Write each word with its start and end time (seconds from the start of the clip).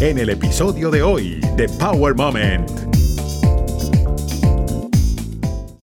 en 0.00 0.16
el 0.16 0.30
episodio 0.30 0.90
de 0.90 1.02
hoy 1.02 1.42
de 1.56 1.68
Power 1.78 2.14
Moment. 2.14 2.70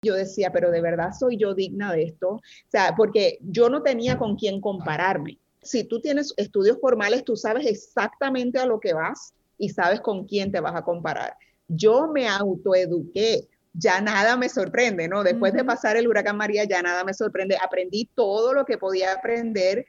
Yo 0.02 0.14
decía, 0.14 0.50
pero 0.52 0.72
de 0.72 0.80
verdad 0.80 1.12
soy 1.16 1.36
yo 1.36 1.54
digna 1.54 1.92
de 1.92 2.02
esto. 2.02 2.30
O 2.30 2.40
sea, 2.66 2.94
porque 2.96 3.38
yo 3.42 3.68
no 3.68 3.82
tenía 3.82 4.18
con 4.18 4.34
quién 4.34 4.60
compararme. 4.60 5.38
Si 5.62 5.84
tú 5.84 6.00
tienes 6.00 6.34
estudios 6.36 6.78
formales, 6.80 7.24
tú 7.24 7.36
sabes 7.36 7.64
exactamente 7.66 8.58
a 8.58 8.66
lo 8.66 8.80
que 8.80 8.92
vas 8.92 9.34
y 9.56 9.68
sabes 9.68 10.00
con 10.00 10.26
quién 10.26 10.50
te 10.50 10.58
vas 10.58 10.74
a 10.74 10.82
comparar. 10.82 11.36
Yo 11.68 12.08
me 12.08 12.26
autoeduqué 12.26 13.46
ya 13.78 14.00
nada 14.00 14.36
me 14.36 14.48
sorprende, 14.48 15.06
¿no? 15.08 15.22
Después 15.22 15.52
de 15.52 15.64
pasar 15.64 15.96
el 15.96 16.08
huracán 16.08 16.36
María, 16.36 16.64
ya 16.64 16.82
nada 16.82 17.04
me 17.04 17.14
sorprende. 17.14 17.56
Aprendí 17.62 18.10
todo 18.14 18.52
lo 18.52 18.64
que 18.64 18.76
podía 18.76 19.12
aprender 19.12 19.86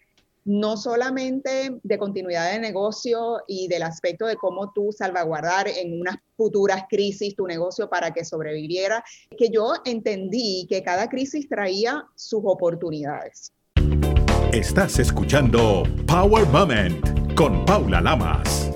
no 0.49 0.77
solamente 0.77 1.79
de 1.83 1.97
continuidad 1.99 2.51
de 2.51 2.59
negocio 2.59 3.37
y 3.47 3.67
del 3.67 3.83
aspecto 3.83 4.25
de 4.25 4.35
cómo 4.35 4.71
tú 4.73 4.91
salvaguardar 4.91 5.67
en 5.67 6.01
unas 6.01 6.15
futuras 6.35 6.85
crisis 6.89 7.35
tu 7.35 7.45
negocio 7.45 7.87
para 7.87 8.11
que 8.11 8.25
sobreviviera, 8.25 9.03
que 9.37 9.49
yo 9.49 9.73
entendí 9.85 10.65
que 10.67 10.81
cada 10.81 11.07
crisis 11.07 11.47
traía 11.47 12.03
sus 12.15 12.41
oportunidades. 12.43 13.53
Estás 14.51 14.97
escuchando 14.97 15.83
Power 16.07 16.47
Moment 16.47 17.35
con 17.35 17.63
Paula 17.65 18.01
Lamas. 18.01 18.71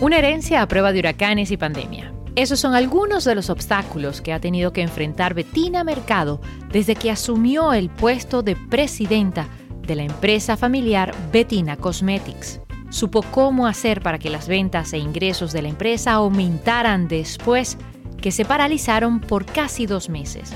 Una 0.00 0.18
herencia 0.18 0.62
a 0.62 0.68
prueba 0.68 0.92
de 0.92 1.00
huracanes 1.00 1.50
y 1.50 1.56
pandemia. 1.56 2.15
Esos 2.36 2.60
son 2.60 2.74
algunos 2.74 3.24
de 3.24 3.34
los 3.34 3.48
obstáculos 3.48 4.20
que 4.20 4.34
ha 4.34 4.40
tenido 4.40 4.70
que 4.70 4.82
enfrentar 4.82 5.32
Bettina 5.32 5.84
Mercado 5.84 6.42
desde 6.70 6.94
que 6.94 7.10
asumió 7.10 7.72
el 7.72 7.88
puesto 7.88 8.42
de 8.42 8.54
presidenta 8.54 9.48
de 9.80 9.94
la 9.94 10.02
empresa 10.02 10.58
familiar 10.58 11.14
Bettina 11.32 11.78
Cosmetics. 11.78 12.60
Supo 12.90 13.22
cómo 13.22 13.66
hacer 13.66 14.02
para 14.02 14.18
que 14.18 14.28
las 14.28 14.48
ventas 14.48 14.92
e 14.92 14.98
ingresos 14.98 15.54
de 15.54 15.62
la 15.62 15.68
empresa 15.68 16.12
aumentaran 16.12 17.08
después 17.08 17.78
que 18.20 18.30
se 18.30 18.44
paralizaron 18.44 19.20
por 19.20 19.46
casi 19.46 19.86
dos 19.86 20.10
meses. 20.10 20.52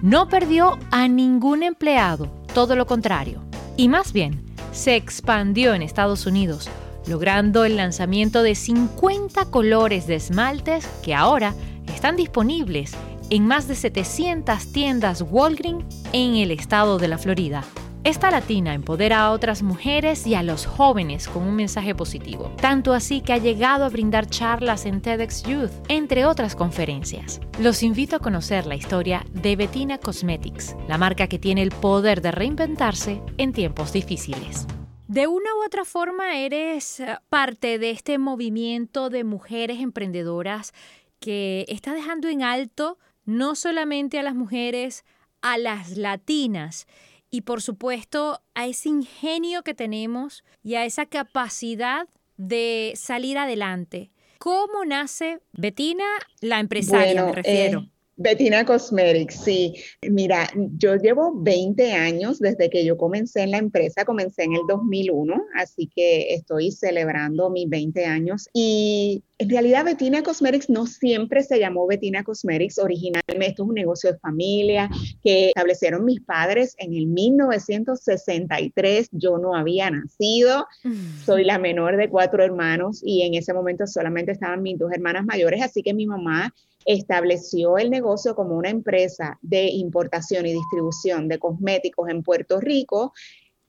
No 0.00 0.26
perdió 0.26 0.78
a 0.90 1.06
ningún 1.06 1.62
empleado, 1.62 2.28
todo 2.54 2.76
lo 2.76 2.86
contrario. 2.86 3.42
Y 3.76 3.88
más 3.88 4.14
bien, 4.14 4.42
se 4.72 4.96
expandió 4.96 5.74
en 5.74 5.82
Estados 5.82 6.24
Unidos 6.24 6.70
logrando 7.10 7.64
el 7.64 7.76
lanzamiento 7.76 8.44
de 8.44 8.54
50 8.54 9.46
colores 9.46 10.06
de 10.06 10.14
esmaltes 10.14 10.86
que 11.02 11.12
ahora 11.12 11.54
están 11.92 12.14
disponibles 12.14 12.92
en 13.30 13.46
más 13.48 13.66
de 13.66 13.74
700 13.74 14.70
tiendas 14.72 15.20
Walgreens 15.28 15.84
en 16.12 16.36
el 16.36 16.52
estado 16.52 16.98
de 16.98 17.08
la 17.08 17.18
Florida. 17.18 17.64
Esta 18.04 18.30
latina 18.30 18.74
empodera 18.74 19.22
a 19.22 19.32
otras 19.32 19.62
mujeres 19.62 20.24
y 20.26 20.34
a 20.36 20.42
los 20.44 20.66
jóvenes 20.66 21.28
con 21.28 21.42
un 21.42 21.54
mensaje 21.56 21.96
positivo, 21.96 22.52
tanto 22.60 22.94
así 22.94 23.20
que 23.20 23.32
ha 23.32 23.38
llegado 23.38 23.84
a 23.84 23.90
brindar 23.90 24.26
charlas 24.26 24.86
en 24.86 25.02
TEDx 25.02 25.42
Youth, 25.42 25.72
entre 25.88 26.24
otras 26.24 26.54
conferencias. 26.54 27.40
Los 27.58 27.82
invito 27.82 28.16
a 28.16 28.20
conocer 28.20 28.66
la 28.66 28.76
historia 28.76 29.26
de 29.32 29.56
Bettina 29.56 29.98
Cosmetics, 29.98 30.76
la 30.88 30.96
marca 30.96 31.26
que 31.26 31.40
tiene 31.40 31.62
el 31.62 31.72
poder 31.72 32.22
de 32.22 32.30
reinventarse 32.30 33.20
en 33.36 33.52
tiempos 33.52 33.92
difíciles. 33.92 34.66
De 35.10 35.26
una 35.26 35.52
u 35.56 35.66
otra 35.66 35.84
forma 35.84 36.38
eres 36.38 37.00
eh, 37.00 37.18
parte 37.28 37.80
de 37.80 37.90
este 37.90 38.16
movimiento 38.16 39.10
de 39.10 39.24
mujeres 39.24 39.80
emprendedoras 39.80 40.72
que 41.18 41.64
está 41.66 41.94
dejando 41.94 42.28
en 42.28 42.44
alto 42.44 42.96
no 43.24 43.56
solamente 43.56 44.20
a 44.20 44.22
las 44.22 44.36
mujeres, 44.36 45.04
a 45.42 45.58
las 45.58 45.96
latinas 45.96 46.86
y 47.28 47.40
por 47.40 47.60
supuesto 47.60 48.40
a 48.54 48.68
ese 48.68 48.88
ingenio 48.88 49.64
que 49.64 49.74
tenemos 49.74 50.44
y 50.62 50.76
a 50.76 50.84
esa 50.84 51.06
capacidad 51.06 52.06
de 52.36 52.92
salir 52.94 53.36
adelante. 53.36 54.12
¿Cómo 54.38 54.84
nace 54.84 55.40
Betina, 55.50 56.06
la 56.40 56.60
empresaria, 56.60 57.24
me 57.24 57.32
refiero? 57.32 57.80
Eh, 57.80 57.90
Bettina 58.20 58.66
Cosmetics, 58.66 59.44
sí. 59.44 59.74
Mira, 60.02 60.46
yo 60.76 60.96
llevo 60.96 61.32
20 61.40 61.94
años 61.94 62.38
desde 62.38 62.68
que 62.68 62.84
yo 62.84 62.98
comencé 62.98 63.40
en 63.40 63.52
la 63.52 63.56
empresa, 63.56 64.04
comencé 64.04 64.44
en 64.44 64.52
el 64.52 64.60
2001, 64.68 65.42
así 65.54 65.86
que 65.86 66.34
estoy 66.34 66.70
celebrando 66.70 67.48
mis 67.48 67.66
20 67.70 68.04
años. 68.04 68.46
Y 68.52 69.24
en 69.38 69.48
realidad 69.48 69.86
Bettina 69.86 70.22
Cosmetics 70.22 70.68
no 70.68 70.84
siempre 70.84 71.42
se 71.42 71.58
llamó 71.58 71.86
Bettina 71.86 72.22
Cosmetics, 72.22 72.78
originalmente 72.78 73.46
esto 73.46 73.62
es 73.62 73.68
un 73.70 73.74
negocio 73.74 74.12
de 74.12 74.18
familia 74.18 74.90
que 75.24 75.48
establecieron 75.48 76.04
mis 76.04 76.20
padres 76.20 76.74
en 76.76 76.92
el 76.92 77.06
1963, 77.06 79.08
yo 79.12 79.38
no 79.38 79.54
había 79.54 79.90
nacido, 79.90 80.66
mm. 80.84 81.24
soy 81.24 81.44
la 81.44 81.58
menor 81.58 81.96
de 81.96 82.10
cuatro 82.10 82.44
hermanos 82.44 83.00
y 83.02 83.22
en 83.22 83.32
ese 83.32 83.54
momento 83.54 83.86
solamente 83.86 84.32
estaban 84.32 84.60
mis 84.60 84.78
dos 84.78 84.92
hermanas 84.92 85.24
mayores, 85.24 85.62
así 85.62 85.82
que 85.82 85.94
mi 85.94 86.06
mamá 86.06 86.52
estableció 86.84 87.78
el 87.78 87.90
negocio 87.90 88.34
como 88.34 88.56
una 88.56 88.70
empresa 88.70 89.38
de 89.42 89.66
importación 89.66 90.46
y 90.46 90.52
distribución 90.52 91.28
de 91.28 91.38
cosméticos 91.38 92.08
en 92.08 92.22
Puerto 92.22 92.60
Rico 92.60 93.12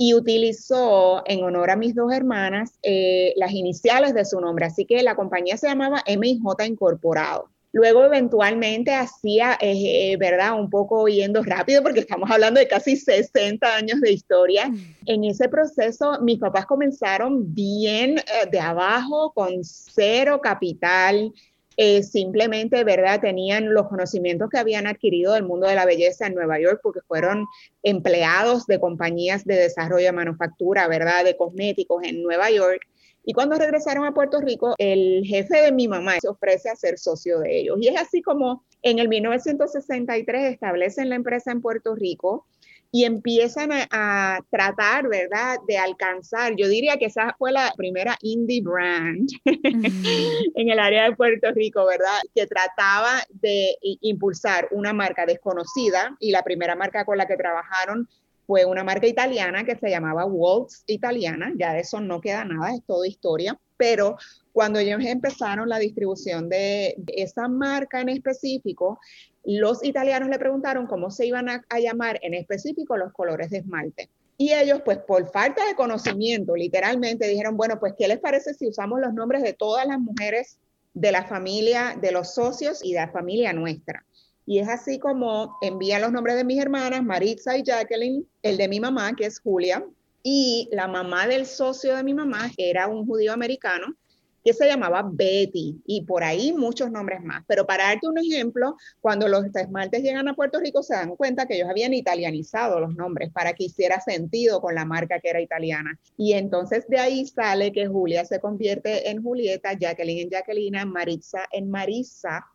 y 0.01 0.15
utilizó 0.15 1.21
en 1.27 1.43
honor 1.43 1.69
a 1.69 1.75
mis 1.75 1.93
dos 1.93 2.11
hermanas 2.11 2.71
eh, 2.81 3.33
las 3.35 3.51
iniciales 3.51 4.15
de 4.15 4.25
su 4.25 4.41
nombre. 4.41 4.65
Así 4.65 4.85
que 4.85 5.03
la 5.03 5.15
compañía 5.15 5.57
se 5.57 5.67
llamaba 5.67 6.03
MIJ 6.07 6.41
Incorporado. 6.65 7.49
Luego 7.71 8.03
eventualmente 8.03 8.95
hacía, 8.95 9.59
eh, 9.61 10.11
eh, 10.11 10.17
¿verdad? 10.17 10.59
Un 10.59 10.71
poco 10.71 11.07
yendo 11.07 11.43
rápido 11.43 11.83
porque 11.83 11.99
estamos 11.99 12.31
hablando 12.31 12.59
de 12.59 12.67
casi 12.67 12.97
60 12.97 13.75
años 13.75 14.01
de 14.01 14.11
historia. 14.11 14.69
Mm. 14.69 14.77
En 15.05 15.23
ese 15.23 15.47
proceso 15.47 16.19
mis 16.19 16.39
papás 16.39 16.65
comenzaron 16.65 17.53
bien 17.53 18.15
de 18.51 18.59
abajo, 18.59 19.31
con 19.33 19.63
cero 19.63 20.41
capital, 20.41 21.31
eh, 21.77 22.03
simplemente, 22.03 22.83
¿verdad? 22.83 23.21
Tenían 23.21 23.73
los 23.73 23.87
conocimientos 23.87 24.49
que 24.49 24.57
habían 24.57 24.87
adquirido 24.87 25.33
del 25.33 25.43
mundo 25.43 25.67
de 25.67 25.75
la 25.75 25.85
belleza 25.85 26.27
en 26.27 26.35
Nueva 26.35 26.59
York 26.59 26.81
porque 26.83 27.01
fueron 27.01 27.47
empleados 27.81 28.67
de 28.67 28.79
compañías 28.79 29.45
de 29.45 29.55
desarrollo 29.55 30.05
de 30.05 30.11
manufactura, 30.11 30.87
¿verdad? 30.87 31.23
De 31.23 31.37
cosméticos 31.37 32.03
en 32.03 32.23
Nueva 32.23 32.51
York. 32.51 32.81
Y 33.23 33.33
cuando 33.33 33.55
regresaron 33.55 34.05
a 34.05 34.13
Puerto 34.13 34.41
Rico, 34.41 34.73
el 34.79 35.23
jefe 35.25 35.61
de 35.61 35.71
mi 35.71 35.87
mamá 35.87 36.19
se 36.19 36.27
ofrece 36.27 36.69
a 36.69 36.75
ser 36.75 36.97
socio 36.97 37.39
de 37.39 37.59
ellos. 37.59 37.77
Y 37.79 37.87
es 37.87 37.95
así 37.99 38.21
como 38.21 38.65
en 38.81 38.99
el 38.99 39.07
1963 39.07 40.53
establecen 40.53 41.09
la 41.09 41.15
empresa 41.15 41.51
en 41.51 41.61
Puerto 41.61 41.95
Rico 41.95 42.47
y 42.91 43.05
empiezan 43.05 43.69
a, 43.71 44.39
tratar, 44.49 45.07
¿verdad?, 45.07 45.57
de 45.67 45.77
alcanzar, 45.77 46.55
yo 46.57 46.67
diría 46.67 46.97
que 46.97 47.05
esa 47.05 47.35
fue 47.39 47.51
la 47.53 47.73
primera 47.77 48.17
indie 48.21 48.61
brand 48.61 49.29
en 49.45 50.69
el 50.69 50.77
área 50.77 51.05
de 51.05 51.15
Puerto 51.15 51.51
Rico, 51.51 51.85
¿verdad?, 51.85 52.19
que 52.35 52.47
trataba 52.47 53.21
de 53.29 53.77
impulsar 54.01 54.67
una 54.71 54.91
marca 54.91 55.25
desconocida 55.25 56.17
y 56.19 56.31
la 56.31 56.43
primera 56.43 56.75
marca 56.75 57.05
con 57.05 57.17
la 57.17 57.27
que 57.27 57.37
trabajaron 57.37 58.09
fue 58.45 58.65
una 58.65 58.83
marca 58.83 59.07
italiana 59.07 59.63
que 59.63 59.77
se 59.77 59.89
llamaba 59.89 60.25
Waltz 60.25 60.83
Italiana, 60.87 61.53
ya 61.55 61.73
de 61.73 61.79
eso 61.79 62.01
no 62.01 62.19
queda 62.19 62.43
nada, 62.43 62.75
es 62.75 62.83
toda 62.85 63.07
historia, 63.07 63.57
pero 63.77 64.17
cuando 64.51 64.79
ellos 64.79 64.99
empezaron 65.05 65.69
la 65.69 65.79
distribución 65.79 66.49
de 66.49 66.97
esa 67.07 67.47
marca 67.47 68.01
en 68.01 68.09
específico, 68.09 68.99
los 69.43 69.83
italianos 69.83 70.29
le 70.29 70.39
preguntaron 70.39 70.87
cómo 70.87 71.11
se 71.11 71.25
iban 71.25 71.49
a, 71.49 71.63
llamar 71.79 72.19
en 72.21 72.33
específico 72.33 72.97
los 72.97 73.11
colores 73.13 73.49
de 73.49 73.59
esmalte. 73.59 74.09
Y 74.37 74.53
ellos, 74.53 74.81
pues 74.83 74.97
por 74.99 75.29
falta 75.31 75.65
de 75.65 75.75
conocimiento, 75.75 76.55
literalmente 76.55 77.27
dijeron, 77.27 77.57
bueno, 77.57 77.79
pues 77.79 77.93
¿qué 77.97 78.07
les 78.07 78.19
parece 78.19 78.53
si 78.53 78.67
usamos 78.67 78.99
los 78.99 79.13
nombres 79.13 79.43
de 79.43 79.53
todas 79.53 79.85
las 79.87 79.99
mujeres 79.99 80.57
de 80.93 81.11
la 81.11 81.25
familia, 81.25 81.97
de 81.99 82.11
los 82.11 82.33
socios 82.33 82.83
y 82.83 82.93
de 82.93 83.01
la 83.01 83.11
familia 83.11 83.53
nuestra? 83.53 84.03
Y 84.45 84.59
es 84.59 84.67
así 84.67 84.97
como 84.99 85.57
envían 85.61 86.01
los 86.01 86.11
nombres 86.11 86.35
de 86.35 86.43
mis 86.43 86.59
hermanas, 86.59 87.03
Maritza 87.03 87.57
y 87.57 87.63
Jacqueline, 87.63 88.25
el 88.41 88.57
de 88.57 88.67
mi 88.67 88.79
mamá, 88.79 89.15
que 89.15 89.25
es 89.25 89.39
Julia, 89.39 89.85
y 90.23 90.69
la 90.71 90.87
mamá 90.87 91.27
del 91.27 91.45
socio 91.45 91.95
de 91.95 92.03
mi 92.03 92.13
mamá 92.13 92.51
era 92.57 92.87
un 92.87 93.05
judío 93.05 93.33
americano 93.33 93.95
que 94.43 94.53
se 94.53 94.67
llamaba 94.67 95.07
Betty 95.11 95.81
y 95.85 96.01
por 96.03 96.23
ahí 96.23 96.53
muchos 96.53 96.91
nombres 96.91 97.21
más. 97.23 97.43
Pero 97.47 97.65
para 97.65 97.85
darte 97.85 98.07
un 98.07 98.17
ejemplo, 98.17 98.75
cuando 98.99 99.27
los 99.27 99.45
esmaltes 99.55 100.03
llegan 100.03 100.27
a 100.27 100.35
Puerto 100.35 100.59
Rico 100.59 100.83
se 100.83 100.95
dan 100.95 101.15
cuenta 101.15 101.45
que 101.45 101.55
ellos 101.55 101.69
habían 101.69 101.93
italianizado 101.93 102.79
los 102.79 102.95
nombres 102.95 103.31
para 103.31 103.53
que 103.53 103.65
hiciera 103.65 103.99
sentido 104.01 104.61
con 104.61 104.75
la 104.75 104.85
marca 104.85 105.19
que 105.19 105.29
era 105.29 105.41
italiana. 105.41 105.99
Y 106.17 106.33
entonces 106.33 106.87
de 106.87 106.99
ahí 106.99 107.25
sale 107.25 107.71
que 107.71 107.87
Julia 107.87 108.25
se 108.25 108.39
convierte 108.39 109.09
en 109.09 109.21
Julieta, 109.21 109.73
Jacqueline 109.73 110.23
en 110.23 110.29
Jacqueline, 110.29 110.85
Maritza 110.85 111.45
en 111.51 111.69
Marisa 111.69 112.45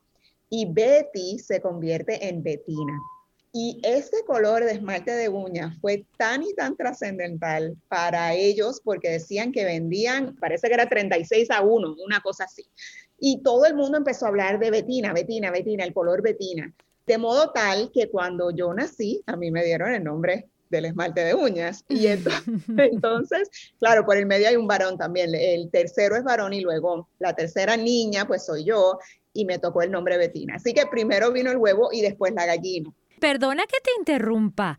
y 0.49 0.67
Betty 0.73 1.39
se 1.39 1.61
convierte 1.61 2.29
en 2.29 2.43
Bettina. 2.43 2.99
Y 3.59 3.81
ese 3.83 4.23
color 4.27 4.65
de 4.65 4.73
esmalte 4.73 5.13
de 5.13 5.31
uñas 5.31 5.79
fue 5.81 6.05
tan 6.19 6.43
y 6.43 6.53
tan 6.53 6.77
trascendental 6.77 7.75
para 7.89 8.35
ellos 8.35 8.83
porque 8.85 9.09
decían 9.09 9.51
que 9.51 9.65
vendían, 9.65 10.37
parece 10.37 10.69
que 10.69 10.75
era 10.75 10.91
36 10.91 11.51
a 11.51 11.63
1, 11.63 11.97
una 12.05 12.21
cosa 12.21 12.45
así. 12.45 12.67
Y 13.19 13.41
todo 13.43 13.65
el 13.65 13.75
mundo 13.75 13.97
empezó 13.97 14.27
a 14.27 14.29
hablar 14.29 14.59
de 14.59 14.71
Betina, 14.71 15.15
Betina, 15.15 15.51
Betina, 15.51 15.85
el 15.85 15.95
color 15.95 16.21
Betina. 16.21 16.71
De 17.07 17.17
modo 17.17 17.51
tal 17.53 17.91
que 17.95 18.11
cuando 18.11 18.51
yo 18.51 18.75
nací, 18.75 19.23
a 19.25 19.37
mí 19.37 19.51
me 19.51 19.65
dieron 19.65 19.91
el 19.91 20.05
nombre 20.05 20.51
del 20.69 20.85
esmalte 20.85 21.25
de 21.25 21.35
uñas. 21.35 21.83
Y 21.89 22.09
entonces, 22.77 23.49
claro, 23.79 24.05
por 24.05 24.19
el 24.19 24.27
medio 24.27 24.49
hay 24.49 24.57
un 24.57 24.67
varón 24.67 24.99
también. 24.99 25.35
El 25.35 25.71
tercero 25.71 26.15
es 26.15 26.25
varón 26.25 26.53
y 26.53 26.61
luego 26.61 27.09
la 27.19 27.35
tercera 27.35 27.79
niña, 27.79 28.27
pues 28.27 28.45
soy 28.45 28.65
yo, 28.65 28.99
y 29.33 29.47
me 29.47 29.59
tocó 29.59 29.81
el 29.81 29.91
nombre 29.91 30.19
Betina. 30.19 30.57
Así 30.57 30.75
que 30.75 30.85
primero 30.91 31.33
vino 31.33 31.51
el 31.51 31.57
huevo 31.57 31.89
y 31.91 32.03
después 32.03 32.35
la 32.35 32.45
gallina. 32.45 32.93
Perdona 33.21 33.65
que 33.67 33.81
te 33.83 33.91
interrumpa. 33.99 34.79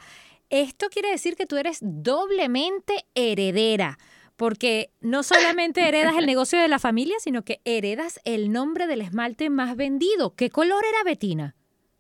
Esto 0.50 0.88
quiere 0.90 1.10
decir 1.10 1.36
que 1.36 1.46
tú 1.46 1.58
eres 1.58 1.80
doblemente 1.82 3.06
heredera 3.16 3.98
porque 4.38 4.92
no 5.02 5.24
solamente 5.24 5.88
heredas 5.88 6.16
el 6.16 6.28
negocio 6.28 6.60
de 6.60 6.68
la 6.68 6.80
familia, 6.80 7.16
sino 7.20 7.44
que 7.44 7.60
heredas 7.66 8.20
el 8.24 8.52
nombre 8.52 8.88
del 8.88 9.02
esmalte 9.02 9.50
más 9.50 9.76
vendido. 9.76 10.36
¿Qué 10.36 10.52
color 10.52 10.84
era 10.86 11.04
Betina? 11.04 11.56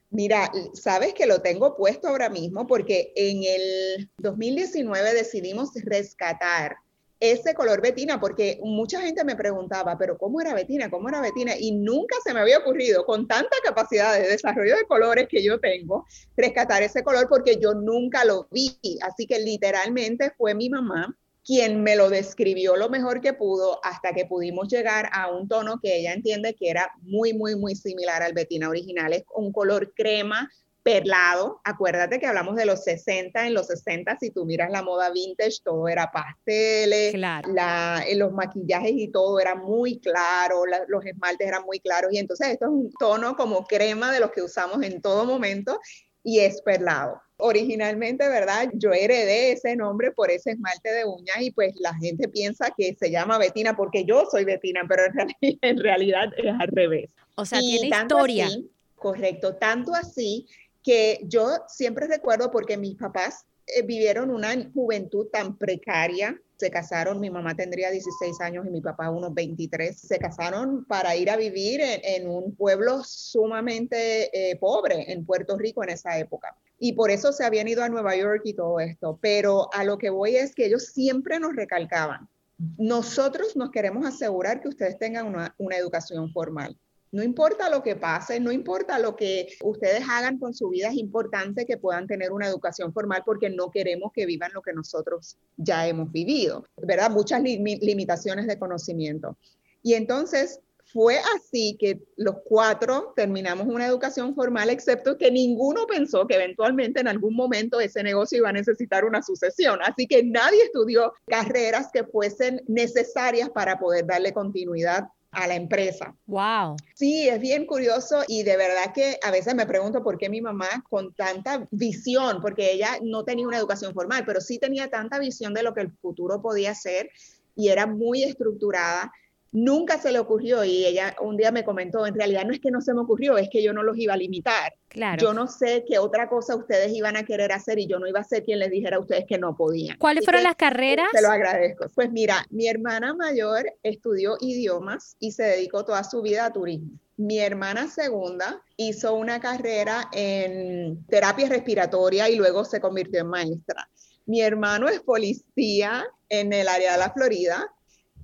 Mira, 0.09 0.51
sabes 0.73 1.13
que 1.13 1.25
lo 1.25 1.41
tengo 1.41 1.75
puesto 1.75 2.07
ahora 2.07 2.29
mismo 2.29 2.65
porque 2.65 3.11
en 3.15 3.43
el 3.43 4.09
2019 4.19 5.13
decidimos 5.13 5.71
rescatar 5.83 6.77
ese 7.19 7.53
color 7.53 7.81
betina, 7.81 8.19
porque 8.19 8.59
mucha 8.63 9.01
gente 9.01 9.23
me 9.23 9.35
preguntaba, 9.35 9.97
pero 9.97 10.17
¿cómo 10.17 10.39
era 10.39 10.53
betina? 10.53 10.89
¿Cómo 10.89 11.09
era 11.09 11.21
betina? 11.21 11.53
Y 11.57 11.71
nunca 11.71 12.15
se 12.23 12.33
me 12.33 12.39
había 12.39 12.59
ocurrido, 12.59 13.05
con 13.05 13.27
tanta 13.27 13.55
capacidad 13.63 14.13
de 14.19 14.27
desarrollo 14.27 14.75
de 14.75 14.85
colores 14.85 15.27
que 15.27 15.43
yo 15.43 15.59
tengo, 15.59 16.05
rescatar 16.35 16.83
ese 16.83 17.03
color 17.03 17.27
porque 17.27 17.57
yo 17.59 17.73
nunca 17.73 18.23
lo 18.23 18.47
vi. 18.51 18.77
Así 19.01 19.25
que 19.25 19.39
literalmente 19.39 20.31
fue 20.37 20.53
mi 20.53 20.69
mamá 20.69 21.17
quien 21.43 21.81
me 21.81 21.95
lo 21.95 22.09
describió 22.09 22.75
lo 22.75 22.89
mejor 22.89 23.21
que 23.21 23.31
pudo 23.31 23.79
hasta 23.81 24.11
que 24.11 24.25
pudimos 24.25 24.67
llegar 24.67 25.09
a 25.13 25.31
un 25.31 25.47
tono 25.47 25.79
que 25.81 25.97
ella 25.97 26.11
entiende 26.11 26.53
que 26.55 26.69
era 26.69 26.91
muy, 27.01 27.33
muy, 27.33 27.55
muy 27.55 27.73
similar 27.73 28.21
al 28.21 28.33
betina 28.33 28.67
original. 28.67 29.13
Es 29.13 29.23
un 29.33 29.53
color 29.53 29.93
crema 29.95 30.49
perlado. 30.87 31.59
Acuérdate 31.65 32.17
que 32.17 32.27
hablamos 32.27 32.55
de 32.55 32.65
los 32.65 32.85
60, 32.85 33.45
en 33.45 33.53
los 33.53 33.67
60 33.67 34.17
si 34.21 34.31
tú 34.31 34.45
miras 34.45 34.71
la 34.71 34.83
moda 34.83 35.11
vintage, 35.11 35.57
todo 35.61 35.89
era 35.89 36.09
pasteles, 36.13 37.13
la, 37.13 38.05
eh, 38.07 38.15
los 38.15 38.31
maquillajes 38.31 38.93
y 38.93 39.09
todo 39.09 39.37
era 39.41 39.53
muy 39.53 39.99
claro, 39.99 40.63
los 40.87 41.05
esmaltes 41.05 41.45
eran 41.45 41.65
muy 41.65 41.81
claros 41.81 42.13
y 42.13 42.19
entonces 42.19 42.47
esto 42.47 42.67
es 42.67 42.71
un 42.71 42.93
tono 42.97 43.35
como 43.35 43.65
crema 43.65 44.13
de 44.13 44.21
los 44.21 44.31
que 44.31 44.41
usamos 44.41 44.81
en 44.81 45.01
todo 45.01 45.25
momento 45.25 45.77
y 46.23 46.39
es 46.39 46.61
perlado. 46.61 47.21
Originalmente, 47.35 48.27
¿verdad? 48.29 48.69
Yo 48.73 48.93
heredé 48.93 49.51
ese 49.51 49.75
nombre 49.75 50.13
por 50.13 50.31
ese 50.31 50.51
esmalte 50.51 50.89
de 50.89 51.03
uñas 51.03 51.41
y 51.41 51.51
pues 51.51 51.75
la 51.81 51.93
gente 51.95 52.29
piensa 52.29 52.73
que 52.75 52.95
se 52.97 53.11
llama 53.11 53.37
Betina 53.37 53.75
porque 53.75 54.05
yo 54.05 54.25
soy 54.31 54.45
Betina, 54.45 54.85
pero 54.87 55.03
en 55.41 55.77
realidad, 55.79 56.29
es 56.37 56.55
al 56.57 56.69
revés. 56.69 57.09
O 57.35 57.43
sea, 57.43 57.59
tiene 57.59 57.89
historia. 57.89 58.47
correcto, 58.95 59.55
tanto 59.55 59.93
así 59.93 60.47
que 60.87 61.19
yo 61.23 61.49
siempre 61.67 62.07
recuerdo 62.07 62.49
porque 62.49 62.77
mis 62.77 62.95
papás 62.95 63.45
eh, 63.65 63.81
vivieron 63.81 64.31
una 64.31 64.55
juventud 64.73 65.27
tan 65.33 65.57
precaria. 65.57 66.41
Se 66.55 66.71
casaron, 66.71 67.19
mi 67.19 67.29
mamá 67.29 67.57
tendría 67.57 67.91
16 67.91 68.39
años 68.39 68.65
y 68.65 68.69
mi 68.69 68.79
papá 68.79 69.09
unos 69.09 69.33
23. 69.33 69.99
Se 69.99 70.17
casaron 70.17 70.85
para 70.85 71.13
ir 71.17 71.29
a 71.29 71.35
vivir 71.35 71.81
en, 71.83 72.29
un 72.29 72.55
pueblo 72.55 73.03
sumamente 73.03 74.31
eh, 74.31 74.55
pobre 74.55 75.11
en 75.11 75.25
Puerto 75.25 75.57
Rico 75.57 75.83
en 75.83 75.89
esa 75.89 76.17
época 76.17 76.55
y 76.79 76.93
por 76.93 77.11
eso 77.11 77.33
se 77.33 77.43
habían 77.43 77.67
ido 77.67 77.83
a 77.83 77.89
Nueva 77.89 78.15
York 78.15 78.43
y 78.45 78.53
todo 78.53 78.79
esto. 78.79 79.19
Pero 79.21 79.67
a 79.73 79.83
lo 79.83 79.97
que 79.97 80.09
voy 80.09 80.37
es 80.37 80.55
que 80.55 80.67
ellos 80.67 80.85
siempre 80.85 81.37
nos 81.37 81.53
recalcaban, 81.53 82.29
nosotros 82.77 83.57
nos 83.57 83.71
queremos 83.71 84.05
asegurar 84.05 84.61
que 84.61 84.69
ustedes 84.69 84.97
tengan 84.97 85.27
una, 85.27 85.75
educación 85.75 86.31
formal. 86.31 86.77
No 87.11 87.23
importa 87.23 87.69
lo 87.69 87.83
que 87.83 87.95
pase, 87.95 88.39
no 88.39 88.51
importa 88.51 88.99
lo 88.99 89.15
que 89.15 89.47
ustedes 89.63 90.03
hagan 90.09 90.37
con 90.39 90.53
su 90.53 90.69
vida, 90.69 90.89
es 90.89 90.95
importante 90.95 91.65
que 91.65 91.77
puedan 91.77 92.05
tener 92.05 92.31
una 92.31 92.47
educación 92.47 92.93
formal 92.93 93.23
porque 93.25 93.49
no 93.49 93.71
queremos 93.71 94.11
que 94.13 94.25
vivan 94.25 94.51
lo 94.53 94.61
que 94.61 94.73
nosotros 94.73 95.37
ya 95.55 95.87
hemos 95.87 96.11
vivido, 96.11 96.65
¿verdad? 96.77 97.09
Muchas 97.09 97.41
limitaciones 97.41 98.45
de 98.47 98.59
conocimiento. 98.59 99.37
Y 99.83 99.93
entonces 99.93 100.59
fue 100.91 101.17
así 101.35 101.77
que 101.79 102.01
los 102.15 102.37
cuatro 102.45 103.13
terminamos 103.15 103.67
una 103.67 103.85
educación 103.85 104.33
formal, 104.33 104.69
excepto 104.69 105.17
que 105.17 105.31
ninguno 105.31 105.85
pensó 105.85 106.25
que 106.25 106.35
eventualmente 106.35 107.01
en 107.01 107.07
algún 107.07 107.35
momento 107.35 107.79
ese 107.79 108.03
negocio 108.03 108.37
iba 108.37 108.49
a 108.49 108.53
necesitar 108.53 109.03
una 109.03 109.21
sucesión. 109.21 109.79
Así 109.83 110.07
que 110.07 110.23
nadie 110.23 110.63
estudió 110.63 111.13
carreras 111.27 111.89
que 111.91 112.05
fuesen 112.05 112.63
necesarias 112.67 113.49
para 113.49 113.79
poder 113.79 114.05
darle 114.05 114.33
continuidad 114.33 115.07
a 115.31 115.47
la 115.47 115.55
empresa. 115.55 116.15
Wow. 116.25 116.77
Sí, 116.95 117.27
es 117.27 117.39
bien 117.39 117.65
curioso 117.65 118.23
y 118.27 118.43
de 118.43 118.57
verdad 118.57 118.93
que 118.93 119.19
a 119.23 119.31
veces 119.31 119.55
me 119.55 119.65
pregunto 119.65 120.03
por 120.03 120.17
qué 120.17 120.29
mi 120.29 120.41
mamá 120.41 120.83
con 120.89 121.13
tanta 121.13 121.67
visión, 121.71 122.41
porque 122.41 122.71
ella 122.71 122.97
no 123.01 123.23
tenía 123.23 123.47
una 123.47 123.57
educación 123.57 123.93
formal, 123.93 124.23
pero 124.25 124.41
sí 124.41 124.57
tenía 124.57 124.89
tanta 124.89 125.19
visión 125.19 125.53
de 125.53 125.63
lo 125.63 125.73
que 125.73 125.81
el 125.81 125.91
futuro 125.91 126.41
podía 126.41 126.73
ser 126.73 127.09
y 127.55 127.69
era 127.69 127.87
muy 127.87 128.23
estructurada 128.23 129.11
nunca 129.51 129.99
se 129.99 130.11
le 130.11 130.19
ocurrió 130.19 130.63
y 130.63 130.85
ella 130.85 131.15
un 131.21 131.37
día 131.37 131.51
me 131.51 131.63
comentó, 131.63 132.05
en 132.05 132.15
realidad 132.15 132.45
no 132.45 132.53
es 132.53 132.59
que 132.59 132.71
no 132.71 132.81
se 132.81 132.93
me 132.93 133.01
ocurrió, 133.01 133.37
es 133.37 133.49
que 133.49 133.63
yo 133.63 133.73
no 133.73 133.83
los 133.83 133.97
iba 133.97 134.13
a 134.13 134.17
limitar. 134.17 134.73
Claro. 134.87 135.21
Yo 135.21 135.33
no 135.33 135.47
sé 135.47 135.85
qué 135.87 135.99
otra 135.99 136.29
cosa 136.29 136.55
ustedes 136.55 136.93
iban 136.93 137.17
a 137.17 137.23
querer 137.23 137.51
hacer 137.51 137.79
y 137.79 137.87
yo 137.87 137.99
no 137.99 138.07
iba 138.07 138.19
a 138.19 138.23
ser 138.23 138.43
quien 138.43 138.59
les 138.59 138.71
dijera 138.71 138.97
a 138.97 138.99
ustedes 138.99 139.25
que 139.27 139.37
no 139.37 139.55
podían. 139.55 139.97
¿Cuáles 139.97 140.25
fueron 140.25 140.43
las 140.43 140.55
carreras? 140.55 141.07
Se 141.13 141.21
lo 141.21 141.29
agradezco. 141.29 141.87
Pues 141.93 142.11
mira, 142.11 142.45
mi 142.49 142.67
hermana 142.67 143.13
mayor 143.13 143.65
estudió 143.83 144.37
idiomas 144.39 145.15
y 145.19 145.31
se 145.31 145.43
dedicó 145.43 145.85
toda 145.85 146.03
su 146.03 146.21
vida 146.21 146.45
a 146.45 146.53
turismo. 146.53 146.97
Mi 147.17 147.39
hermana 147.39 147.87
segunda 147.87 148.61
hizo 148.75 149.15
una 149.15 149.39
carrera 149.39 150.09
en 150.13 151.03
terapia 151.07 151.49
respiratoria 151.49 152.29
y 152.29 152.35
luego 152.35 152.63
se 152.63 152.79
convirtió 152.79 153.21
en 153.21 153.27
maestra. 153.27 153.89
Mi 154.27 154.41
hermano 154.41 154.87
es 154.87 154.99
policía 154.99 156.05
en 156.29 156.53
el 156.53 156.67
área 156.67 156.91
de 156.91 156.97
la 156.99 157.11
Florida 157.11 157.73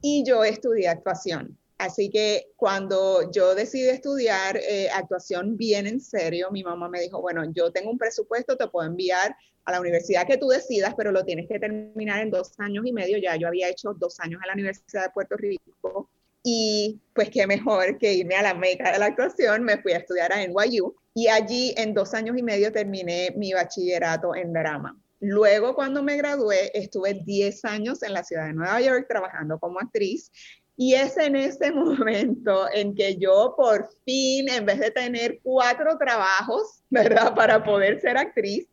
y 0.03 0.23
yo 0.25 0.43
estudié 0.43 0.89
actuación. 0.89 1.57
Así 1.77 2.09
que 2.09 2.51
cuando 2.55 3.31
yo 3.31 3.55
decidí 3.55 3.89
estudiar 3.89 4.57
eh, 4.57 4.89
actuación 4.93 5.57
bien 5.57 5.87
en 5.87 5.99
serio, 5.99 6.51
mi 6.51 6.63
mamá 6.63 6.87
me 6.89 7.01
dijo, 7.01 7.21
bueno, 7.21 7.43
yo 7.53 7.71
tengo 7.71 7.89
un 7.89 7.97
presupuesto, 7.97 8.55
te 8.55 8.67
puedo 8.67 8.87
enviar 8.87 9.35
a 9.65 9.71
la 9.71 9.79
universidad 9.79 10.27
que 10.27 10.37
tú 10.37 10.49
decidas, 10.49 10.93
pero 10.95 11.11
lo 11.11 11.23
tienes 11.23 11.47
que 11.47 11.57
terminar 11.57 12.21
en 12.21 12.31
dos 12.31 12.51
años 12.59 12.85
y 12.85 12.91
medio. 12.91 13.17
Ya 13.17 13.37
yo 13.37 13.47
había 13.47 13.69
hecho 13.69 13.93
dos 13.93 14.19
años 14.19 14.41
en 14.43 14.47
la 14.47 14.53
Universidad 14.53 15.05
de 15.05 15.09
Puerto 15.11 15.35
Rico 15.37 16.09
y 16.43 16.99
pues 17.15 17.29
qué 17.29 17.47
mejor 17.47 17.97
que 17.97 18.13
irme 18.13 18.35
a 18.35 18.43
la 18.43 18.53
meca 18.53 18.91
de 18.91 18.99
la 18.99 19.05
actuación, 19.05 19.63
me 19.63 19.81
fui 19.81 19.93
a 19.93 19.99
estudiar 19.99 20.33
a 20.33 20.45
NYU 20.45 20.93
y 21.15 21.27
allí 21.27 21.73
en 21.77 21.93
dos 21.93 22.13
años 22.13 22.37
y 22.37 22.43
medio 22.43 22.73
terminé 22.73 23.33
mi 23.37 23.53
bachillerato 23.53 24.35
en 24.35 24.51
drama. 24.51 24.99
Luego, 25.25 25.73
cuando 25.73 26.03
me 26.03 26.17
gradué, 26.17 26.69
estuve 26.73 27.13
10 27.13 27.63
años 27.63 28.03
en 28.03 28.11
la 28.11 28.25
ciudad 28.25 28.45
de 28.45 28.53
Nueva 28.53 28.81
York 28.81 29.05
trabajando 29.07 29.57
como 29.57 29.79
actriz. 29.79 30.29
Y 30.75 30.95
es 30.95 31.17
en 31.17 31.37
ese 31.37 31.71
momento 31.71 32.65
en 32.73 32.93
que 32.93 33.15
yo 33.15 33.53
por 33.55 33.87
fin, 34.03 34.49
en 34.49 34.65
vez 34.65 34.79
de 34.79 34.91
tener 34.91 35.39
cuatro 35.41 35.97
trabajos, 35.97 36.83
¿verdad? 36.89 37.33
Para 37.35 37.63
poder 37.63 38.01
ser 38.01 38.17
actriz, 38.17 38.67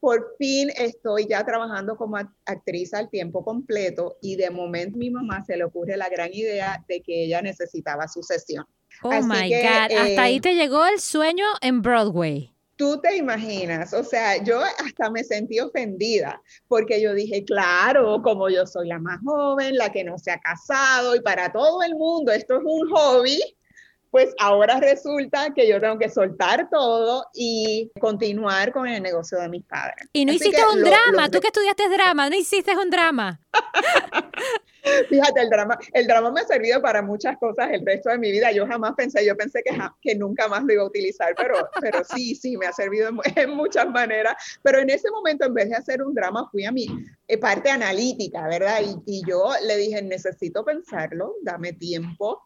por 0.00 0.34
fin 0.38 0.70
estoy 0.76 1.28
ya 1.28 1.46
trabajando 1.46 1.96
como 1.96 2.16
actriz 2.46 2.92
al 2.94 3.08
tiempo 3.08 3.44
completo 3.44 4.16
y 4.20 4.34
de 4.34 4.50
momento 4.50 4.98
mi 4.98 5.08
mamá 5.08 5.44
se 5.44 5.56
le 5.56 5.62
ocurre 5.62 5.96
la 5.96 6.08
gran 6.08 6.34
idea 6.34 6.84
de 6.88 7.00
que 7.00 7.26
ella 7.26 7.42
necesitaba 7.42 8.08
sucesión. 8.08 8.66
Oh 9.04 9.22
my 9.22 9.48
God, 9.48 9.96
hasta 9.96 10.22
ahí 10.22 10.38
eh, 10.38 10.40
te 10.40 10.56
llegó 10.56 10.84
el 10.84 10.98
sueño 10.98 11.44
en 11.60 11.80
Broadway. 11.80 12.52
Tú 12.82 13.00
te 13.00 13.16
imaginas, 13.16 13.94
o 13.94 14.02
sea, 14.02 14.42
yo 14.42 14.60
hasta 14.60 15.08
me 15.08 15.22
sentí 15.22 15.60
ofendida 15.60 16.42
porque 16.66 17.00
yo 17.00 17.14
dije, 17.14 17.44
claro, 17.44 18.20
como 18.22 18.50
yo 18.50 18.66
soy 18.66 18.88
la 18.88 18.98
más 18.98 19.20
joven, 19.24 19.76
la 19.76 19.92
que 19.92 20.02
no 20.02 20.18
se 20.18 20.32
ha 20.32 20.40
casado 20.40 21.14
y 21.14 21.20
para 21.20 21.52
todo 21.52 21.84
el 21.84 21.94
mundo 21.94 22.32
esto 22.32 22.56
es 22.56 22.62
un 22.64 22.90
hobby, 22.90 23.38
pues 24.12 24.34
ahora 24.38 24.78
resulta 24.78 25.54
que 25.54 25.66
yo 25.66 25.80
tengo 25.80 25.98
que 25.98 26.10
soltar 26.10 26.68
todo 26.70 27.24
y 27.32 27.90
continuar 27.98 28.70
con 28.70 28.86
el 28.86 29.02
negocio 29.02 29.38
de 29.38 29.48
mis 29.48 29.64
padres. 29.64 30.06
Y 30.12 30.26
no 30.26 30.34
hiciste 30.34 30.60
un 30.70 30.84
drama, 30.84 31.30
tú 31.30 31.40
que 31.40 31.46
estudiaste 31.46 31.88
drama, 31.88 32.28
no 32.28 32.36
hiciste 32.36 32.76
un 32.76 32.90
drama. 32.90 33.40
Fíjate, 35.08 35.40
el 35.40 35.48
drama, 35.48 35.78
el 35.94 36.06
drama 36.06 36.30
me 36.30 36.40
ha 36.40 36.44
servido 36.44 36.82
para 36.82 37.00
muchas 37.00 37.38
cosas 37.38 37.70
el 37.72 37.86
resto 37.86 38.10
de 38.10 38.18
mi 38.18 38.30
vida. 38.30 38.52
Yo 38.52 38.66
jamás 38.66 38.92
pensé, 38.96 39.24
yo 39.24 39.34
pensé 39.34 39.62
que, 39.62 39.74
que 40.02 40.14
nunca 40.14 40.46
más 40.46 40.62
lo 40.64 40.74
iba 40.74 40.82
a 40.82 40.86
utilizar, 40.86 41.34
pero, 41.34 41.54
pero 41.80 42.04
sí, 42.04 42.34
sí, 42.34 42.58
me 42.58 42.66
ha 42.66 42.72
servido 42.74 43.08
en, 43.36 43.50
muchas 43.50 43.88
maneras. 43.88 44.34
Pero 44.62 44.80
en 44.80 44.90
ese 44.90 45.10
momento, 45.10 45.46
en 45.46 45.54
vez 45.54 45.70
de 45.70 45.76
hacer 45.76 46.02
un 46.02 46.12
drama, 46.12 46.50
fui 46.50 46.66
a 46.66 46.72
mi 46.72 46.86
eh, 47.28 47.38
parte 47.38 47.70
analítica, 47.70 48.46
¿verdad? 48.46 48.82
Y, 48.82 49.20
y 49.20 49.22
yo 49.26 49.52
le 49.66 49.76
dije, 49.78 50.02
necesito 50.02 50.64
pensarlo, 50.66 51.36
dame 51.42 51.72
tiempo, 51.72 52.42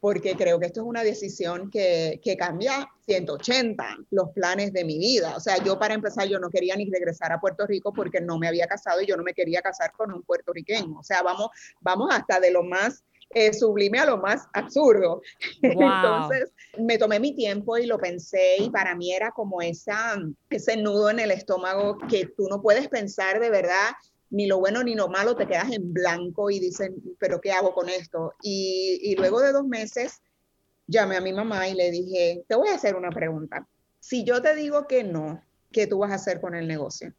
porque 0.00 0.36
creo 0.36 0.58
que 0.58 0.66
esto 0.66 0.80
es 0.80 0.86
una 0.86 1.02
decisión 1.02 1.70
que, 1.70 2.20
que, 2.22 2.36
cambia 2.36 2.88
180 3.06 3.98
los 4.10 4.30
planes 4.30 4.72
de 4.72 4.84
mi 4.84 4.98
vida. 4.98 5.34
O 5.36 5.40
sea, 5.40 5.62
yo 5.62 5.78
para 5.78 5.94
empezar, 5.94 6.28
yo 6.28 6.38
no 6.38 6.50
quería 6.50 6.76
ni 6.76 6.90
regresar 6.90 7.32
a 7.32 7.40
Puerto 7.40 7.66
Rico 7.66 7.92
porque 7.92 8.20
no 8.20 8.38
me 8.38 8.48
había 8.48 8.66
casado 8.66 9.00
y 9.00 9.06
yo 9.06 9.16
no 9.16 9.22
me 9.22 9.34
quería 9.34 9.62
casar 9.62 9.92
con 9.92 10.12
un 10.12 10.22
puertorriqueño. 10.22 10.98
O 10.98 11.02
sea, 11.02 11.22
vamos, 11.22 11.48
vamos 11.80 12.08
hasta 12.12 12.40
de 12.40 12.50
lo 12.50 12.62
más 12.62 13.04
eh, 13.30 13.52
sublime 13.52 13.98
a 13.98 14.06
lo 14.06 14.18
más 14.18 14.46
absurdo. 14.52 15.20
Entonces 15.62 16.52
me 16.78 16.98
tomé 16.98 17.18
mi 17.20 17.34
tiempo 17.34 17.76
y 17.76 17.86
lo 17.86 17.98
pensé 17.98 18.56
y 18.58 18.70
para 18.70 18.94
mí 18.94 19.12
era 19.12 19.32
como 19.32 19.60
esa, 19.62 20.16
ese 20.50 20.76
nudo 20.76 21.10
en 21.10 21.20
el 21.20 21.30
estómago 21.30 21.98
que 22.08 22.26
tú 22.26 22.48
no 22.48 22.62
puedes 22.62 22.88
pensar 22.88 23.40
de 23.40 23.50
verdad 23.50 23.90
ni 24.30 24.46
lo 24.46 24.58
bueno 24.58 24.82
ni 24.82 24.94
lo 24.94 25.08
malo, 25.08 25.36
te 25.36 25.46
quedas 25.46 25.70
en 25.72 25.92
blanco 25.92 26.50
y 26.50 26.58
dicen, 26.58 26.94
pero 27.18 27.40
¿qué 27.40 27.52
hago 27.52 27.74
con 27.74 27.88
esto? 27.88 28.34
Y, 28.42 29.00
y 29.02 29.16
luego 29.16 29.40
de 29.40 29.52
dos 29.52 29.66
meses 29.66 30.20
llamé 30.86 31.16
a 31.16 31.20
mi 31.20 31.32
mamá 31.32 31.68
y 31.68 31.74
le 31.74 31.90
dije, 31.90 32.44
te 32.48 32.54
voy 32.54 32.68
a 32.68 32.74
hacer 32.74 32.96
una 32.96 33.10
pregunta. 33.10 33.66
Si 34.00 34.24
yo 34.24 34.40
te 34.42 34.54
digo 34.54 34.86
que 34.86 35.04
no, 35.04 35.42
¿qué 35.72 35.86
tú 35.86 35.98
vas 35.98 36.12
a 36.12 36.16
hacer 36.16 36.40
con 36.40 36.54
el 36.54 36.68
negocio? 36.68 37.12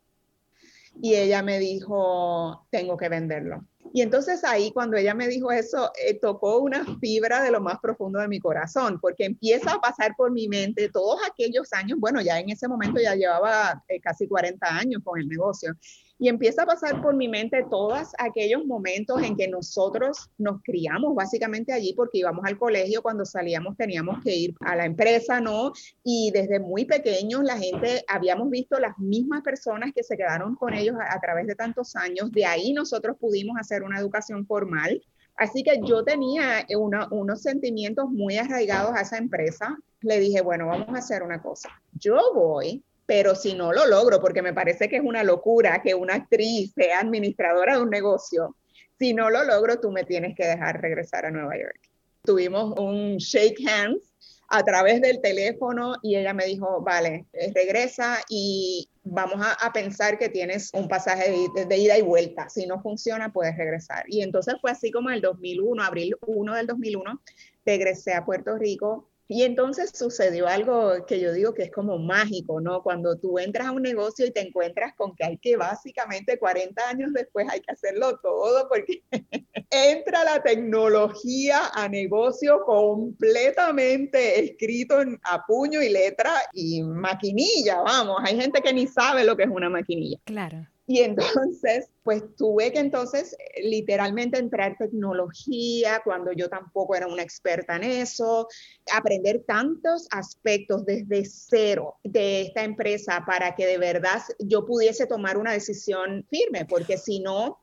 Y 1.02 1.16
ella 1.16 1.44
me 1.44 1.60
dijo, 1.60 2.66
tengo 2.72 2.98
que 2.98 3.10
venderlo. 3.10 3.66
Y 3.94 4.02
entonces 4.02 4.44
ahí 4.44 4.72
cuando 4.72 4.98
ella 4.98 5.14
me 5.14 5.28
dijo 5.28 5.52
eso, 5.52 5.92
eh, 6.04 6.20
tocó 6.20 6.60
una 6.60 6.86
fibra 7.00 7.42
de 7.42 7.52
lo 7.52 7.62
más 7.62 7.80
profundo 7.80 8.20
de 8.20 8.28
mi 8.28 8.40
corazón, 8.40 9.00
porque 9.00 9.26
empieza 9.26 9.74
a 9.74 9.82
pasar 9.82 10.16
por 10.16 10.32
mi 10.32 10.48
mente 10.48 10.90
todos 10.90 11.20
aquellos 11.30 11.72
años, 11.74 12.00
bueno, 12.00 12.22
ya 12.22 12.40
en 12.40 12.50
ese 12.50 12.68
momento 12.68 13.00
ya 13.00 13.16
llevaba 13.16 13.84
eh, 13.88 14.00
casi 14.02 14.28
40 14.28 14.68
años 14.68 15.02
con 15.04 15.20
el 15.20 15.28
negocio, 15.28 15.76
y 16.20 16.30
empieza 16.30 16.64
a 16.64 16.66
pasar 16.66 17.02
por 17.02 17.16
mi 17.16 17.28
mente 17.28 17.66
todos 17.70 18.10
aquellos 18.18 18.66
momentos 18.66 19.22
en 19.22 19.36
que 19.36 19.48
nosotros 19.48 20.30
nos 20.38 20.62
criamos 20.64 21.14
básicamente 21.16 21.74
allí 21.74 21.94
porque 21.94 22.20
íbamos 22.20 22.46
al 22.46 22.58
colegio, 22.58 23.02
cuando 23.02 23.26
salíamos 23.26 23.78
teníamos 23.78 24.24
que 24.24 24.36
ir 24.36 24.56
a 24.62 24.76
la 24.76 24.86
empresa, 24.86 25.40
¿no? 25.40 25.74
Y 26.04 26.32
desde 26.34 26.60
muy 26.60 26.86
pequeños 26.86 27.44
la 27.44 27.58
gente, 27.58 28.04
habíamos 28.08 28.50
visto 28.50 28.80
las 28.80 28.98
mismas 28.98 29.44
personas 29.44 29.92
que 29.94 30.04
se 30.04 30.18
quedaron 30.18 30.56
con 30.56 30.74
ellos 30.74 30.96
a, 31.00 31.20
través 31.20 31.48
de 31.48 31.56
tantos 31.56 31.96
años, 31.96 32.32
de 32.32 32.46
ahí 32.46 32.74
nosotros 32.74 33.18
pudimos 33.20 33.58
hacer 33.60 33.84
una 33.84 34.00
educación 34.00 34.46
formal. 34.46 35.02
Así 35.36 35.62
que 35.62 35.80
yo 35.84 36.04
tenía 36.04 36.66
unos 37.12 37.42
sentimientos 37.44 38.10
muy 38.10 38.38
arraigados 38.38 38.96
a 38.96 39.02
esa 39.02 39.18
empresa. 39.18 39.78
Le 40.02 40.20
dije, 40.20 40.42
bueno, 40.42 40.66
vamos 40.66 40.90
a 40.90 40.98
hacer 40.98 41.22
una 41.22 41.40
cosa. 41.44 41.70
Yo 41.94 42.18
voy 42.34 42.84
pero 43.08 43.34
si 43.36 43.56
no 43.56 43.72
lo 43.72 43.88
logro, 43.88 44.20
porque 44.20 44.44
me 44.44 44.54
parece 44.54 44.88
que 44.90 44.98
es 44.98 45.02
una 45.04 45.24
locura 45.24 45.82
que 45.82 45.96
una 45.96 46.16
actriz 46.16 46.74
sea 46.76 47.00
administradora 47.00 47.78
de 47.78 47.82
un 47.82 47.90
negocio, 47.90 48.56
si 49.00 49.14
no 49.14 49.30
lo 49.30 49.44
logro, 49.44 49.80
tú 49.80 49.92
me 49.92 50.04
tienes 50.04 50.36
que 50.36 50.46
dejar 50.46 50.82
regresar 50.82 51.26
a 51.26 51.32
Nueva 51.32 51.58
York. 51.58 51.80
Tuvimos 52.24 52.78
un 52.78 53.18
shake 53.18 53.66
hands 53.66 54.14
a 54.50 54.64
través 54.64 55.02
del 55.02 55.22
teléfono 55.22 55.96
y 56.02 56.18
ella 56.18 56.34
me 56.34 56.46
dijo, 56.46 56.82
vale, 56.82 57.26
eh, 57.32 57.52
regresa 57.56 58.20
y 58.30 58.90
vamos 59.04 59.46
a, 59.60 59.72
pensar 59.72 60.18
que 60.18 60.28
tienes 60.28 60.72
un 60.74 60.90
pasaje 60.90 61.32
de, 61.56 61.66
de, 61.66 61.78
ida 61.78 61.98
y 61.98 62.02
vuelta. 62.02 62.50
Si 62.50 62.66
no 62.66 62.82
funciona, 62.82 63.32
puedes 63.32 63.56
regresar. 63.56 64.04
Y 64.08 64.22
entonces 64.22 64.56
fue 64.60 64.72
así 64.72 64.92
como 64.92 65.10
el 65.12 65.22
2001, 65.22 65.82
abril 65.82 66.18
1 66.26 66.56
del 66.56 66.68
2001, 66.68 67.22
regresé 67.66 68.14
a 68.14 68.26
Puerto 68.26 68.58
Rico 68.58 69.10
y 69.30 69.44
entonces 69.44 69.92
sucedió 69.94 70.48
algo 70.48 71.06
que 71.06 71.20
yo 71.20 71.34
digo 71.34 71.54
que 71.54 71.64
es 71.64 71.72
como 71.72 71.98
mágico, 71.98 72.62
¿no? 72.62 72.82
Cuando 72.82 73.18
tú 73.18 73.40
entras 73.40 73.68
a 73.68 73.72
un 73.72 73.82
negocio 73.82 74.26
y 74.26 74.32
te 74.32 74.40
encuentras 74.40 74.94
con 74.96 75.14
que 75.16 75.26
hay 75.26 75.38
que 75.38 75.58
básicamente 75.58 76.40
40 76.40 76.90
años 76.90 77.12
después 77.14 77.46
hay 77.50 77.60
que 77.60 77.72
hacerlo 77.72 78.18
todo 78.20 78.70
porque 78.70 79.04
entra 79.70 80.24
la 80.24 80.42
tecnología 80.42 81.70
a 81.74 81.90
negocio 81.90 82.64
completamente 82.66 84.40
escrito 84.40 85.02
en, 85.02 85.20
a 85.24 85.46
puño 85.46 85.82
y 85.82 85.90
letra 85.90 86.34
y 86.54 86.82
maquinilla, 86.84 87.82
vamos, 87.82 88.22
hay 88.24 88.40
gente 88.40 88.62
que 88.62 88.74
ni 88.74 88.88
sabe 88.88 89.26
lo 89.26 89.36
que 89.36 89.44
es 89.44 89.50
una 89.50 89.70
maquinilla. 89.70 90.20
Claro. 90.24 90.68
Y 90.90 91.02
entonces, 91.02 91.90
pues 92.04 92.24
tuve 92.38 92.72
que 92.72 92.80
entonces 92.80 93.34
eh, 93.34 93.68
literalmente 93.68 94.40
entrar 94.40 94.78
tecnología 94.78 96.02
cuando 96.04 96.32
yo 96.32 96.50
tampoco 96.50 96.96
era 96.96 97.08
una 97.08 97.22
experta 97.22 97.76
en 97.76 97.84
eso, 97.84 98.48
aprender 98.94 99.44
tantos 99.46 100.08
aspectos 100.12 100.86
desde 100.86 101.26
cero 101.26 101.96
de 102.06 102.44
esta 102.44 102.64
empresa 102.64 103.24
para 103.28 103.54
que 103.54 103.66
de 103.66 103.78
verdad 103.78 104.22
yo 104.40 104.66
pudiese 104.66 105.06
tomar 105.06 105.38
una 105.38 105.52
decisión 105.52 106.26
firme, 106.30 106.66
porque 106.66 106.98
si 106.98 107.20
no, 107.20 107.60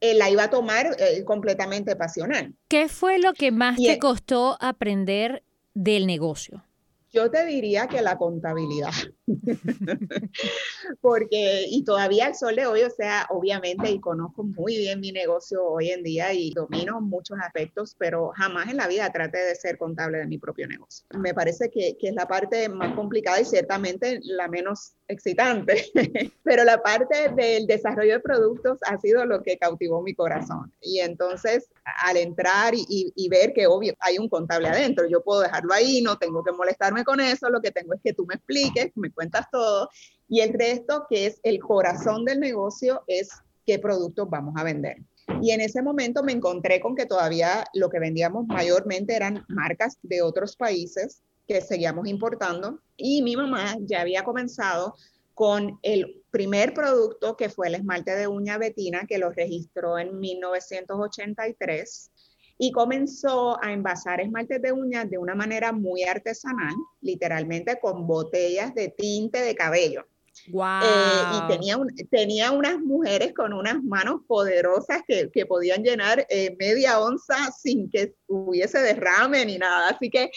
eh, 0.00 0.14
la 0.14 0.28
iba 0.28 0.44
a 0.44 0.50
tomar 0.50 0.96
eh, 0.98 1.24
completamente 1.24 1.94
pasional. 1.94 2.52
¿Qué 2.66 2.88
fue 2.88 3.20
lo 3.20 3.32
que 3.32 3.52
más 3.52 3.76
te 3.76 3.98
costó 4.00 4.58
aprender 4.60 5.44
del 5.74 6.06
negocio? 6.08 6.64
Yo 7.12 7.30
te 7.30 7.46
diría 7.46 7.86
que 7.86 8.02
la 8.02 8.18
contabilidad, 8.18 8.90
porque 11.00 11.66
y 11.68 11.84
todavía 11.84 12.28
el 12.28 12.34
sol 12.34 12.56
de 12.56 12.66
hoy, 12.66 12.82
o 12.82 12.90
sea, 12.90 13.26
obviamente, 13.30 13.90
y 13.90 14.00
conozco 14.00 14.42
muy 14.42 14.76
bien 14.76 15.00
mi 15.00 15.12
negocio 15.12 15.64
hoy 15.64 15.90
en 15.90 16.02
día 16.02 16.32
y 16.32 16.50
domino 16.50 17.00
muchos 17.00 17.38
aspectos, 17.40 17.94
pero 17.98 18.32
jamás 18.34 18.68
en 18.68 18.76
la 18.76 18.88
vida 18.88 19.10
traté 19.10 19.38
de 19.38 19.54
ser 19.54 19.78
contable 19.78 20.18
de 20.18 20.26
mi 20.26 20.38
propio 20.38 20.66
negocio. 20.66 21.06
Me 21.18 21.34
parece 21.34 21.70
que, 21.70 21.96
que 21.98 22.08
es 22.08 22.14
la 22.14 22.26
parte 22.26 22.68
más 22.68 22.94
complicada 22.94 23.40
y 23.40 23.44
ciertamente 23.44 24.20
la 24.22 24.48
menos 24.48 24.94
excitante, 25.08 25.84
pero 26.42 26.64
la 26.64 26.82
parte 26.82 27.30
del 27.36 27.66
desarrollo 27.66 28.14
de 28.14 28.20
productos 28.20 28.78
ha 28.86 28.98
sido 28.98 29.24
lo 29.26 29.42
que 29.42 29.58
cautivó 29.58 30.02
mi 30.02 30.14
corazón. 30.14 30.72
Y 30.80 31.00
entonces, 31.00 31.68
al 32.06 32.16
entrar 32.16 32.74
y, 32.74 33.12
y, 33.14 33.28
ver 33.28 33.52
que 33.52 33.66
obvio 33.66 33.94
hay 34.00 34.18
un 34.18 34.28
contable 34.28 34.68
adentro, 34.68 35.06
yo 35.08 35.22
puedo 35.22 35.40
dejarlo 35.40 35.72
ahí, 35.74 36.00
no 36.02 36.18
tengo 36.18 36.42
que 36.42 36.52
molestarme 36.52 37.04
con 37.04 37.20
eso, 37.20 37.50
lo 37.50 37.60
que 37.60 37.70
tengo 37.70 37.94
es 37.94 38.00
que 38.02 38.12
tú 38.12 38.26
me 38.26 38.34
expliques, 38.34 38.92
me 38.94 39.10
cuentas 39.14 39.46
todo. 39.50 39.88
Y 40.28 40.40
el 40.40 40.52
resto, 40.52 41.06
que 41.08 41.26
es 41.26 41.40
el 41.42 41.60
corazón 41.60 42.24
del 42.24 42.40
negocio, 42.40 43.02
es 43.06 43.30
qué 43.66 43.78
productos 43.78 44.28
vamos 44.28 44.54
a 44.56 44.64
vender. 44.64 44.98
Y 45.40 45.52
en 45.52 45.60
ese 45.60 45.82
momento 45.82 46.22
me 46.22 46.32
encontré 46.32 46.80
con 46.80 46.94
que 46.94 47.06
todavía 47.06 47.64
lo 47.72 47.88
que 47.88 47.98
vendíamos 47.98 48.46
mayormente 48.46 49.14
eran 49.14 49.44
marcas 49.48 49.98
de 50.02 50.22
otros 50.22 50.56
países 50.56 51.22
que 51.46 51.60
seguíamos 51.60 52.08
importando 52.08 52.80
y 52.96 53.22
mi 53.22 53.36
mamá 53.36 53.76
ya 53.80 54.00
había 54.00 54.24
comenzado 54.24 54.94
con 55.34 55.78
el 55.82 56.22
primer 56.30 56.72
producto 56.74 57.36
que 57.36 57.48
fue 57.48 57.68
el 57.68 57.74
esmalte 57.74 58.14
de 58.14 58.28
uña 58.28 58.56
Betina 58.56 59.04
que 59.06 59.18
lo 59.18 59.30
registró 59.30 59.98
en 59.98 60.18
1983 60.18 62.10
y 62.58 62.72
comenzó 62.72 63.62
a 63.62 63.72
envasar 63.72 64.20
esmaltes 64.20 64.62
de 64.62 64.72
uñas 64.72 65.10
de 65.10 65.18
una 65.18 65.34
manera 65.34 65.72
muy 65.72 66.04
artesanal, 66.04 66.74
literalmente 67.00 67.78
con 67.80 68.06
botellas 68.06 68.74
de 68.74 68.88
tinte 68.88 69.42
de 69.42 69.54
cabello. 69.54 70.06
Wow. 70.48 70.82
Eh, 70.82 71.38
y 71.38 71.48
tenía, 71.48 71.78
tenía 72.10 72.50
unas 72.50 72.80
mujeres 72.80 73.32
con 73.34 73.52
unas 73.52 73.82
manos 73.82 74.22
poderosas 74.26 75.02
que, 75.06 75.30
que 75.30 75.46
podían 75.46 75.82
llenar 75.82 76.26
eh, 76.28 76.56
media 76.58 76.98
onza 76.98 77.50
sin 77.52 77.88
que 77.88 78.14
hubiese 78.26 78.80
derrame 78.80 79.46
ni 79.46 79.58
nada. 79.58 79.90
Así 79.90 80.10
que 80.10 80.30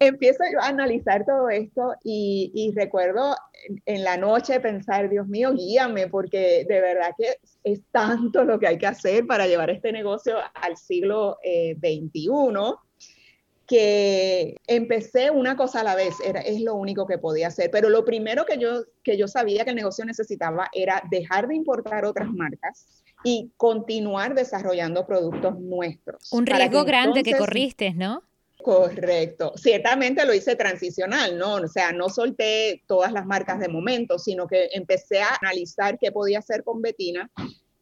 empiezo 0.00 0.44
yo 0.52 0.60
a 0.60 0.68
analizar 0.68 1.24
todo 1.24 1.48
esto 1.48 1.94
y, 2.04 2.72
recuerdo 2.76 3.34
en, 3.86 4.04
la 4.04 4.16
noche 4.16 4.60
pensar, 4.60 5.08
Dios 5.08 5.26
mío, 5.26 5.52
guíame, 5.54 6.06
porque 6.08 6.64
de 6.68 6.80
verdad 6.80 7.14
que 7.16 7.36
es, 7.64 7.80
tanto 7.90 8.44
lo 8.44 8.58
que 8.58 8.68
hay 8.68 8.78
que 8.78 8.86
hacer 8.86 9.26
para 9.26 9.46
llevar 9.46 9.70
este 9.70 9.92
negocio 9.92 10.36
al 10.54 10.76
siglo 10.76 11.38
XXI. 11.42 12.28
Eh, 12.28 12.74
que 13.68 14.56
empecé 14.66 15.30
una 15.30 15.54
cosa 15.54 15.82
a 15.82 15.84
la 15.84 15.94
vez, 15.94 16.14
era, 16.24 16.40
es 16.40 16.62
lo 16.62 16.74
único 16.74 17.06
que 17.06 17.18
podía 17.18 17.48
hacer, 17.48 17.70
pero 17.70 17.90
lo 17.90 18.02
primero 18.02 18.46
que 18.46 18.56
yo, 18.56 18.84
que 19.04 19.18
yo 19.18 19.28
sabía 19.28 19.62
que 19.64 19.70
el 19.70 19.76
negocio 19.76 20.06
necesitaba 20.06 20.70
era 20.72 21.02
dejar 21.10 21.48
de 21.48 21.56
importar 21.56 22.06
otras 22.06 22.30
marcas 22.30 22.86
y 23.24 23.52
continuar 23.58 24.34
desarrollando 24.34 25.06
productos 25.06 25.60
nuestros. 25.60 26.32
Un 26.32 26.46
riesgo 26.46 26.84
grande 26.84 27.22
que 27.22 27.36
corriste, 27.36 27.92
¿no? 27.92 28.22
Correcto. 28.68 29.54
Ciertamente 29.56 30.26
lo 30.26 30.34
hice 30.34 30.54
transicional, 30.54 31.38
¿no? 31.38 31.54
O 31.54 31.68
sea, 31.68 31.90
no 31.92 32.10
solté 32.10 32.82
todas 32.86 33.10
las 33.12 33.24
marcas 33.24 33.60
de 33.60 33.68
momento, 33.68 34.18
sino 34.18 34.46
que 34.46 34.68
empecé 34.72 35.22
a 35.22 35.38
analizar 35.40 35.98
qué 35.98 36.12
podía 36.12 36.40
hacer 36.40 36.64
con 36.64 36.82
Betina. 36.82 37.30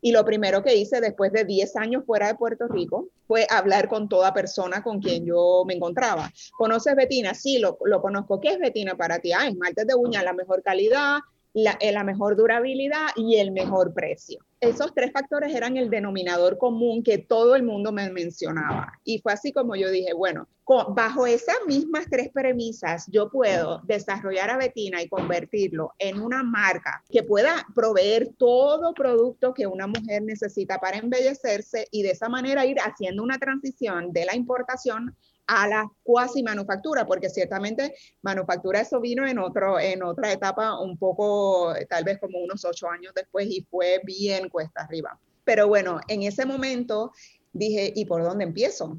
Y 0.00 0.12
lo 0.12 0.24
primero 0.24 0.62
que 0.62 0.76
hice 0.76 1.00
después 1.00 1.32
de 1.32 1.44
10 1.44 1.74
años 1.74 2.04
fuera 2.06 2.28
de 2.28 2.36
Puerto 2.36 2.68
Rico 2.68 3.08
fue 3.26 3.48
hablar 3.50 3.88
con 3.88 4.08
toda 4.08 4.32
persona 4.32 4.84
con 4.84 5.00
quien 5.00 5.26
yo 5.26 5.64
me 5.66 5.74
encontraba. 5.74 6.30
¿Conoces 6.56 6.94
Betina? 6.94 7.34
Sí, 7.34 7.58
lo, 7.58 7.76
conozco. 7.76 8.40
¿Qué 8.40 8.50
es 8.50 8.60
Betina 8.60 8.96
para 8.96 9.18
ti? 9.18 9.32
Ah, 9.32 9.48
esmaltes 9.48 9.88
de 9.88 9.96
uña, 9.96 10.22
la 10.22 10.34
mejor 10.34 10.62
calidad, 10.62 11.18
la, 11.56 11.78
la 11.80 12.04
mejor 12.04 12.36
durabilidad 12.36 13.08
y 13.16 13.36
el 13.36 13.50
mejor 13.50 13.94
precio 13.94 14.44
esos 14.60 14.94
tres 14.94 15.12
factores 15.12 15.54
eran 15.54 15.76
el 15.76 15.90
denominador 15.90 16.56
común 16.58 17.02
que 17.02 17.18
todo 17.18 17.56
el 17.56 17.62
mundo 17.62 17.92
me 17.92 18.10
mencionaba. 18.10 18.92
Y 19.04 19.20
fue 19.20 19.32
así 19.32 19.52
como 19.52 19.76
yo 19.76 19.90
dije, 19.90 20.12
bueno, 20.14 20.48
bajo 20.88 21.26
esas 21.26 21.56
mismas 21.66 22.06
tres 22.10 22.30
premisas, 22.32 23.06
yo 23.08 23.30
puedo 23.30 23.80
desarrollar 23.84 24.50
a 24.50 24.56
Betina 24.56 25.02
y 25.02 25.08
convertirlo 25.08 25.92
en 25.98 26.20
una 26.20 26.42
marca 26.42 27.04
que 27.10 27.22
pueda 27.22 27.66
proveer 27.74 28.30
todo 28.38 28.94
producto 28.94 29.54
que 29.54 29.66
una 29.66 29.86
mujer 29.86 30.22
necesita 30.22 30.78
para 30.78 30.98
embellecerse 30.98 31.86
y 31.90 32.02
de 32.02 32.10
esa 32.10 32.28
manera 32.28 32.66
ir 32.66 32.78
haciendo 32.80 33.22
una 33.22 33.38
transición 33.38 34.12
de 34.12 34.24
la 34.24 34.34
importación 34.34 35.14
a 35.46 35.68
la 35.68 35.90
cuasi 36.02 36.42
manufactura, 36.42 37.06
porque 37.06 37.30
ciertamente 37.30 37.94
manufactura 38.22 38.80
eso 38.80 39.00
vino 39.00 39.26
en, 39.26 39.38
otro, 39.38 39.78
en 39.78 40.02
otra 40.02 40.32
etapa 40.32 40.80
un 40.80 40.98
poco, 40.98 41.72
tal 41.88 42.04
vez 42.04 42.18
como 42.18 42.38
unos 42.38 42.64
ocho 42.64 42.88
años 42.88 43.12
después 43.14 43.46
y 43.48 43.66
fue 43.70 44.00
bien 44.04 44.48
cuesta 44.48 44.82
arriba. 44.82 45.18
Pero 45.44 45.68
bueno, 45.68 46.00
en 46.08 46.22
ese 46.22 46.44
momento 46.44 47.12
dije, 47.52 47.92
¿y 47.94 48.04
por 48.06 48.22
dónde 48.24 48.44
empiezo? 48.44 48.98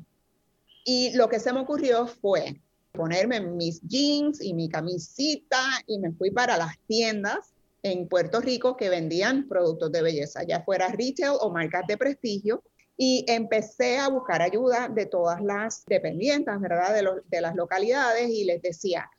Y 0.85 1.13
lo 1.15 1.27
que 1.27 1.39
se 1.39 1.51
me 1.51 1.59
ocurrió 1.59 2.07
fue 2.07 2.61
ponerme 2.93 3.41
mis 3.41 3.81
jeans 3.81 4.41
y 4.41 4.53
mi 4.53 4.69
camisita 4.69 5.61
y 5.85 5.99
me 5.99 6.13
fui 6.13 6.31
para 6.31 6.57
las 6.57 6.77
tiendas 6.87 7.53
en 7.83 8.07
Puerto 8.07 8.41
Rico 8.41 8.75
que 8.75 8.89
vendían 8.89 9.47
productos 9.47 9.91
de 9.91 10.01
belleza, 10.01 10.43
ya 10.43 10.63
fuera 10.63 10.87
retail 10.87 11.33
o 11.39 11.51
marcas 11.51 11.85
de 11.87 11.97
prestigio. 11.97 12.63
Y 12.97 13.25
empecé 13.27 13.99
a 13.99 14.09
buscar 14.09 14.41
ayuda 14.41 14.89
de 14.89 15.05
todas 15.05 15.41
las 15.41 15.85
dependientes, 15.85 16.59
¿verdad? 16.59 16.95
De, 16.95 17.07
de 17.27 17.41
las 17.41 17.55
localidades 17.55 18.29
y 18.29 18.43
les 18.43 18.61
decía, 18.61 19.09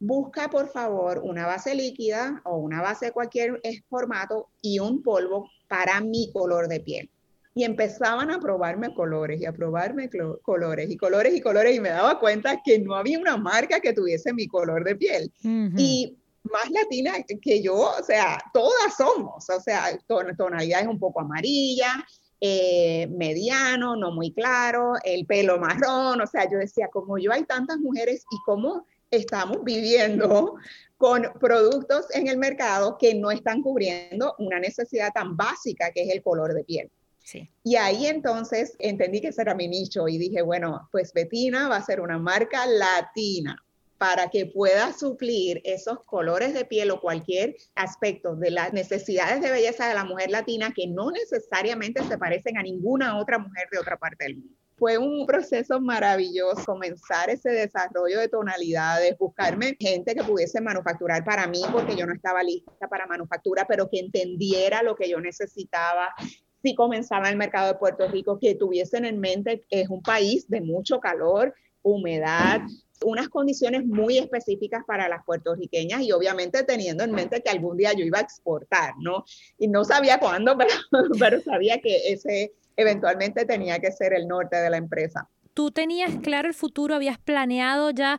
busca 0.00 0.48
por 0.48 0.68
favor 0.68 1.20
una 1.22 1.46
base 1.46 1.74
líquida 1.74 2.40
o 2.44 2.56
una 2.56 2.80
base 2.80 3.06
de 3.06 3.12
cualquier 3.12 3.60
formato 3.88 4.48
y 4.62 4.78
un 4.78 5.02
polvo 5.02 5.48
para 5.68 6.00
mi 6.00 6.32
color 6.32 6.66
de 6.68 6.80
piel. 6.80 7.10
Y 7.54 7.64
empezaban 7.64 8.30
a 8.30 8.40
probarme 8.40 8.94
colores 8.94 9.40
y 9.40 9.44
a 9.44 9.52
probarme 9.52 10.08
colores 10.42 10.90
y 10.90 10.96
colores 10.96 11.34
y 11.34 11.40
colores 11.40 11.76
y 11.76 11.80
me 11.80 11.90
daba 11.90 12.18
cuenta 12.18 12.60
que 12.64 12.78
no 12.78 12.94
había 12.94 13.18
una 13.18 13.36
marca 13.36 13.80
que 13.80 13.92
tuviese 13.92 14.32
mi 14.32 14.46
color 14.46 14.84
de 14.84 14.96
piel. 14.96 15.32
Y 15.76 16.16
más 16.44 16.70
latina 16.70 17.12
que 17.42 17.62
yo, 17.62 17.74
o 17.74 18.02
sea, 18.02 18.38
todas 18.54 18.96
somos, 18.96 19.50
o 19.50 19.60
sea, 19.60 19.98
tonalidades 20.06 20.86
un 20.86 20.98
poco 20.98 21.20
amarilla, 21.20 22.06
eh, 22.40 23.06
mediano, 23.08 23.96
no 23.96 24.12
muy 24.12 24.32
claro, 24.32 24.94
el 25.04 25.26
pelo 25.26 25.58
marrón, 25.58 26.20
o 26.20 26.26
sea, 26.26 26.48
yo 26.50 26.58
decía, 26.58 26.88
como 26.88 27.18
yo 27.18 27.32
hay 27.32 27.44
tantas 27.44 27.78
mujeres 27.78 28.24
y 28.30 28.36
cómo 28.46 28.86
estamos 29.10 29.62
viviendo 29.64 30.54
con 30.96 31.24
productos 31.40 32.06
en 32.14 32.28
el 32.28 32.38
mercado 32.38 32.96
que 32.98 33.14
no 33.14 33.30
están 33.30 33.62
cubriendo 33.62 34.34
una 34.38 34.58
necesidad 34.58 35.12
tan 35.12 35.36
básica 35.36 35.90
que 35.92 36.02
es 36.02 36.14
el 36.14 36.22
color 36.22 36.54
de 36.54 36.64
piel. 36.64 36.90
Sí. 37.18 37.50
Y 37.62 37.76
ahí 37.76 38.06
entonces 38.06 38.74
entendí 38.78 39.20
que 39.20 39.28
ese 39.28 39.42
era 39.42 39.54
mi 39.54 39.68
nicho 39.68 40.08
y 40.08 40.18
dije, 40.18 40.42
bueno, 40.42 40.88
pues 40.90 41.12
Betina 41.12 41.68
va 41.68 41.76
a 41.76 41.84
ser 41.84 42.00
una 42.00 42.18
marca 42.18 42.66
latina 42.66 43.62
para 44.00 44.30
que 44.30 44.46
pueda 44.46 44.94
suplir 44.94 45.60
esos 45.62 46.02
colores 46.06 46.54
de 46.54 46.64
piel 46.64 46.90
o 46.90 47.02
cualquier 47.02 47.54
aspecto 47.74 48.34
de 48.34 48.50
las 48.50 48.72
necesidades 48.72 49.42
de 49.42 49.50
belleza 49.50 49.88
de 49.88 49.94
la 49.94 50.06
mujer 50.06 50.30
latina 50.30 50.72
que 50.74 50.86
no 50.86 51.10
necesariamente 51.10 52.02
se 52.04 52.16
parecen 52.16 52.56
a 52.56 52.62
ninguna 52.62 53.18
otra 53.18 53.38
mujer 53.38 53.68
de 53.70 53.78
otra 53.78 53.98
parte 53.98 54.24
del 54.24 54.36
mundo. 54.38 54.54
Fue 54.78 54.96
un 54.96 55.26
proceso 55.26 55.78
maravilloso 55.82 56.64
comenzar 56.64 57.28
ese 57.28 57.50
desarrollo 57.50 58.20
de 58.20 58.28
tonalidades, 58.28 59.18
buscarme 59.18 59.76
gente 59.78 60.14
que 60.14 60.24
pudiese 60.24 60.62
manufacturar 60.62 61.22
para 61.22 61.46
mí, 61.46 61.60
porque 61.70 61.94
yo 61.94 62.06
no 62.06 62.14
estaba 62.14 62.42
lista 62.42 62.88
para 62.88 63.06
manufactura, 63.06 63.66
pero 63.68 63.90
que 63.90 63.98
entendiera 63.98 64.82
lo 64.82 64.96
que 64.96 65.10
yo 65.10 65.20
necesitaba, 65.20 66.14
si 66.62 66.74
comenzaba 66.74 67.28
el 67.28 67.36
mercado 67.36 67.74
de 67.74 67.78
Puerto 67.78 68.08
Rico, 68.08 68.38
que 68.40 68.54
tuviesen 68.54 69.04
en 69.04 69.20
mente 69.20 69.66
que 69.68 69.82
es 69.82 69.90
un 69.90 70.00
país 70.00 70.48
de 70.48 70.62
mucho 70.62 71.00
calor, 71.00 71.54
humedad, 71.82 72.62
unas 73.04 73.28
condiciones 73.28 73.84
muy 73.86 74.18
específicas 74.18 74.84
para 74.86 75.08
las 75.08 75.24
puertorriqueñas 75.24 76.02
y 76.02 76.12
obviamente 76.12 76.62
teniendo 76.64 77.04
en 77.04 77.12
mente 77.12 77.42
que 77.42 77.50
algún 77.50 77.76
día 77.76 77.92
yo 77.92 78.04
iba 78.04 78.18
a 78.18 78.22
exportar, 78.22 78.94
¿no? 78.98 79.24
Y 79.58 79.68
no 79.68 79.84
sabía 79.84 80.18
cuándo, 80.18 80.56
pero, 80.58 80.72
pero 81.18 81.40
sabía 81.40 81.80
que 81.80 82.12
ese 82.12 82.52
eventualmente 82.76 83.44
tenía 83.44 83.78
que 83.78 83.92
ser 83.92 84.12
el 84.12 84.26
norte 84.26 84.56
de 84.56 84.70
la 84.70 84.76
empresa. 84.76 85.28
¿Tú 85.54 85.70
tenías 85.70 86.16
claro 86.22 86.48
el 86.48 86.54
futuro? 86.54 86.94
¿Habías 86.94 87.18
planeado 87.18 87.90
ya 87.90 88.18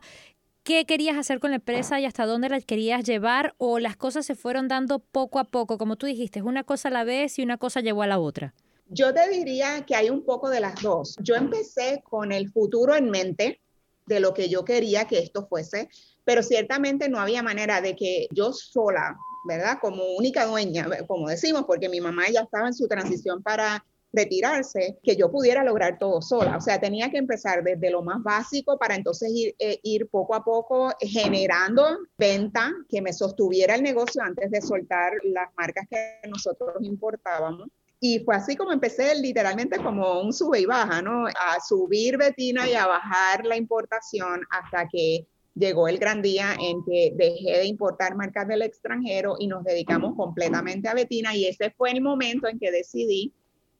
qué 0.62 0.84
querías 0.84 1.16
hacer 1.16 1.40
con 1.40 1.50
la 1.50 1.56
empresa 1.56 1.98
y 1.98 2.04
hasta 2.04 2.26
dónde 2.26 2.48
la 2.48 2.60
querías 2.60 3.04
llevar? 3.04 3.54
¿O 3.58 3.78
las 3.78 3.96
cosas 3.96 4.26
se 4.26 4.34
fueron 4.34 4.68
dando 4.68 4.98
poco 5.00 5.38
a 5.38 5.44
poco? 5.44 5.78
Como 5.78 5.96
tú 5.96 6.06
dijiste, 6.06 6.38
es 6.38 6.44
una 6.44 6.64
cosa 6.64 6.88
a 6.88 6.92
la 6.92 7.04
vez 7.04 7.38
y 7.38 7.42
una 7.42 7.56
cosa 7.56 7.80
llevó 7.80 8.02
a 8.02 8.06
la 8.06 8.18
otra. 8.18 8.54
Yo 8.88 9.14
te 9.14 9.28
diría 9.30 9.84
que 9.86 9.94
hay 9.96 10.10
un 10.10 10.24
poco 10.24 10.50
de 10.50 10.60
las 10.60 10.80
dos. 10.82 11.16
Yo 11.22 11.34
empecé 11.34 12.02
con 12.04 12.30
el 12.30 12.50
futuro 12.50 12.94
en 12.94 13.08
mente, 13.08 13.60
de 14.06 14.20
lo 14.20 14.34
que 14.34 14.48
yo 14.48 14.64
quería 14.64 15.06
que 15.06 15.18
esto 15.18 15.46
fuese, 15.46 15.88
pero 16.24 16.42
ciertamente 16.42 17.08
no 17.08 17.18
había 17.18 17.42
manera 17.42 17.80
de 17.80 17.96
que 17.96 18.28
yo 18.30 18.52
sola, 18.52 19.16
¿verdad? 19.46 19.78
Como 19.80 20.04
única 20.16 20.46
dueña, 20.46 20.88
como 21.06 21.28
decimos, 21.28 21.64
porque 21.66 21.88
mi 21.88 22.00
mamá 22.00 22.28
ya 22.32 22.42
estaba 22.42 22.68
en 22.68 22.74
su 22.74 22.86
transición 22.88 23.42
para 23.42 23.84
retirarse, 24.12 24.98
que 25.02 25.16
yo 25.16 25.30
pudiera 25.30 25.64
lograr 25.64 25.98
todo 25.98 26.20
sola. 26.20 26.56
O 26.56 26.60
sea, 26.60 26.78
tenía 26.78 27.10
que 27.10 27.16
empezar 27.16 27.64
desde 27.64 27.90
lo 27.90 28.02
más 28.02 28.22
básico 28.22 28.78
para 28.78 28.94
entonces 28.94 29.30
ir, 29.32 29.54
eh, 29.58 29.80
ir 29.82 30.08
poco 30.08 30.34
a 30.34 30.44
poco 30.44 30.92
generando 31.00 31.98
venta 32.18 32.72
que 32.88 33.00
me 33.00 33.12
sostuviera 33.12 33.74
el 33.74 33.82
negocio 33.82 34.22
antes 34.22 34.50
de 34.50 34.60
soltar 34.60 35.12
las 35.24 35.48
marcas 35.56 35.86
que 35.90 36.28
nosotros 36.28 36.74
importábamos. 36.82 37.68
Y 38.04 38.18
fue 38.18 38.34
así 38.34 38.56
como 38.56 38.72
empecé 38.72 39.14
literalmente 39.14 39.76
como 39.76 40.22
un 40.22 40.32
sube 40.32 40.58
y 40.58 40.66
baja, 40.66 41.00
¿no? 41.00 41.28
A 41.28 41.60
subir 41.60 42.18
Betina 42.18 42.68
y 42.68 42.74
a 42.74 42.88
bajar 42.88 43.46
la 43.46 43.56
importación 43.56 44.40
hasta 44.50 44.88
que 44.88 45.28
llegó 45.54 45.86
el 45.86 45.98
gran 45.98 46.20
día 46.20 46.56
en 46.58 46.84
que 46.84 47.12
dejé 47.14 47.58
de 47.58 47.66
importar 47.66 48.16
marcas 48.16 48.48
del 48.48 48.62
extranjero 48.62 49.36
y 49.38 49.46
nos 49.46 49.62
dedicamos 49.62 50.16
completamente 50.16 50.88
a 50.88 50.94
Betina 50.94 51.36
y 51.36 51.46
ese 51.46 51.70
fue 51.70 51.92
el 51.92 52.00
momento 52.00 52.48
en 52.48 52.58
que 52.58 52.72
decidí 52.72 53.32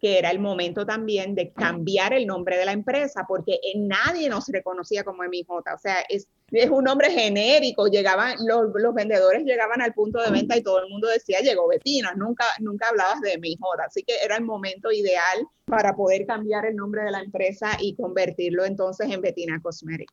que 0.03 0.19
era 0.19 0.33
el 0.33 0.41
momento 0.41 0.85
también 0.85 1.37
de 1.37 1.53
cambiar 1.53 2.13
el 2.13 2.27
nombre 2.27 2.59
de 2.59 2.65
la 2.65 2.73
empresa, 2.73 3.25
porque 3.29 3.61
nadie 3.77 4.29
nos 4.29 4.49
reconocía 4.49 5.05
como 5.05 5.23
MIJ, 5.23 5.49
o 5.49 5.79
sea, 5.79 6.01
es, 6.09 6.27
es 6.51 6.69
un 6.71 6.83
nombre 6.83 7.09
genérico, 7.09 7.87
llegaban, 7.87 8.37
los, 8.45 8.65
los, 8.75 8.95
vendedores 8.95 9.45
llegaban 9.45 9.81
al 9.81 9.95
punto 9.95 10.21
de 10.21 10.33
venta 10.33 10.57
y 10.57 10.63
todo 10.65 10.83
el 10.83 10.91
mundo 10.91 11.07
decía, 11.07 11.39
llegó 11.39 11.69
Betina, 11.69 12.15
nunca, 12.17 12.45
nunca 12.59 12.89
hablabas 12.89 13.21
de 13.21 13.39
MIJ, 13.39 13.61
así 13.87 14.03
que 14.03 14.15
era 14.25 14.37
el 14.37 14.43
momento 14.43 14.91
ideal 14.91 15.47
para 15.67 15.95
poder 15.95 16.27
cambiar 16.27 16.67
el 16.67 16.75
nombre 16.75 17.05
de 17.05 17.13
la 17.13 17.21
empresa 17.21 17.79
y 17.81 17.95
convertirlo 17.95 18.65
entonces 18.65 19.09
en 19.09 19.21
Betina 19.21 19.61
Cosmetics. 19.63 20.13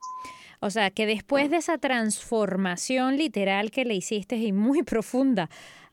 O 0.59 0.69
sea, 0.69 0.91
que 0.91 1.07
después 1.07 1.49
de 1.49 1.57
esa 1.57 1.79
transformación 1.79 3.17
literal 3.17 3.71
que 3.71 3.85
le 3.85 3.95
hiciste 3.95 4.35
y 4.35 4.51
muy 4.51 4.83
profunda 4.83 5.49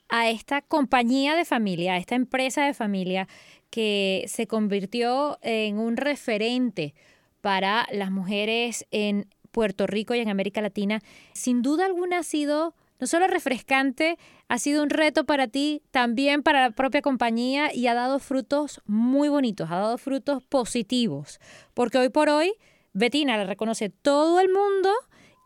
a 0.09 0.29
esta 0.29 0.61
compañía 0.61 1.35
de 1.35 1.45
familia, 1.45 1.95
a 1.95 1.97
esta 1.97 2.15
empresa 2.15 2.65
de 2.65 2.75
familia, 2.75 3.27
que 3.71 4.25
se 4.29 4.47
convirtió 4.47 5.39
en 5.43 5.79
un 5.79 5.97
referente 5.97 6.95
para 7.41 7.87
las 7.93 8.11
mujeres 8.11 8.87
en 8.91 9.29
Puerto 9.51 9.87
Rico 9.87 10.15
y 10.15 10.21
en 10.21 10.29
América 10.29 10.61
Latina, 10.61 11.03
sin 11.33 11.63
duda 11.63 11.87
alguna 11.87 12.19
ha 12.19 12.23
sido 12.23 12.75
no 12.99 13.07
solo 13.07 13.27
refrescante, 13.27 14.19
ha 14.49 14.59
sido 14.59 14.83
un 14.83 14.91
reto 14.91 15.25
para 15.25 15.49
ti, 15.49 15.83
también 15.91 16.43
para 16.43 16.63
la 16.63 16.71
propia 16.71 17.03
compañía 17.03 17.75
y 17.75 17.87
ha 17.89 17.95
dado 17.95 18.19
frutos 18.19 18.81
muy 18.87 19.29
bonitos, 19.29 19.71
ha 19.71 19.77
dado 19.77 19.99
frutos 19.99 20.43
positivos, 20.43 21.41
porque 21.75 21.99
hoy 21.99 22.09
por 22.09 22.29
hoy 22.29 22.55
Betina 22.93 23.37
la 23.37 23.45
reconoce 23.45 23.91
todo 23.91 24.41
el 24.41 24.49
mundo 24.49 24.91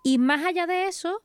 y 0.05 0.19
más 0.19 0.45
allá 0.45 0.67
de 0.67 0.87
eso, 0.87 1.23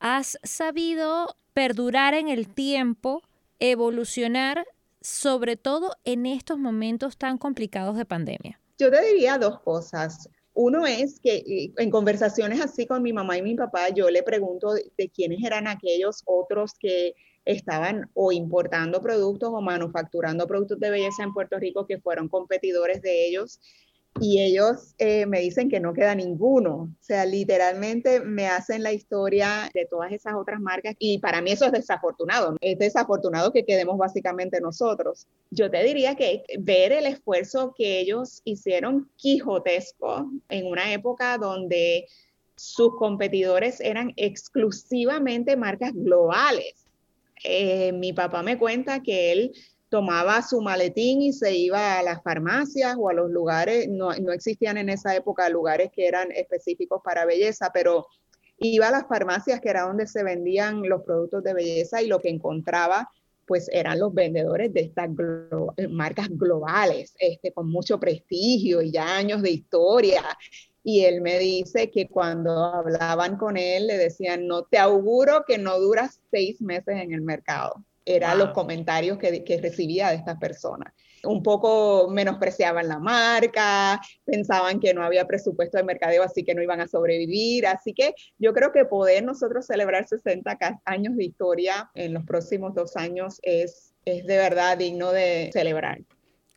has 0.00 0.38
sabido 0.42 1.36
perdurar 1.52 2.14
en 2.14 2.28
el 2.28 2.48
tiempo, 2.48 3.22
evolucionar 3.58 4.66
sobre 5.08 5.56
todo 5.56 5.96
en 6.04 6.26
estos 6.26 6.58
momentos 6.58 7.16
tan 7.16 7.38
complicados 7.38 7.96
de 7.96 8.04
pandemia? 8.04 8.60
Yo 8.78 8.90
te 8.90 9.02
diría 9.06 9.38
dos 9.38 9.60
cosas. 9.60 10.28
Uno 10.52 10.86
es 10.86 11.18
que 11.20 11.36
eh, 11.36 11.72
en 11.78 11.90
conversaciones 11.90 12.60
así 12.60 12.86
con 12.86 13.02
mi 13.02 13.12
mamá 13.12 13.38
y 13.38 13.42
mi 13.42 13.54
papá, 13.54 13.88
yo 13.88 14.10
le 14.10 14.22
pregunto 14.22 14.74
de, 14.74 15.08
quiénes 15.08 15.42
eran 15.42 15.66
aquellos 15.66 16.22
otros 16.26 16.74
que 16.78 17.14
estaban 17.44 18.10
o 18.12 18.32
importando 18.32 19.00
productos 19.00 19.50
o 19.50 19.60
manufacturando 19.62 20.46
productos 20.46 20.78
de 20.78 20.90
belleza 20.90 21.22
en 21.22 21.32
Puerto 21.32 21.58
Rico 21.58 21.86
que 21.86 21.98
fueron 21.98 22.28
competidores 22.28 23.00
de 23.00 23.26
ellos 23.26 23.60
y 24.20 24.40
ellos 24.40 24.94
eh, 24.98 25.26
me 25.26 25.40
dicen 25.40 25.68
que 25.68 25.80
no 25.80 25.92
queda 25.92 26.14
ninguno. 26.14 26.74
O 26.74 26.96
sea, 27.02 27.24
literalmente 27.24 28.20
me 28.20 28.46
hacen 28.46 28.82
la 28.82 28.92
historia 28.92 29.70
de 29.74 29.86
todas 29.86 30.12
esas 30.12 30.34
otras 30.34 30.60
marcas 30.60 30.94
y 30.98 31.18
para 31.18 31.40
mí 31.40 31.52
eso 31.52 31.66
es 31.66 31.72
desafortunado. 31.72 32.56
Es 32.60 32.78
desafortunado 32.78 33.52
que 33.52 33.64
quedemos 33.64 33.98
básicamente 33.98 34.60
nosotros. 34.60 35.26
Yo 35.50 35.70
te 35.70 35.82
diría 35.82 36.14
que 36.14 36.42
ver 36.58 36.92
el 36.92 37.06
esfuerzo 37.06 37.74
que 37.76 38.00
ellos 38.00 38.40
hicieron 38.44 39.10
quijotesco 39.16 40.30
en 40.48 40.66
una 40.66 40.92
época 40.92 41.38
donde 41.38 42.06
sus 42.56 42.96
competidores 42.96 43.80
eran 43.80 44.12
exclusivamente 44.16 45.56
marcas 45.56 45.92
globales. 45.94 46.86
Eh, 47.44 47.92
mi 47.92 48.12
papá 48.12 48.42
me 48.42 48.58
cuenta 48.58 49.00
que 49.02 49.32
él 49.32 49.52
tomaba 49.88 50.42
su 50.42 50.60
maletín 50.60 51.22
y 51.22 51.32
se 51.32 51.54
iba 51.54 51.98
a 51.98 52.02
las 52.02 52.22
farmacias 52.22 52.96
o 52.98 53.08
a 53.08 53.14
los 53.14 53.30
lugares, 53.30 53.88
no, 53.88 54.12
no, 54.14 54.32
existían 54.32 54.76
en 54.76 54.88
esa 54.90 55.14
época 55.16 55.48
lugares 55.48 55.90
que 55.92 56.06
eran 56.06 56.30
específicos 56.32 57.00
para 57.02 57.24
belleza, 57.24 57.70
pero 57.72 58.06
iba 58.58 58.88
a 58.88 58.90
las 58.90 59.06
farmacias 59.06 59.60
que 59.60 59.70
era 59.70 59.82
donde 59.82 60.06
se 60.06 60.22
vendían 60.22 60.82
los 60.82 61.02
productos 61.02 61.42
de 61.42 61.54
belleza 61.54 62.02
y 62.02 62.06
lo 62.06 62.18
que 62.18 62.28
encontraba 62.28 63.08
pues 63.46 63.70
eran 63.72 63.98
los 63.98 64.12
vendedores 64.12 64.74
de 64.74 64.82
estas 64.82 65.08
marcas 65.88 66.28
globales, 66.28 67.14
este, 67.18 67.50
con 67.50 67.70
mucho 67.70 67.98
prestigio 67.98 68.82
y 68.82 68.92
ya 68.92 69.16
años 69.16 69.40
de 69.40 69.50
historia. 69.50 70.22
Y 70.84 71.06
él 71.06 71.22
me 71.22 71.38
dice 71.38 71.90
que 71.90 72.08
cuando 72.08 72.52
hablaban 72.62 73.38
con 73.38 73.56
él 73.56 73.86
le 73.86 73.96
decían, 73.96 74.46
no 74.46 74.64
te 74.64 74.76
auguro 74.76 75.44
que 75.48 75.56
no 75.56 75.80
duras 75.80 76.20
seis 76.30 76.60
meses 76.60 76.96
en 76.98 77.14
el 77.14 77.22
mercado 77.22 77.82
eran 78.08 78.38
los 78.38 78.50
comentarios 78.50 79.18
que, 79.18 79.44
que, 79.44 79.60
recibía 79.60 80.08
de 80.08 80.16
estas 80.16 80.38
personas. 80.38 80.92
un 81.24 81.42
poco 81.42 82.08
menospreciaban 82.08 82.88
la 82.88 82.98
marca, 82.98 84.00
pensaban 84.24 84.80
que 84.80 84.94
no 84.94 85.02
había 85.02 85.26
presupuesto 85.26 85.76
de 85.76 85.84
mercadeo, 85.84 86.22
así 86.22 86.44
que 86.44 86.54
no 86.54 86.62
iban 86.62 86.80
a 86.80 86.88
sobrevivir. 86.88 87.66
Así 87.66 87.92
que 87.92 88.14
yo 88.38 88.52
creo 88.52 88.72
que 88.72 88.84
poder 88.84 89.24
nosotros 89.24 89.66
celebrar 89.66 90.06
60 90.06 90.58
años 90.84 91.16
de 91.16 91.24
historia 91.24 91.90
en 91.94 92.14
los 92.14 92.24
próximos 92.24 92.74
dos 92.74 92.96
años 92.96 93.40
es, 93.42 93.94
es 94.04 94.24
de 94.26 94.36
verdad 94.36 94.78
digno 94.78 95.12
de 95.12 95.50
celebrar. 95.52 95.98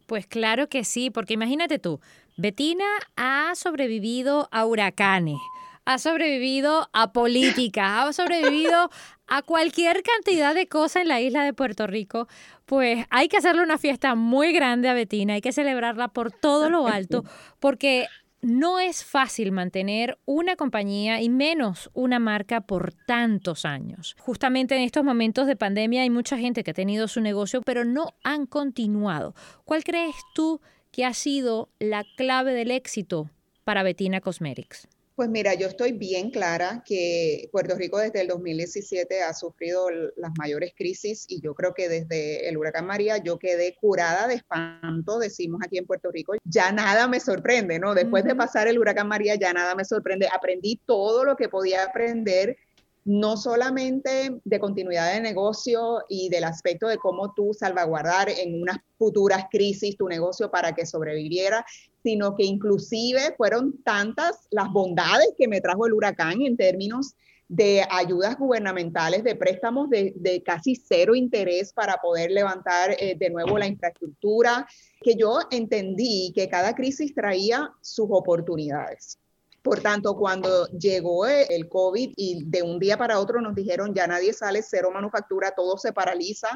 Pues 0.06 0.28
claro 0.28 0.68
que 0.68 0.84
sí, 0.84 1.10
porque 1.10 1.34
imagínate 1.34 1.80
tú, 1.80 2.00
Betina 2.38 2.86
ha 3.16 3.54
sobrevivido 3.56 4.48
a 4.52 4.66
huracanes, 4.66 5.38
ha 5.86 5.98
sobrevivido 5.98 6.90
a 6.94 7.12
política, 7.12 8.04
ha 8.04 8.14
sobrevivido 8.14 8.90
a 9.28 9.42
cualquier 9.42 10.04
cantidad 10.04 10.54
de 10.54 10.68
cosas 10.68 11.04
en 11.04 11.08
la 11.08 11.22
isla 11.22 11.44
de 11.44 11.54
Puerto 11.54 11.88
Rico, 11.88 12.28
pues 12.66 13.06
hay 13.10 13.28
que 13.28 13.38
hacerle 13.38 13.64
una 13.64 13.78
fiesta 13.78 14.16
muy 14.16 14.52
grande 14.52 14.90
a 14.90 14.94
Betina, 14.94 15.34
hay 15.34 15.42
que 15.42 15.54
celebrarla 15.54 16.10
por 16.10 16.32
todo 16.32 16.70
lo 16.70 16.88
alto, 16.88 17.24
porque 17.60 18.08
no 18.42 18.80
es 18.80 19.04
fácil 19.04 19.52
mantener 19.52 20.18
una 20.26 20.56
compañía 20.56 21.22
y 21.22 21.30
menos 21.30 21.90
una 21.94 22.20
marca 22.20 22.62
por 22.62 22.94
tantos 22.94 23.66
años. 23.66 24.16
Justamente 24.20 24.76
en 24.76 24.82
estos 24.82 25.04
momentos 25.04 25.46
de 25.48 25.56
pandemia 25.56 26.02
hay 26.02 26.10
mucha 26.10 26.38
gente 26.38 26.64
que 26.64 26.72
ha 26.72 26.76
tenido 26.76 27.08
su 27.08 27.22
negocio, 27.22 27.62
pero 27.62 27.86
no 27.86 28.16
han 28.24 28.48
continuado. 28.48 29.36
¿Cuál 29.64 29.84
crees 29.84 30.16
tú 30.34 30.60
que 30.92 31.06
ha 31.06 31.14
sido 31.14 31.70
la 31.80 32.04
clave 32.18 32.54
del 32.54 32.72
éxito 32.72 33.30
para 33.64 33.84
Betina 33.84 34.22
Cosmetics? 34.22 34.88
Pues 35.22 35.30
mira, 35.30 35.54
yo 35.54 35.68
estoy 35.68 35.92
bien 35.92 36.32
clara 36.32 36.82
que 36.84 37.48
Puerto 37.52 37.76
Rico 37.76 38.00
desde 38.00 38.22
el 38.22 38.28
2017 38.28 39.22
ha 39.22 39.36
sufrido 39.36 39.88
las 40.16 40.32
mayores 40.40 40.74
crisis 40.76 41.28
y 41.28 41.40
yo 41.42 41.54
creo 41.54 41.76
que 41.76 41.90
desde 41.90 42.50
el 42.50 42.58
huracán 42.58 42.88
María 42.88 43.20
yo 43.20 43.38
quedé 43.38 43.76
curada 43.76 44.28
de 44.28 44.34
espanto, 44.34 45.20
decimos 45.20 45.62
aquí 45.64 45.78
en 45.78 45.86
Puerto 45.86 46.10
Rico, 46.10 46.34
ya 46.44 46.72
nada 46.72 47.08
me 47.08 47.20
sorprende, 47.20 47.78
¿no? 47.78 47.94
Después 47.94 48.24
de 48.24 48.34
pasar 48.34 48.68
el 48.68 48.80
huracán 48.80 49.10
María 49.10 49.36
ya 49.36 49.54
nada 49.54 49.76
me 49.76 49.86
sorprende, 49.86 50.28
aprendí 50.28 50.82
todo 50.88 51.24
lo 51.24 51.36
que 51.36 51.50
podía 51.50 51.84
aprender 51.84 52.58
no 53.04 53.36
solamente 53.36 54.40
de 54.44 54.60
continuidad 54.60 55.14
de 55.14 55.22
negocio 55.22 56.02
y 56.08 56.30
del 56.30 56.44
aspecto 56.44 56.88
de 56.88 56.98
cómo 56.98 57.34
tú 57.34 57.54
salvaguardar 57.54 58.30
en 58.30 58.62
unas 58.62 58.78
futuras 58.98 59.46
crisis 59.52 59.98
tu 59.98 60.08
negocio 60.08 60.52
para 60.52 60.74
que 60.74 60.86
sobreviviera, 60.86 61.66
sino 62.04 62.36
que 62.36 62.44
inclusive 62.44 63.34
fueron 63.38 63.82
tantas 63.84 64.48
las 64.52 64.72
bondades 64.72 65.30
que 65.38 65.48
me 65.48 65.62
trajo 65.62 65.88
el 65.88 65.94
huracán 65.94 66.42
en 66.42 66.58
términos 66.58 67.16
de 67.48 67.86
ayudas 67.90 68.38
gubernamentales, 68.38 69.26
de 69.26 69.36
préstamos 69.36 69.90
de, 69.90 70.42
casi 70.46 70.74
cero 70.74 71.16
interés 71.16 71.74
para 71.74 71.98
poder 71.98 72.32
levantar 72.32 72.96
eh, 72.98 73.18
de 73.20 73.30
nuevo 73.30 73.58
la 73.58 73.68
infraestructura, 73.68 74.66
que 75.02 75.16
yo 75.16 75.40
entendí 75.52 76.32
que 76.34 76.48
cada 76.48 76.74
crisis 76.74 77.14
traía 77.14 77.70
sus 77.82 78.08
oportunidades. 78.10 79.20
Por 79.62 79.80
tanto, 79.82 80.16
cuando 80.16 80.68
llegó 80.70 81.28
eh, 81.28 81.46
el 81.50 81.70
COVID 81.70 82.14
y 82.16 82.44
de 82.46 82.64
un 82.64 82.80
día 82.80 82.98
para 82.98 83.20
otro 83.20 83.42
nos 83.42 83.56
dijeron 83.56 83.94
ya 83.94 84.08
nadie 84.08 84.34
sale, 84.34 84.64
cero 84.64 84.90
manufactura, 84.92 85.52
todo 85.52 85.78
se 85.78 85.94
paraliza, 85.94 86.50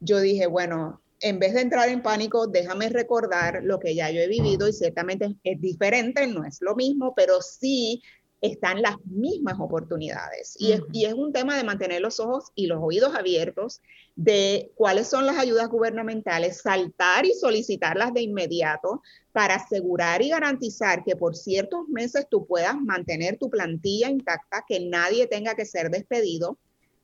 yo 0.00 0.20
dije, 0.20 0.46
bueno, 0.46 1.02
en 1.20 1.38
vez 1.38 1.52
de 1.52 1.60
entrar 1.60 1.88
en 1.90 2.02
pánico, 2.02 2.46
déjame 2.46 2.88
recordar 2.88 3.60
lo 3.62 3.78
que 3.78 3.94
ya 3.94 4.10
yo 4.10 4.20
he 4.20 4.28
vivido 4.28 4.66
y 4.66 4.72
ciertamente 4.72 5.36
es 5.44 5.60
diferente, 5.60 6.26
no 6.26 6.44
es 6.44 6.58
lo 6.62 6.74
mismo, 6.74 7.12
pero 7.14 7.42
sí 7.42 8.02
están 8.40 8.80
las 8.80 8.96
mismas 9.04 9.56
oportunidades. 9.60 10.56
Y, 10.58 10.72
es, 10.72 10.82
y, 10.92 11.04
es, 11.04 11.14
un 11.14 11.32
tema 11.32 11.56
de 11.56 11.64
mantener 11.64 12.00
los 12.00 12.20
ojos 12.20 12.52
y 12.54 12.66
los 12.66 12.78
oídos 12.82 13.14
abiertos 13.14 13.80
de 14.16 14.70
cuáles 14.74 15.08
son 15.08 15.26
las 15.26 15.38
ayudas 15.38 15.68
gubernamentales, 15.68 16.62
saltar 16.62 17.26
y 17.26 17.34
solicitarlas 17.34 18.14
de 18.14 18.22
inmediato 18.22 19.02
para 19.32 19.56
asegurar 19.56 20.22
y 20.22 20.30
garantizar 20.30 21.04
que 21.04 21.16
por 21.16 21.36
ciertos 21.36 21.88
meses 21.88 22.26
tú 22.30 22.46
puedas 22.46 22.80
mantener 22.80 23.36
tu 23.36 23.50
plantilla 23.50 24.08
intacta, 24.08 24.64
que 24.66 24.80
nadie 24.80 25.26
tenga 25.26 25.54
que 25.54 25.66
ser 25.66 25.90
despedido 25.90 26.58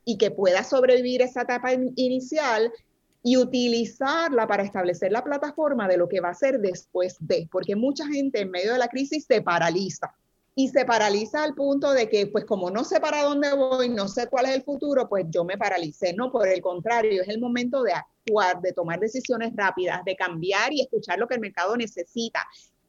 y 0.04 0.18
que 0.18 0.30
puedas 0.30 0.70
sobrevivir 0.70 1.20
esa 1.22 1.42
etapa 1.42 1.72
inicial 1.72 2.72
y 3.22 3.36
utilizarla 3.36 4.46
para 4.46 4.62
establecer 4.62 5.10
la 5.10 5.24
plataforma 5.24 5.88
de 5.88 5.96
lo 5.96 6.08
que 6.08 6.20
va 6.20 6.30
a 6.30 6.34
ser 6.34 6.60
después 6.60 7.16
de, 7.18 7.48
porque 7.50 7.74
mucha 7.74 8.06
gente 8.06 8.40
en 8.40 8.50
medio 8.50 8.72
de 8.72 8.78
la 8.78 8.88
crisis 8.88 9.26
se 9.26 9.42
paraliza 9.42 10.14
y 10.58 10.68
se 10.68 10.86
paraliza 10.86 11.44
al 11.44 11.54
punto 11.54 11.92
de 11.92 12.08
que, 12.08 12.28
pues 12.28 12.46
como 12.46 12.70
no 12.70 12.82
sé 12.82 12.98
para 12.98 13.22
dónde 13.22 13.52
voy, 13.52 13.90
no 13.90 14.08
sé 14.08 14.26
cuál 14.26 14.46
es 14.46 14.54
el 14.54 14.62
futuro, 14.62 15.06
pues 15.06 15.26
yo 15.28 15.44
me 15.44 15.58
paralicé. 15.58 16.14
No, 16.14 16.32
por 16.32 16.48
el 16.48 16.62
contrario, 16.62 17.20
es 17.20 17.28
el 17.28 17.38
momento 17.38 17.82
de 17.82 17.92
actuar, 17.92 18.62
de 18.62 18.72
tomar 18.72 18.98
decisiones 18.98 19.52
rápidas, 19.54 20.02
de 20.06 20.16
cambiar 20.16 20.72
y 20.72 20.80
escuchar 20.80 21.18
lo 21.18 21.28
que 21.28 21.34
el 21.34 21.42
mercado 21.42 21.76
necesita. 21.76 22.40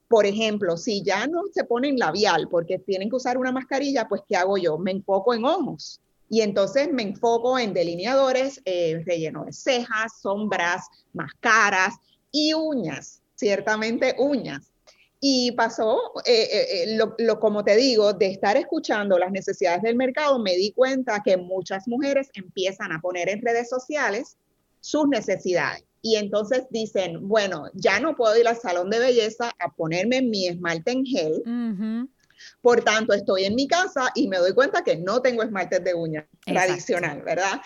Por 0.08 0.26
ejemplo, 0.26 0.78
si 0.78 1.04
ya 1.04 1.28
no 1.28 1.42
se 1.54 1.66
ponen 1.66 2.00
labial 2.00 2.48
porque 2.50 2.80
tienen 2.80 3.10
que 3.10 3.18
usar 3.18 3.38
una 3.38 3.52
mascarilla, 3.52 4.08
pues 4.08 4.22
¿qué 4.26 4.38
hago 4.38 4.58
yo? 4.58 4.78
Me 4.78 4.92
enfoco 4.92 5.34
en 5.34 5.44
ojos. 5.44 6.00
Y 6.30 6.42
entonces 6.42 6.90
me 6.94 7.04
enfoco 7.04 7.60
en 7.60 7.74
delineadores, 7.74 8.62
eh, 8.64 9.04
relleno 9.06 9.44
de 9.44 9.52
cejas, 9.52 10.22
sombras, 10.22 10.88
máscaras 11.12 11.96
y 12.32 12.54
uñas, 12.54 13.22
ciertamente 13.36 14.16
uñas. 14.18 14.72
Y 15.20 15.52
pasó, 15.54 16.00
eh, 16.26 16.48
eh, 16.52 16.98
lo, 17.18 17.40
como 17.40 17.64
te 17.64 17.76
digo, 17.76 18.14
de 18.14 18.28
estar 18.28 18.56
escuchando 18.56 19.18
las 19.18 19.32
necesidades 19.32 19.82
del 19.82 19.96
mercado, 19.96 20.38
me 20.38 20.56
di 20.56 20.72
cuenta 20.74 21.24
que 21.24 21.38
muchas 21.38 21.88
mujeres 21.88 22.30
empiezan 22.36 22.92
a 22.92 23.02
poner 23.02 23.30
en 23.30 23.42
redes 23.42 23.70
sociales 23.70 24.38
sus 24.80 25.08
necesidades. 25.08 25.84
Y 26.02 26.16
entonces 26.18 26.66
dicen, 26.70 27.28
bueno, 27.28 27.66
ya 27.74 28.00
no 28.00 28.16
puedo 28.16 28.38
ir 28.38 28.48
al 28.48 28.58
salón 28.58 28.90
de 28.92 29.00
belleza 29.00 29.52
a 29.60 29.74
ponerme 29.74 30.22
mi 30.22 30.48
esmalte 30.48 30.92
en 30.92 31.06
gel. 31.06 31.44
Por 32.62 32.84
tanto, 32.84 33.14
estoy 33.14 33.46
en 33.46 33.56
mi 33.56 33.68
casa 33.68 34.12
y 34.14 34.28
me 34.28 34.38
doy 34.38 34.54
cuenta 34.54 34.84
que 34.84 34.98
no 34.98 35.22
tengo 35.22 35.42
esmalte 35.42 35.80
de 35.80 35.96
uña 35.96 36.28
tradicional, 36.46 37.24
¿verdad? 37.24 37.60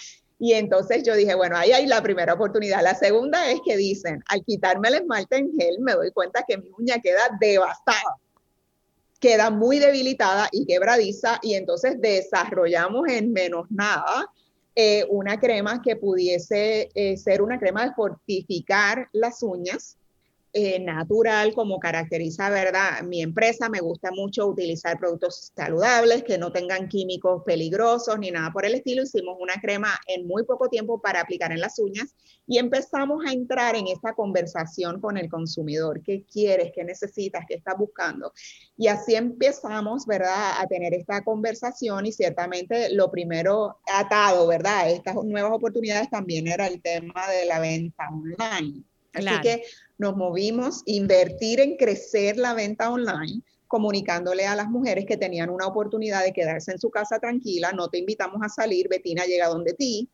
Y 0.43 0.54
entonces 0.54 1.04
yo 1.04 1.15
dije, 1.15 1.36
bueno, 1.36 1.56
ahí 1.56 1.71
hay 1.71 1.86
la 1.86 2.01
primera 2.01 2.34
oportunidad. 2.34 2.82
La 2.82 2.95
segunda 2.95 3.51
es 3.51 3.60
que 3.63 3.77
dicen, 3.77 4.23
al 4.27 4.43
quitarme 4.43 4.88
el 4.88 4.95
esmalte 4.95 5.38
en 5.38 5.54
gel, 5.56 5.77
me 5.82 5.93
doy 5.93 6.10
cuenta 6.10 6.43
que 6.47 6.58
mi 6.58 6.67
uña 6.80 6.97
queda 6.97 7.38
devastada, 7.39 8.17
queda 9.19 9.51
muy 9.51 9.77
debilitada 9.77 10.49
y 10.51 10.65
quebradiza. 10.65 11.38
Y 11.43 11.54
entonces 11.54 12.01
desarrollamos 12.01 13.08
en 13.10 13.32
menos 13.32 13.67
nada 13.69 14.32
eh, 14.73 15.06
una 15.10 15.39
crema 15.39 15.80
que 15.80 15.95
pudiese 15.95 16.89
eh, 16.95 17.17
ser 17.17 17.43
una 17.43 17.60
crema 17.60 17.86
de 17.86 17.93
fortificar 17.93 19.10
las 19.12 19.43
uñas 19.43 19.99
eh, 20.53 20.79
natural 20.79 21.53
como 21.53 21.79
caracteriza, 21.79 22.49
¿verdad? 22.49 23.03
Mi 23.03 23.21
empresa 23.21 23.69
me 23.69 23.79
gusta 23.79 24.11
mucho 24.11 24.47
utilizar 24.47 24.99
productos 24.99 25.51
saludables 25.55 26.23
que 26.23 26.37
no 26.37 26.51
tengan 26.51 26.89
químicos 26.89 27.43
peligrosos 27.45 28.19
ni 28.19 28.31
nada 28.31 28.51
por 28.51 28.65
el 28.65 28.75
estilo. 28.75 29.03
Hicimos 29.03 29.37
una 29.39 29.55
crema 29.61 29.97
en 30.07 30.27
muy 30.27 30.43
poco 30.43 30.67
tiempo 30.67 31.01
para 31.01 31.21
aplicar 31.21 31.53
en 31.53 31.61
las 31.61 31.79
uñas 31.79 32.13
y 32.45 32.57
empezamos 32.57 33.23
a 33.25 33.31
entrar 33.31 33.77
en 33.77 33.87
esta 33.87 34.13
conversación 34.13 34.99
con 34.99 35.17
el 35.17 35.29
consumidor. 35.29 36.01
¿Qué 36.03 36.25
quieres? 36.25 36.73
¿Qué 36.75 36.83
necesitas? 36.83 37.45
¿Qué 37.47 37.55
estás 37.55 37.77
buscando? 37.77 38.33
Y 38.75 38.87
así 38.87 39.15
empezamos, 39.15 40.05
¿verdad? 40.05 40.59
A 40.59 40.67
tener 40.67 40.93
esta 40.93 41.23
conversación 41.23 42.05
y 42.05 42.11
ciertamente 42.11 42.93
lo 42.93 43.09
primero 43.09 43.79
atado, 43.87 44.47
¿verdad? 44.47 44.91
Estas 44.91 45.15
nuevas 45.23 45.53
oportunidades 45.53 46.09
también 46.09 46.47
era 46.47 46.67
el 46.67 46.81
tema 46.81 47.29
de 47.29 47.45
la 47.45 47.59
venta 47.59 48.09
online. 48.09 48.83
Así 49.13 49.41
que 49.41 49.63
nos 49.97 50.15
movimos, 50.15 50.84
invertir 50.86 51.60
en 51.60 51.78
crecer 51.78 52.38
la 52.38 52.54
venta 52.54 52.89
online, 52.89 53.41
comunicándole 53.67 54.45
a 54.45 54.56
las 54.56 54.67
mujeres 54.69 55.06
que 55.06 55.15
tenían 55.15 55.50
una 55.50 55.67
oportunidad 55.67 56.24
de 56.24 56.34
quedarse 56.34 56.71
en 56.71 56.80
su 56.80 56.89
casa 56.89 57.19
tranquila, 57.19 57.71
no 57.71 57.88
te 57.88 58.00
invitamos 58.00 58.41
a 58.43 58.50
salir, 58.50 58.89
Betina 58.89 59.26
llega 59.26 59.47
donde 59.47 59.74
ti. 59.74 60.10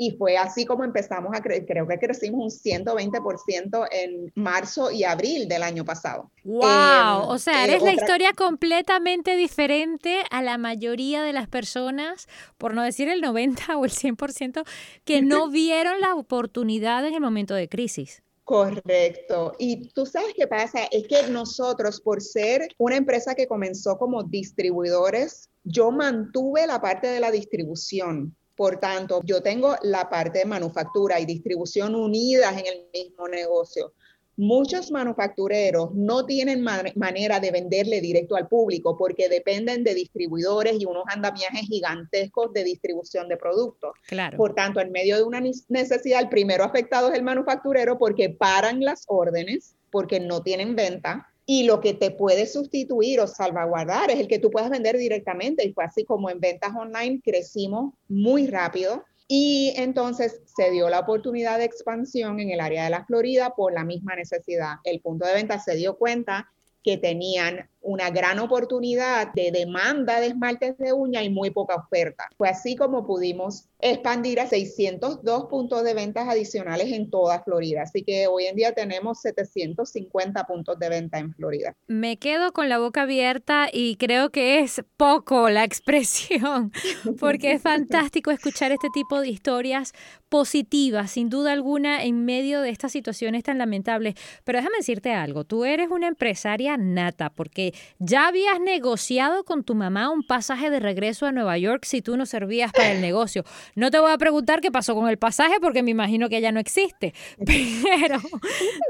Y 0.00 0.12
fue 0.12 0.36
así 0.36 0.64
como 0.64 0.84
empezamos 0.84 1.34
a 1.34 1.42
crecer, 1.42 1.66
creo 1.66 1.88
que 1.88 1.98
crecimos 1.98 2.40
un 2.40 2.50
120% 2.50 3.88
en 3.90 4.30
marzo 4.36 4.92
y 4.92 5.02
abril 5.02 5.48
del 5.48 5.64
año 5.64 5.84
pasado. 5.84 6.30
¡Wow! 6.44 7.28
o 7.28 7.38
sea, 7.38 7.64
eres 7.64 7.82
la 7.82 7.94
historia 7.94 8.32
completamente 8.32 9.34
diferente 9.34 10.22
a 10.30 10.40
la 10.40 10.56
mayoría 10.56 11.24
de 11.24 11.32
las 11.32 11.48
personas, 11.48 12.28
por 12.58 12.74
no 12.74 12.82
decir 12.82 13.08
el 13.08 13.20
90 13.20 13.76
o 13.76 13.84
el 13.84 13.90
100%, 13.90 14.64
que 15.04 15.20
no 15.22 15.48
vieron 15.48 16.00
la 16.00 16.14
oportunidad 16.14 17.04
en 17.04 17.14
el 17.14 17.20
momento 17.20 17.54
de 17.54 17.68
crisis. 17.68 18.22
Correcto. 18.48 19.52
Y 19.58 19.90
tú 19.90 20.06
sabes 20.06 20.32
qué 20.34 20.46
pasa, 20.46 20.84
es 20.90 21.06
que 21.06 21.28
nosotros, 21.28 22.00
por 22.00 22.22
ser 22.22 22.66
una 22.78 22.96
empresa 22.96 23.34
que 23.34 23.46
comenzó 23.46 23.98
como 23.98 24.22
distribuidores, 24.22 25.50
yo 25.64 25.90
mantuve 25.90 26.66
la 26.66 26.80
parte 26.80 27.08
de 27.08 27.20
la 27.20 27.30
distribución. 27.30 28.34
Por 28.56 28.80
tanto, 28.80 29.20
yo 29.22 29.42
tengo 29.42 29.76
la 29.82 30.08
parte 30.08 30.38
de 30.38 30.44
manufactura 30.46 31.20
y 31.20 31.26
distribución 31.26 31.94
unidas 31.94 32.56
en 32.56 32.64
el 32.64 32.86
mismo 32.90 33.28
negocio. 33.28 33.92
Muchos 34.38 34.92
manufactureros 34.92 35.92
no 35.94 36.24
tienen 36.24 36.62
manera 36.62 37.40
de 37.40 37.50
venderle 37.50 38.00
directo 38.00 38.36
al 38.36 38.46
público 38.46 38.96
porque 38.96 39.28
dependen 39.28 39.82
de 39.82 39.94
distribuidores 39.94 40.80
y 40.80 40.86
unos 40.86 41.02
andamiajes 41.08 41.62
gigantescos 41.62 42.52
de 42.52 42.62
distribución 42.62 43.28
de 43.28 43.36
productos. 43.36 43.90
Claro. 44.06 44.38
Por 44.38 44.54
tanto, 44.54 44.80
en 44.80 44.92
medio 44.92 45.16
de 45.16 45.24
una 45.24 45.42
necesidad, 45.68 46.22
el 46.22 46.28
primero 46.28 46.62
afectado 46.62 47.08
es 47.08 47.14
el 47.16 47.24
manufacturero 47.24 47.98
porque 47.98 48.30
paran 48.30 48.80
las 48.80 49.04
órdenes, 49.08 49.74
porque 49.90 50.20
no 50.20 50.40
tienen 50.42 50.76
venta. 50.76 51.26
Y 51.44 51.64
lo 51.64 51.80
que 51.80 51.94
te 51.94 52.12
puede 52.12 52.46
sustituir 52.46 53.20
o 53.20 53.26
salvaguardar 53.26 54.10
es 54.12 54.20
el 54.20 54.28
que 54.28 54.38
tú 54.38 54.50
puedas 54.50 54.70
vender 54.70 54.98
directamente. 54.98 55.66
Y 55.66 55.72
fue 55.72 55.84
así 55.84 56.04
como 56.04 56.30
en 56.30 56.38
ventas 56.38 56.70
online 56.76 57.20
crecimos 57.24 57.92
muy 58.06 58.46
rápido 58.46 59.02
y 59.28 59.74
entonces 59.76 60.40
se 60.56 60.70
dio 60.70 60.88
la 60.88 61.00
oportunidad 61.00 61.58
de 61.58 61.66
expansión 61.66 62.40
en 62.40 62.50
el 62.50 62.60
área 62.60 62.84
de 62.84 62.90
la 62.90 63.04
Florida 63.04 63.54
por 63.54 63.74
la 63.74 63.84
misma 63.84 64.16
necesidad. 64.16 64.76
El 64.84 65.00
punto 65.00 65.26
de 65.26 65.34
venta 65.34 65.60
se 65.60 65.76
dio 65.76 65.98
cuenta 65.98 66.50
que 66.82 66.96
tenían 66.96 67.68
una 67.80 68.10
gran 68.10 68.38
oportunidad 68.38 69.32
de 69.34 69.50
demanda 69.50 70.20
de 70.20 70.28
esmaltes 70.28 70.76
de 70.78 70.92
uña 70.92 71.22
y 71.22 71.30
muy 71.30 71.50
poca 71.50 71.76
oferta. 71.76 72.28
Fue 72.36 72.48
así 72.48 72.76
como 72.76 73.06
pudimos 73.06 73.68
expandir 73.80 74.40
a 74.40 74.46
602 74.48 75.44
puntos 75.46 75.84
de 75.84 75.94
ventas 75.94 76.28
adicionales 76.28 76.92
en 76.92 77.10
toda 77.10 77.42
Florida. 77.44 77.82
Así 77.82 78.02
que 78.02 78.26
hoy 78.26 78.46
en 78.46 78.56
día 78.56 78.72
tenemos 78.72 79.20
750 79.20 80.44
puntos 80.44 80.78
de 80.78 80.88
venta 80.88 81.18
en 81.18 81.32
Florida. 81.34 81.74
Me 81.86 82.18
quedo 82.18 82.52
con 82.52 82.68
la 82.68 82.78
boca 82.78 83.02
abierta 83.02 83.68
y 83.72 83.96
creo 83.96 84.30
que 84.30 84.60
es 84.60 84.82
poco 84.96 85.48
la 85.48 85.64
expresión, 85.64 86.72
porque 87.20 87.52
es 87.52 87.62
fantástico 87.62 88.30
escuchar 88.30 88.72
este 88.72 88.88
tipo 88.92 89.20
de 89.20 89.28
historias 89.28 89.92
positivas, 90.28 91.12
sin 91.12 91.30
duda 91.30 91.52
alguna, 91.52 92.02
en 92.04 92.24
medio 92.24 92.60
de 92.60 92.70
estas 92.70 92.92
situaciones 92.92 93.44
tan 93.44 93.58
lamentables. 93.58 94.14
Pero 94.44 94.58
déjame 94.58 94.78
decirte 94.78 95.12
algo, 95.12 95.44
tú 95.44 95.64
eres 95.64 95.88
una 95.90 96.08
empresaria 96.08 96.76
nata, 96.76 97.30
porque 97.30 97.67
ya 97.98 98.28
habías 98.28 98.60
negociado 98.60 99.44
con 99.44 99.64
tu 99.64 99.74
mamá 99.74 100.10
un 100.10 100.22
pasaje 100.22 100.70
de 100.70 100.80
regreso 100.80 101.26
a 101.26 101.32
Nueva 101.32 101.58
York 101.58 101.84
si 101.84 102.02
tú 102.02 102.16
no 102.16 102.26
servías 102.26 102.72
para 102.72 102.92
el 102.92 103.00
negocio. 103.00 103.44
No 103.74 103.90
te 103.90 103.98
voy 103.98 104.12
a 104.12 104.18
preguntar 104.18 104.60
qué 104.60 104.70
pasó 104.70 104.94
con 104.94 105.08
el 105.08 105.18
pasaje 105.18 105.56
porque 105.60 105.82
me 105.82 105.90
imagino 105.90 106.28
que 106.28 106.40
ya 106.40 106.52
no 106.52 106.60
existe, 106.60 107.14
pero 107.38 108.20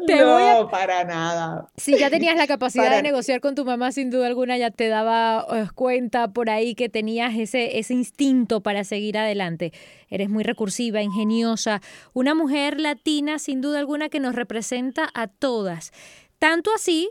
te 0.06 0.16
no, 0.16 0.68
para 0.70 1.04
nada. 1.04 1.68
Si 1.76 1.98
ya 1.98 2.10
tenías 2.10 2.36
la 2.36 2.46
capacidad 2.46 2.90
de 2.90 3.02
negociar 3.02 3.40
con 3.40 3.54
tu 3.54 3.64
mamá, 3.64 3.92
sin 3.92 4.10
duda 4.10 4.26
alguna 4.26 4.56
ya 4.58 4.70
te 4.70 4.88
daba 4.88 5.46
eh, 5.52 5.66
cuenta 5.74 6.28
por 6.28 6.50
ahí 6.50 6.74
que 6.74 6.88
tenías 6.88 7.36
ese, 7.36 7.78
ese 7.78 7.94
instinto 7.94 8.62
para 8.62 8.84
seguir 8.84 9.18
adelante. 9.18 9.72
Eres 10.10 10.28
muy 10.28 10.44
recursiva, 10.44 11.02
ingeniosa, 11.02 11.80
una 12.12 12.34
mujer 12.34 12.80
latina 12.80 13.38
sin 13.38 13.60
duda 13.60 13.78
alguna 13.78 14.08
que 14.08 14.20
nos 14.20 14.34
representa 14.34 15.08
a 15.14 15.26
todas. 15.26 15.92
Tanto 16.38 16.70
así 16.74 17.10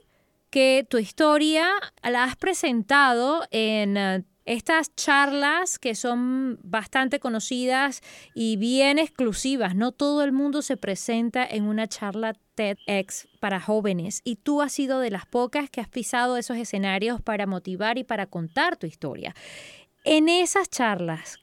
que 0.49 0.85
tu 0.89 0.97
historia 0.97 1.67
la 2.03 2.23
has 2.23 2.35
presentado 2.35 3.43
en 3.51 3.97
eh, 3.97 4.23
estas 4.47 4.95
charlas 4.95 5.77
que 5.77 5.93
son 5.93 6.57
bastante 6.63 7.19
conocidas 7.19 8.01
y 8.33 8.55
bien 8.55 8.97
exclusivas. 8.97 9.75
No 9.75 9.91
todo 9.91 10.23
el 10.23 10.31
mundo 10.31 10.61
se 10.61 10.77
presenta 10.77 11.45
en 11.45 11.65
una 11.65 11.87
charla 11.87 12.33
TEDx 12.55 13.27
para 13.39 13.59
jóvenes 13.59 14.21
y 14.23 14.37
tú 14.37 14.61
has 14.61 14.71
sido 14.71 14.99
de 14.99 15.11
las 15.11 15.25
pocas 15.25 15.69
que 15.69 15.81
has 15.81 15.89
pisado 15.89 16.37
esos 16.37 16.57
escenarios 16.57 17.21
para 17.21 17.45
motivar 17.45 17.97
y 17.97 18.05
para 18.05 18.25
contar 18.25 18.77
tu 18.77 18.87
historia. 18.87 19.35
En 20.05 20.29
esas 20.29 20.69
charlas, 20.69 21.39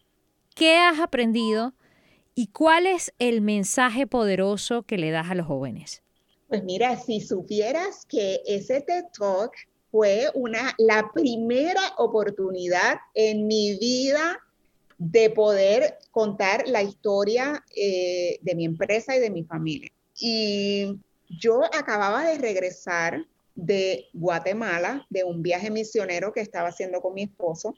¿qué 0.55 0.79
has 0.79 0.99
aprendido 0.99 1.75
y 2.35 2.47
cuál 2.49 2.87
es 2.87 3.13
el 3.19 3.43
mensaje 3.43 4.07
poderoso 4.07 4.83
que 4.83 4.97
le 4.97 5.11
das 5.11 5.31
a 5.31 5.35
los 5.35 5.47
jóvenes? 5.47 6.04
Pues 6.55 6.63
mira, 6.63 6.97
si 6.97 7.21
supieras 7.21 8.07
que 8.07 8.41
ese 8.47 8.81
TED 8.81 9.07
Talk 9.19 9.51
fue 9.91 10.31
una, 10.35 10.73
la 10.79 11.11
primera 11.13 11.81
oportunidad 11.99 12.99
en 13.13 13.49
mi 13.49 13.77
vida 13.77 14.39
de 14.97 15.31
poder 15.31 15.99
contar 16.13 16.63
la 16.69 16.81
historia 16.81 17.65
eh, 17.75 18.39
de 18.41 18.55
mi 18.55 18.67
empresa 18.67 19.17
y 19.17 19.19
de 19.19 19.31
mi 19.31 19.43
familia. 19.43 19.91
Y 20.21 20.97
yo 21.29 21.65
acababa 21.65 22.25
de 22.25 22.39
regresar 22.39 23.27
de 23.57 24.07
Guatemala, 24.13 25.05
de 25.11 25.25
un 25.25 25.43
viaje 25.43 25.73
misionero 25.73 26.33
que 26.33 26.41
estaba 26.41 26.69
haciendo 26.69 27.01
con 27.01 27.15
mi 27.15 27.25
esposo, 27.25 27.75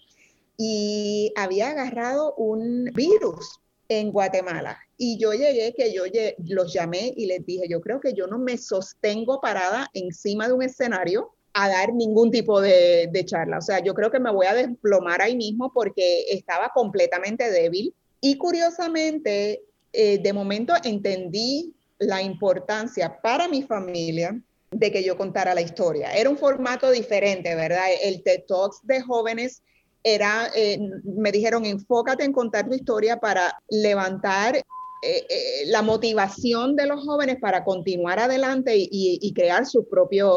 y 0.59 1.33
había 1.35 1.71
agarrado 1.71 2.35
un 2.35 2.93
virus 2.93 3.59
en 3.89 4.11
Guatemala. 4.11 4.79
Y 4.97 5.19
yo 5.19 5.33
llegué, 5.33 5.75
que 5.75 5.93
yo 5.93 6.03
los 6.39 6.73
llamé 6.73 7.13
y 7.17 7.27
les 7.27 7.45
dije, 7.45 7.69
yo 7.69 7.81
creo 7.81 8.01
que 8.01 8.15
yo 8.15 8.27
no 8.27 8.39
me 8.39 8.57
sostengo 8.57 9.41
parada 9.41 9.91
encima 9.93 10.47
de 10.47 10.55
un 10.55 10.63
escenario 10.63 11.33
a 11.53 11.69
dar 11.69 11.95
ningún 11.95 12.31
tipo 12.31 12.61
de, 12.61 13.11
charla. 13.25 13.59
O 13.59 13.63
sea, 13.63 13.83
yo 13.83 13.95
creo 13.95 14.11
que 14.11 14.21
me 14.21 14.31
voy 14.31 14.47
a 14.47 14.55
desplomar 14.55 15.23
ahí 15.23 15.37
mismo 15.37 15.73
porque 15.73 16.27
estaba 16.31 16.71
completamente 16.75 17.51
débil. 17.51 17.95
Y 18.21 18.37
curiosamente, 18.37 19.63
eh, 19.93 20.19
de 20.19 20.33
momento 20.33 20.75
entendí 20.85 21.75
la 21.99 22.23
importancia 22.23 23.21
para 23.23 23.49
mi 23.49 23.63
familia 23.63 24.39
de 24.71 24.93
que 24.93 25.03
yo 25.03 25.17
contara 25.17 25.55
la 25.55 25.63
historia. 25.63 26.13
Era 26.13 26.29
un 26.29 26.37
formato 26.37 26.91
diferente, 26.91 27.55
¿verdad? 27.55 27.87
El 28.03 28.23
TED 28.23 28.45
Talks 28.47 28.81
de 28.83 29.01
jóvenes 29.01 29.63
era, 30.07 30.53
eh, 30.55 30.79
me 31.03 31.33
dijeron, 31.33 31.67
enfócate 31.67 32.23
en 32.23 32.33
contar 32.33 32.69
tu 32.69 32.77
historia 32.77 33.19
para 33.19 33.59
levantar 33.69 34.55
eh, 34.55 34.63
eh, 35.03 35.67
la 35.67 35.83
motivación 35.83 36.77
de 36.77 36.87
los 36.87 37.05
jóvenes 37.05 37.39
para 37.41 37.65
continuar 37.65 38.21
adelante 38.21 38.73
y, 38.77 39.33
crear 39.35 39.67
sus, 39.67 39.85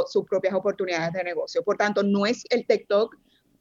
sus 0.07 0.25
propias 0.25 0.55
oportunidades 0.55 1.13
de 1.13 1.23
negocio. 1.23 1.61
Por 1.61 1.77
tanto, 1.77 2.01
no 2.01 2.25
es 2.25 2.45
el 2.49 2.65
TikTok 2.65 3.15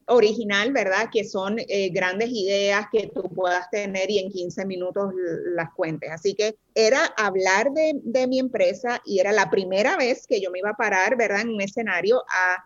original, 0.07 0.73
¿verdad? 0.73 1.09
Que 1.13 1.23
son 1.23 1.57
grandes 1.91 2.29
ideas 2.31 2.87
que 2.91 3.11
tú 3.13 3.29
puedas 3.29 3.69
tener 3.69 4.09
y 4.09 4.17
en 4.17 4.31
15 4.31 4.65
minutos 4.65 5.13
las 5.53 5.69
cuentes. 5.75 6.09
Así 6.09 6.33
que 6.33 6.57
era 6.73 7.05
hablar 7.17 7.71
de, 7.71 7.99
de 8.03 8.25
mi 8.25 8.39
empresa 8.39 8.99
y 9.05 9.19
era 9.19 9.31
la 9.31 9.51
primera 9.51 9.95
vez 9.95 10.25
que 10.25 10.41
yo 10.41 10.49
me 10.49 10.57
iba 10.57 10.71
a 10.71 10.77
parar, 10.77 11.15
¿verdad? 11.15 11.41
En 11.41 11.49
un 11.49 11.61
escenario 11.61 12.23
a 12.27 12.65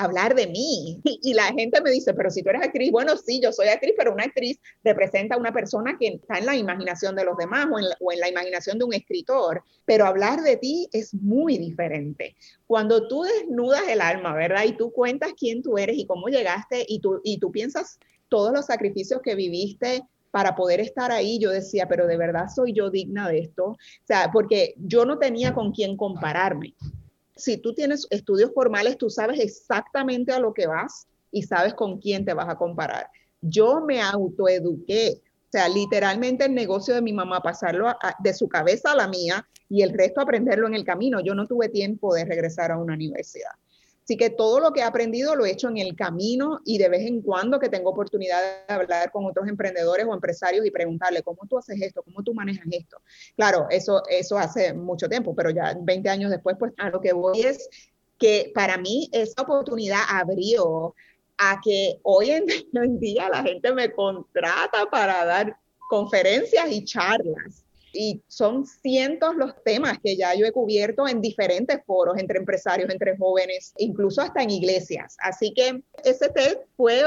hablar 0.00 0.34
de 0.34 0.46
mí. 0.46 1.00
Y, 1.04 1.34
la 1.34 1.44
gente 1.52 1.80
me 1.80 1.90
dice, 1.90 2.14
pero 2.14 2.30
si 2.30 2.42
tú 2.42 2.50
eres 2.50 2.62
actriz, 2.62 2.90
bueno, 2.90 3.16
sí, 3.16 3.40
yo 3.42 3.52
soy 3.52 3.68
actriz, 3.68 3.94
pero 3.96 4.12
una 4.12 4.24
actriz 4.24 4.58
representa 4.82 5.34
a 5.34 5.38
una 5.38 5.52
persona 5.52 5.96
que 5.98 6.08
está 6.08 6.38
en 6.38 6.46
la 6.46 6.56
imaginación 6.56 7.14
de 7.14 7.24
los 7.24 7.36
demás 7.36 7.66
o 7.70 7.78
en 7.78 7.88
la, 7.88 7.96
o 8.00 8.12
en 8.12 8.20
la 8.20 8.28
imaginación 8.28 8.78
de 8.78 8.84
un 8.84 8.94
escritor. 8.94 9.62
Pero 9.84 10.06
hablar 10.06 10.40
de 10.40 10.56
ti 10.56 10.88
es 10.92 11.14
muy 11.14 11.58
diferente. 11.58 12.34
Cuando 12.66 13.06
tú 13.08 13.22
desnudas 13.22 13.86
el 13.88 14.00
alma, 14.00 14.34
¿verdad? 14.34 14.64
Y 14.64 14.72
tú 14.72 14.92
cuentas 14.92 15.32
quién 15.36 15.62
tú 15.62 15.78
eres 15.78 15.96
y 15.98 16.06
cómo 16.06 16.28
llegaste 16.28 16.84
y 16.88 17.00
tú, 17.00 17.20
y 17.22 17.38
tú 17.38 17.52
piensas 17.52 17.98
todos 18.28 18.52
los 18.52 18.66
sacrificios 18.66 19.20
que 19.22 19.34
viviste, 19.34 20.02
para 20.30 20.54
poder 20.54 20.78
estar 20.78 21.10
ahí, 21.10 21.40
yo 21.40 21.50
decía, 21.50 21.88
pero 21.88 22.06
de 22.06 22.16
verdad 22.16 22.46
soy 22.54 22.72
yo 22.72 22.88
digna 22.88 23.28
de 23.28 23.40
esto. 23.40 23.70
O 23.70 23.76
sea, 24.04 24.30
porque 24.32 24.74
yo 24.76 25.04
no 25.04 25.18
tenía 25.18 25.52
con 25.54 25.72
quién 25.72 25.96
compararme 25.96 26.74
si 27.40 27.56
tú 27.56 27.74
tienes 27.74 28.06
estudios 28.10 28.52
formales, 28.54 28.98
tú 28.98 29.10
sabes 29.10 29.40
exactamente 29.40 30.32
a 30.32 30.38
lo 30.38 30.52
que 30.52 30.66
vas 30.66 31.06
y 31.32 31.42
sabes 31.42 31.74
con 31.74 31.98
quién 31.98 32.24
te 32.24 32.34
vas 32.34 32.48
a 32.48 32.56
comparar. 32.56 33.08
Yo 33.40 33.80
me 33.80 34.00
autoeduqué, 34.00 35.20
o 35.22 35.50
sea, 35.50 35.68
literalmente 35.68 36.44
el 36.44 36.54
negocio 36.54 36.94
de 36.94 37.02
mi 37.02 37.12
mamá, 37.12 37.40
pasarlo 37.40 37.92
de 38.18 38.34
su 38.34 38.48
cabeza 38.48 38.92
a 38.92 38.96
la 38.96 39.08
mía 39.08 39.46
y 39.68 39.82
el 39.82 39.92
resto 39.92 40.20
aprenderlo 40.20 40.66
en 40.66 40.74
el 40.74 40.84
camino. 40.84 41.20
Yo 41.20 41.34
no 41.34 41.46
tuve 41.46 41.68
tiempo 41.68 42.14
de 42.14 42.24
regresar 42.24 42.70
a 42.70 42.78
una 42.78 42.94
universidad. 42.94 43.52
Así 44.02 44.16
que 44.16 44.30
todo 44.30 44.60
lo 44.60 44.72
que 44.72 44.80
he 44.80 44.82
aprendido 44.82 45.36
lo 45.36 45.44
he 45.44 45.52
hecho 45.52 45.68
en 45.68 45.78
el 45.78 45.94
camino 45.94 46.60
y 46.64 46.78
de 46.78 46.88
vez 46.88 47.06
en 47.06 47.22
cuando 47.22 47.60
que 47.60 47.68
tengo 47.68 47.90
oportunidad 47.90 48.40
de 48.66 48.74
hablar 48.74 49.10
con 49.12 49.24
otros 49.24 49.46
emprendedores 49.48 50.06
o 50.06 50.14
empresarios 50.14 50.66
y 50.66 50.70
preguntarle 50.70 51.22
cómo 51.22 51.46
tú 51.48 51.58
haces 51.58 51.80
esto, 51.80 52.02
cómo 52.02 52.22
tú 52.22 52.34
manejas 52.34 52.66
esto. 52.70 53.00
Claro, 53.36 53.66
eso, 53.70 54.02
eso 54.08 54.36
hace 54.36 54.72
mucho 54.72 55.08
tiempo, 55.08 55.34
pero 55.34 55.50
ya 55.50 55.76
20 55.80 56.08
años 56.08 56.30
después, 56.30 56.56
pues 56.58 56.72
a 56.78 56.90
lo 56.90 57.00
que 57.00 57.12
voy 57.12 57.40
es 57.42 57.68
que 58.18 58.50
para 58.54 58.76
mí 58.78 59.08
esa 59.12 59.42
oportunidad 59.42 60.00
abrió 60.08 60.94
a 61.38 61.60
que 61.62 62.00
hoy 62.02 62.30
en 62.30 62.46
día 63.00 63.28
la 63.28 63.42
gente 63.42 63.72
me 63.72 63.92
contrata 63.92 64.86
para 64.90 65.24
dar 65.24 65.56
conferencias 65.88 66.70
y 66.70 66.84
charlas 66.84 67.64
y 67.92 68.22
son 68.28 68.66
cientos 68.66 69.34
los 69.36 69.52
temas 69.64 69.98
que 70.02 70.16
ya 70.16 70.34
yo 70.34 70.46
he 70.46 70.52
cubierto 70.52 71.08
en 71.08 71.20
diferentes 71.20 71.80
foros, 71.84 72.18
entre 72.18 72.38
empresarios, 72.38 72.90
entre 72.90 73.16
jóvenes, 73.16 73.72
incluso 73.78 74.22
hasta 74.22 74.42
en 74.42 74.50
iglesias. 74.50 75.16
Así 75.20 75.52
que 75.54 75.82
ese 76.04 76.28
TED 76.28 76.58
fue 76.76 77.02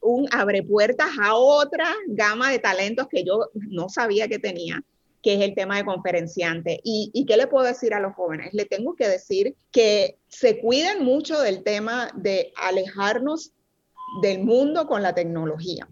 un 0.00 0.28
abre 0.32 0.62
puertas 0.62 1.10
a 1.20 1.34
otra 1.34 1.92
gama 2.08 2.50
de 2.50 2.58
talentos 2.58 3.06
que 3.08 3.24
yo 3.24 3.50
no 3.54 3.88
sabía 3.88 4.28
que 4.28 4.38
tenía 4.38 4.82
que 5.22 5.34
es 5.34 5.40
el 5.40 5.54
tema 5.54 5.76
de 5.76 5.84
conferenciante. 5.84 6.80
¿Y, 6.82 7.12
¿Y 7.14 7.26
qué 7.26 7.36
le 7.36 7.46
puedo 7.46 7.64
decir 7.64 7.94
a 7.94 8.00
los 8.00 8.12
jóvenes? 8.14 8.52
Le 8.52 8.64
tengo 8.64 8.96
que 8.96 9.06
decir 9.06 9.54
que 9.70 10.18
se 10.26 10.58
cuiden 10.58 11.04
mucho 11.04 11.40
del 11.40 11.62
tema 11.62 12.10
de 12.16 12.52
alejarnos 12.56 13.52
del 14.20 14.40
mundo 14.42 14.88
con 14.88 15.00
la 15.00 15.14
tecnología 15.14 15.88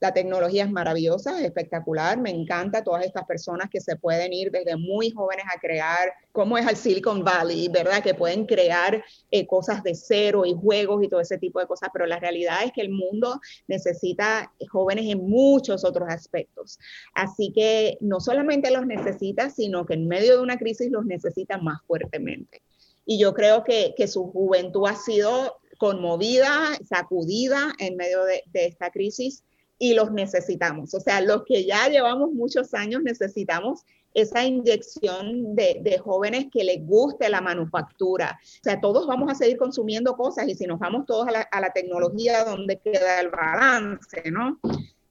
La 0.00 0.14
tecnología 0.14 0.64
es 0.64 0.70
maravillosa, 0.70 1.38
es 1.40 1.46
espectacular, 1.46 2.20
me 2.20 2.30
encanta 2.30 2.84
todas 2.84 3.04
estas 3.04 3.24
personas 3.26 3.68
que 3.68 3.80
se 3.80 3.96
pueden 3.96 4.32
ir 4.32 4.52
desde 4.52 4.76
muy 4.76 5.10
jóvenes 5.10 5.44
a 5.52 5.58
crear, 5.58 6.12
como 6.30 6.56
es 6.56 6.68
el 6.68 6.76
Silicon 6.76 7.24
Valley, 7.24 7.68
¿verdad? 7.68 8.02
Que 8.02 8.14
pueden 8.14 8.46
crear 8.46 9.02
eh, 9.30 9.46
cosas 9.46 9.82
de 9.82 9.96
cero 9.96 10.46
y 10.46 10.54
juegos 10.54 11.02
y 11.02 11.08
todo 11.08 11.20
ese 11.20 11.38
tipo 11.38 11.58
de 11.58 11.66
cosas, 11.66 11.90
pero 11.92 12.06
la 12.06 12.20
realidad 12.20 12.58
es 12.64 12.72
que 12.72 12.80
el 12.80 12.90
mundo 12.90 13.40
necesita 13.66 14.52
jóvenes 14.70 15.06
en 15.06 15.28
muchos 15.28 15.84
otros 15.84 16.08
aspectos. 16.08 16.78
Así 17.14 17.52
que 17.52 17.98
no 18.00 18.20
solamente 18.20 18.70
los 18.70 18.86
necesita, 18.86 19.50
sino 19.50 19.84
que 19.84 19.94
en 19.94 20.06
medio 20.06 20.36
de 20.36 20.42
una 20.42 20.58
crisis 20.58 20.92
los 20.92 21.06
necesita 21.06 21.58
más 21.58 21.82
fuertemente. 21.86 22.62
Y 23.04 23.18
yo 23.18 23.34
creo 23.34 23.64
que, 23.64 23.94
que 23.96 24.06
su 24.06 24.30
juventud 24.30 24.86
ha 24.86 24.94
sido 24.94 25.56
conmovida, 25.78 26.76
sacudida 26.88 27.74
en 27.78 27.96
medio 27.96 28.24
de, 28.24 28.42
de 28.52 28.66
esta 28.66 28.90
crisis 28.90 29.42
y 29.78 29.94
los 29.94 30.10
necesitamos. 30.12 30.94
O 30.94 31.00
sea, 31.00 31.20
los 31.20 31.44
que 31.44 31.64
ya 31.64 31.88
llevamos 31.88 32.32
muchos 32.32 32.74
años 32.74 33.02
necesitamos 33.02 33.84
esa 34.14 34.44
inyección 34.44 35.54
de, 35.54 36.00
jóvenes 36.02 36.46
que 36.52 36.64
les 36.64 36.84
guste 36.84 37.28
la 37.28 37.40
manufactura. 37.40 38.38
O 38.42 38.64
sea, 38.64 38.80
todos 38.80 39.06
vamos 39.06 39.30
a 39.30 39.34
seguir 39.34 39.56
consumiendo 39.56 40.16
cosas 40.16 40.48
y 40.48 40.54
si 40.54 40.66
nos 40.66 40.78
vamos 40.78 41.06
todos 41.06 41.28
a 41.28 41.30
la, 41.30 41.40
a 41.42 41.60
la 41.60 41.72
tecnología, 41.72 42.44
¿dónde 42.44 42.78
queda 42.78 43.20
el 43.20 43.28
balance, 43.28 44.30
no? 44.30 44.58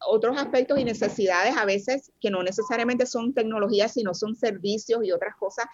Otros 0.06 0.38
aspectos 0.38 0.77
y 0.80 0.84
necesidades 0.84 1.56
a 1.58 1.65
veces 1.65 2.12
que 2.19 2.30
no 2.30 2.43
necesariamente 2.43 3.06
son 3.06 3.34
tecnologías, 3.34 3.93
sino 3.93 4.13
son 4.13 4.36
servicios 4.36 5.03
y 5.03 5.12
otras 5.12 5.36
cosas 5.36 5.65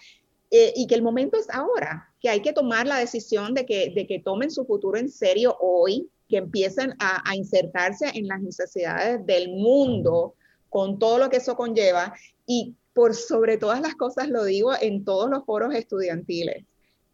eh, 0.56 0.72
y 0.76 0.86
que 0.86 0.94
el 0.94 1.02
momento 1.02 1.36
es 1.36 1.50
ahora, 1.50 2.12
que 2.20 2.28
hay 2.28 2.40
que 2.40 2.52
tomar 2.52 2.86
la 2.86 2.98
decisión 2.98 3.54
de 3.54 3.66
que, 3.66 3.92
de 3.92 4.06
que 4.06 4.20
tomen 4.20 4.52
su 4.52 4.64
futuro 4.64 4.96
en 4.96 5.08
serio 5.08 5.56
hoy, 5.60 6.08
que 6.28 6.38
empiecen 6.38 6.94
a, 6.98 7.34
insertarse 7.34 8.10
en 8.14 8.28
las 8.28 8.40
necesidades 8.40 9.24
del 9.26 9.48
mundo 9.48 10.34
con 10.68 10.98
todo 10.98 11.18
lo 11.18 11.30
que 11.30 11.36
eso 11.36 11.56
conlleva 11.56 12.14
y 12.46 12.74
por 12.92 13.14
sobre 13.14 13.58
todas 13.58 13.80
las 13.80 13.94
cosas 13.94 14.28
lo 14.28 14.44
digo 14.44 14.72
en 14.80 15.04
todos 15.04 15.28
los 15.28 15.44
foros 15.44 15.74
estudiantiles, 15.74 16.64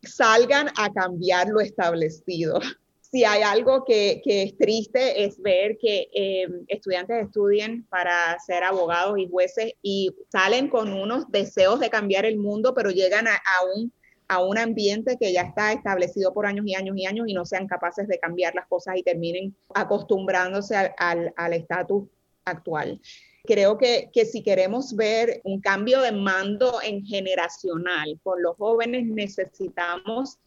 salgan 0.02 0.68
a 0.76 0.92
cambiar 0.92 1.48
lo 1.48 1.60
establecido. 1.60 2.60
Si 3.12 3.24
hay 3.24 3.42
algo 3.42 3.84
que, 3.84 4.22
es 4.24 4.56
triste 4.56 5.24
es 5.24 5.42
ver 5.42 5.78
que 5.78 6.08
eh, 6.14 6.46
estudiantes 6.68 7.24
estudien 7.24 7.84
para 7.90 8.38
ser 8.38 8.62
abogados 8.62 9.18
y 9.18 9.28
jueces 9.28 9.72
y 9.82 10.14
salen 10.30 10.68
con 10.68 10.92
unos 10.92 11.28
deseos 11.28 11.80
de 11.80 11.90
cambiar 11.90 12.24
el 12.24 12.38
mundo, 12.38 12.72
pero 12.72 12.92
llegan 12.92 13.26
a 13.26 13.40
un 13.74 13.92
a 14.30 14.38
un 14.38 14.56
ambiente 14.56 15.16
que 15.18 15.32
ya 15.32 15.42
está 15.42 15.72
establecido 15.72 16.32
por 16.32 16.46
años 16.46 16.64
y 16.64 16.76
años 16.76 16.96
y 16.96 17.04
años 17.04 17.26
y 17.26 17.34
no 17.34 17.44
sean 17.44 17.66
capaces 17.66 18.06
de 18.06 18.20
cambiar 18.20 18.54
las 18.54 18.68
cosas 18.68 18.96
y 18.96 19.02
terminen 19.02 19.56
acostumbrándose 19.74 20.76
al 20.76 21.52
estatus 21.52 22.04
actual. 22.44 23.00
Creo 23.44 23.76
que, 23.76 24.08
que, 24.12 24.24
si 24.24 24.44
queremos 24.44 24.94
ver 24.94 25.40
un 25.42 25.60
cambio 25.60 26.00
de 26.02 26.12
mando 26.12 26.80
en 26.80 27.04
generacional 27.04 28.20
con 28.22 28.40
los 28.40 28.56
jóvenes, 28.56 29.04
necesitamos 29.06 30.38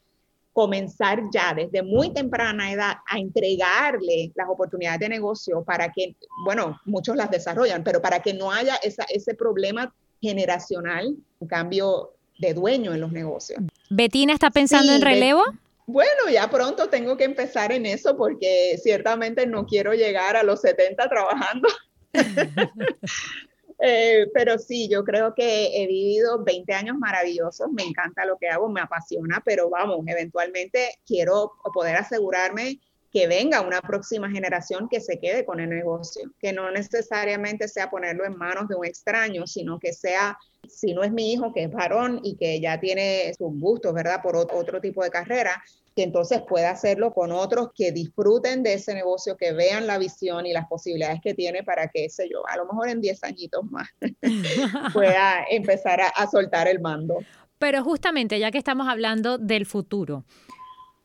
comenzar 0.54 1.24
ya 1.34 1.54
desde 1.54 1.84
muy 1.84 2.14
temprana 2.14 2.72
edad 2.72 2.94
a 3.06 3.20
entregarle 3.20 4.32
las 4.36 4.48
oportunidades 4.48 5.02
de 5.02 5.10
negocio 5.10 5.62
para 5.66 5.92
que, 5.92 6.16
bueno, 6.46 6.80
muchos 6.86 7.18
las 7.18 7.30
desarrollan, 7.30 7.84
pero 7.84 8.02
para 8.02 8.22
que 8.22 8.34
no 8.34 8.50
haya 8.50 8.78
esa, 8.78 9.04
ese 9.10 9.34
problema 9.34 9.94
generacional, 10.22 11.18
un 11.40 11.48
cambio 11.50 12.13
de 12.38 12.54
dueño 12.54 12.94
en 12.94 13.02
los 13.02 13.12
negocios. 13.12 13.62
¿Betina 13.90 14.34
está 14.34 14.50
pensando 14.50 14.94
en 14.94 15.02
relevo? 15.02 15.44
bueno, 15.86 16.30
ya 16.32 16.50
pronto 16.50 16.88
tengo 16.90 17.18
que 17.18 17.26
empezar 17.26 17.72
en 17.72 17.86
eso 17.86 18.16
porque 18.16 18.78
ciertamente 18.82 19.46
no 19.46 19.66
quiero 19.66 19.94
llegar 19.94 20.36
a 20.36 20.44
los 20.44 20.62
70 20.62 21.10
trabajando. 21.10 21.68
Eh, 23.86 24.28
pero 24.34 24.60
sí, 24.60 24.88
yo 24.88 25.04
creo 25.04 25.34
que 25.36 25.84
he 25.84 25.88
vivido 25.88 26.42
20 26.42 26.74
años 26.74 26.98
maravillosos, 26.98 27.70
me 27.70 27.84
encanta 27.84 28.24
lo 28.24 28.38
que 28.38 28.48
hago, 28.48 28.70
me 28.70 28.80
apasiona, 28.80 29.42
pero 29.44 29.70
vamos, 29.70 30.06
eventualmente 30.08 31.00
quiero 31.06 31.52
poder 31.74 31.98
asegurarme 31.98 32.80
que 33.14 33.28
venga 33.28 33.62
una 33.62 33.80
próxima 33.80 34.32
generación 34.32 34.90
que 34.90 35.00
se 35.00 35.20
quede 35.20 35.46
con 35.46 35.60
el 35.60 35.70
negocio, 35.70 36.32
que 36.40 36.52
no 36.52 36.72
necesariamente 36.72 37.68
sea 37.68 37.92
ponerlo 37.92 38.26
en 38.26 38.36
manos 38.36 38.68
de 38.68 38.76
un 38.76 38.86
extraño, 38.86 39.46
sino 39.46 39.78
que 39.80 39.94
sea 39.94 40.36
si 40.68 40.96
no 40.96 41.04
es 41.04 41.12
mi 41.12 41.32
hijo, 41.32 41.54
que 41.54 41.66
es 41.66 41.72
varón 41.72 42.22
y 42.24 42.36
que 42.38 42.60
ya 42.60 42.80
tiene 42.80 43.32
sus 43.38 43.52
gustos, 43.60 43.94
¿verdad? 43.94 44.22
Por 44.24 44.36
otro 44.36 44.82
tipo 44.82 45.04
de 45.04 45.12
carrera, 45.12 45.64
que 45.96 46.02
entonces 46.02 46.42
pueda 46.42 46.72
hacerlo 46.72 47.14
con 47.14 47.32
otros 47.32 47.70
que 47.76 47.92
disfruten 47.92 48.64
de 48.64 48.74
ese 48.74 48.96
negocio, 48.96 49.38
que 49.38 49.54
vean 49.54 49.86
la 49.86 50.00
visión 50.00 50.48
y 50.48 50.54
las 50.54 50.68
posibilidades 50.68 51.22
que 51.22 51.36
tiene 51.36 51.62
para 51.64 51.90
que, 51.90 52.10
sé 52.10 52.28
yo, 52.32 52.42
a 52.48 52.58
lo 52.58 52.66
mejor 52.66 52.90
en 52.90 53.00
10 53.00 53.24
añitos 53.26 53.64
más 53.70 53.90
pueda 54.94 55.46
empezar 55.52 56.02
a, 56.02 56.08
a 56.08 56.28
soltar 56.28 56.68
el 56.68 56.80
mando. 56.80 57.20
Pero 57.60 57.84
justamente, 57.84 58.40
ya 58.40 58.50
que 58.50 58.58
estamos 58.58 58.88
hablando 58.88 59.38
del 59.38 59.68
futuro, 59.68 60.26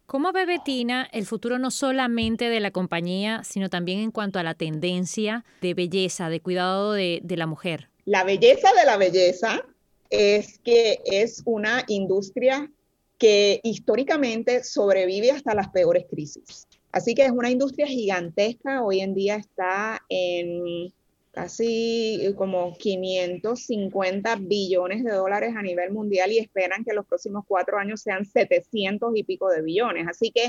¿Cómo 0.09 0.33
ve 0.33 0.47
Betina 0.47 1.07
el 1.13 1.27
futuro 1.27 1.59
no 1.59 1.71
solamente 1.71 2.49
de 2.49 2.61
la 2.61 2.71
compañía, 2.71 3.43
sino 3.45 3.69
también 3.69 3.99
en 3.99 4.11
cuanto 4.11 4.39
a 4.39 4.43
la 4.43 4.55
tendencia 4.55 5.45
de 5.61 5.75
belleza, 5.75 6.31
de 6.31 6.41
cuidado 6.41 6.95
de, 6.95 7.21
de 7.23 7.37
la 7.37 7.47
mujer? 7.47 7.91
La 8.07 8.25
belleza 8.25 8.71
de 8.73 8.87
la 8.87 8.97
belleza 8.97 9.63
es 10.09 10.61
que 10.61 11.01
es 11.05 11.43
una 11.45 11.85
industria 11.89 12.73
que 13.19 13.61
históricamente 13.63 14.65
sobrevive 14.65 15.31
hasta 15.31 15.55
las 15.55 15.69
peores 15.69 16.07
crisis. 16.09 16.67
Así 16.91 17.15
que 17.15 17.27
es 17.27 17.31
una 17.31 17.51
industria 17.51 17.87
gigantesca, 17.87 18.83
hoy 18.83 19.01
en 19.01 19.13
día 19.13 19.37
está 19.37 20.01
en 20.09 20.91
casi 21.39 22.35
como 22.37 22.77
550 22.77 24.37
billones 24.41 25.05
de 25.05 25.13
dólares 25.13 25.55
a 25.57 25.63
nivel 25.63 25.93
mundial 25.93 26.33
y 26.33 26.39
esperan 26.39 26.83
que 26.85 26.93
los 26.93 27.07
próximos 27.07 27.45
cuatro 27.47 27.79
años 27.79 28.01
sean 28.01 28.25
700 28.25 29.13
y 29.15 29.23
pico 29.23 29.49
de 29.49 29.63
billones. 29.63 30.09
Así 30.09 30.33
que 30.33 30.47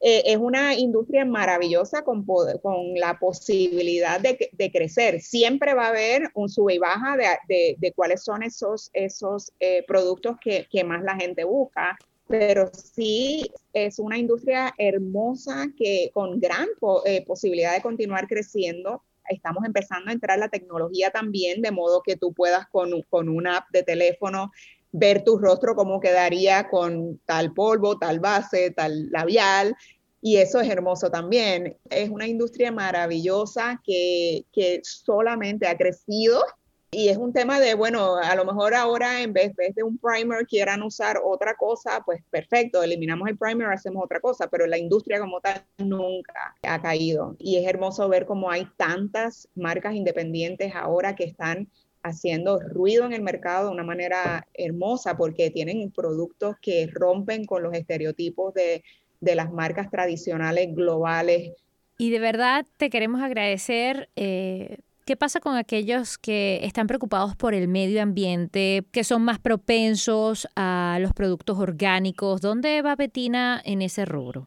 eh, 0.00 0.22
es 0.26 0.36
una 0.36 0.74
industria 0.74 1.24
maravillosa 1.24 2.02
con, 2.02 2.26
con 2.26 2.94
la 2.96 3.18
posibilidad 3.18 4.20
de, 4.20 4.50
de, 4.52 4.70
crecer. 4.70 5.22
Siempre 5.22 5.72
va 5.72 5.86
a 5.86 5.88
haber 5.88 6.28
un 6.34 6.50
sube 6.50 6.74
y 6.74 6.78
baja 6.78 7.16
de, 7.16 7.76
de, 7.78 7.92
cuáles 7.92 8.22
son 8.22 8.42
esos, 8.42 8.90
esos 8.92 9.50
eh, 9.60 9.82
productos 9.88 10.36
que, 10.42 10.66
que, 10.70 10.84
más 10.84 11.02
la 11.02 11.16
gente 11.16 11.44
busca, 11.44 11.96
pero 12.26 12.70
sí 12.74 13.50
es 13.72 13.98
una 13.98 14.18
industria 14.18 14.74
hermosa 14.76 15.68
que 15.74 16.10
con 16.12 16.38
gran 16.38 16.68
eh, 17.06 17.24
posibilidad 17.24 17.72
de 17.72 17.80
continuar 17.80 18.28
creciendo. 18.28 19.02
Estamos 19.28 19.64
empezando 19.64 20.10
a 20.10 20.12
entrar 20.12 20.38
la 20.38 20.48
tecnología 20.48 21.10
también, 21.10 21.62
de 21.62 21.70
modo 21.70 22.02
que 22.02 22.16
tú 22.16 22.32
puedas 22.32 22.66
con, 22.68 22.90
con 23.08 23.28
una 23.28 23.58
app 23.58 23.70
de 23.70 23.82
teléfono 23.82 24.50
ver 24.92 25.22
tu 25.22 25.38
rostro 25.38 25.74
cómo 25.74 26.00
quedaría 26.00 26.68
con 26.68 27.18
tal 27.26 27.52
polvo, 27.52 27.98
tal 27.98 28.20
base, 28.20 28.70
tal 28.70 29.10
labial. 29.10 29.76
Y 30.20 30.38
eso 30.38 30.60
es 30.60 30.68
hermoso 30.68 31.10
también. 31.10 31.76
Es 31.90 32.10
una 32.10 32.26
industria 32.26 32.72
maravillosa 32.72 33.80
que, 33.84 34.46
que 34.52 34.80
solamente 34.82 35.68
ha 35.68 35.76
crecido 35.76 36.44
y 36.90 37.08
es 37.08 37.18
un 37.18 37.34
tema 37.34 37.60
de, 37.60 37.74
bueno, 37.74 38.16
a 38.16 38.34
lo 38.34 38.46
mejor 38.46 38.74
ahora 38.74 39.22
en 39.22 39.34
vez, 39.34 39.52
de 39.56 39.82
un 39.82 39.98
primer 39.98 40.46
quieran 40.46 40.82
usar 40.82 41.20
otra 41.22 41.54
cosa, 41.54 42.02
pues 42.04 42.22
perfecto, 42.30 42.82
eliminamos 42.82 43.28
el 43.28 43.36
primer, 43.36 43.68
hacemos 43.68 44.02
otra 44.02 44.20
cosa, 44.20 44.48
pero 44.48 44.66
la 44.66 44.78
industria 44.78 45.20
como 45.20 45.40
tal 45.40 45.62
nunca 45.76 46.54
ha 46.62 46.80
caído. 46.80 47.36
Y 47.38 47.56
es 47.56 47.66
hermoso 47.68 48.08
ver 48.08 48.24
cómo 48.24 48.50
hay 48.50 48.66
tantas 48.78 49.48
marcas 49.54 49.94
independientes 49.94 50.74
ahora 50.74 51.14
que 51.14 51.24
están 51.24 51.68
haciendo 52.02 52.58
ruido 52.58 53.04
en 53.04 53.12
el 53.12 53.22
mercado 53.22 53.66
de 53.66 53.74
una 53.74 53.84
manera 53.84 54.46
hermosa 54.54 55.16
porque 55.16 55.50
tienen 55.50 55.90
productos 55.90 56.56
que 56.62 56.88
rompen 56.90 57.44
con 57.44 57.62
los 57.62 57.74
estereotipos 57.74 58.54
de, 58.54 58.82
las 59.20 59.52
marcas 59.52 59.90
tradicionales 59.90 60.74
globales. 60.74 61.52
Y 61.98 62.10
de 62.10 62.18
verdad 62.20 62.64
te 62.78 62.88
queremos 62.88 63.20
agradecer. 63.20 64.08
Eh, 64.16 64.78
¿Qué 65.08 65.16
pasa 65.16 65.40
con 65.40 65.56
aquellos 65.56 66.18
que 66.18 66.60
están 66.64 66.86
preocupados 66.86 67.34
por 67.34 67.54
el 67.54 67.66
medio 67.66 68.02
ambiente, 68.02 68.84
que 68.92 69.04
son 69.04 69.22
más 69.22 69.38
propensos 69.38 70.46
a 70.54 70.98
los 71.00 71.14
productos 71.14 71.58
orgánicos? 71.58 72.42
¿Dónde 72.42 72.82
va 72.82 72.94
Betina 72.94 73.62
en 73.64 73.80
ese 73.80 74.04
rubro? 74.04 74.44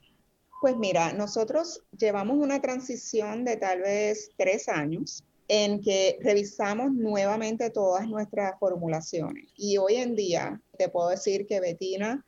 Pues 0.61 0.77
mira, 0.77 1.13
nosotros 1.13 1.81
llevamos 1.97 2.37
una 2.37 2.61
transición 2.61 3.43
de 3.43 3.57
tal 3.57 3.81
vez 3.81 4.29
tres 4.37 4.69
años 4.69 5.23
en 5.47 5.81
que 5.81 6.19
revisamos 6.21 6.91
nuevamente 6.91 7.71
todas 7.71 8.07
nuestras 8.07 8.59
formulaciones. 8.59 9.49
Y 9.57 9.79
hoy 9.79 9.95
en 9.95 10.15
día 10.15 10.61
te 10.77 10.89
puedo 10.89 11.09
decir 11.09 11.47
que 11.47 11.59
Betina 11.59 12.23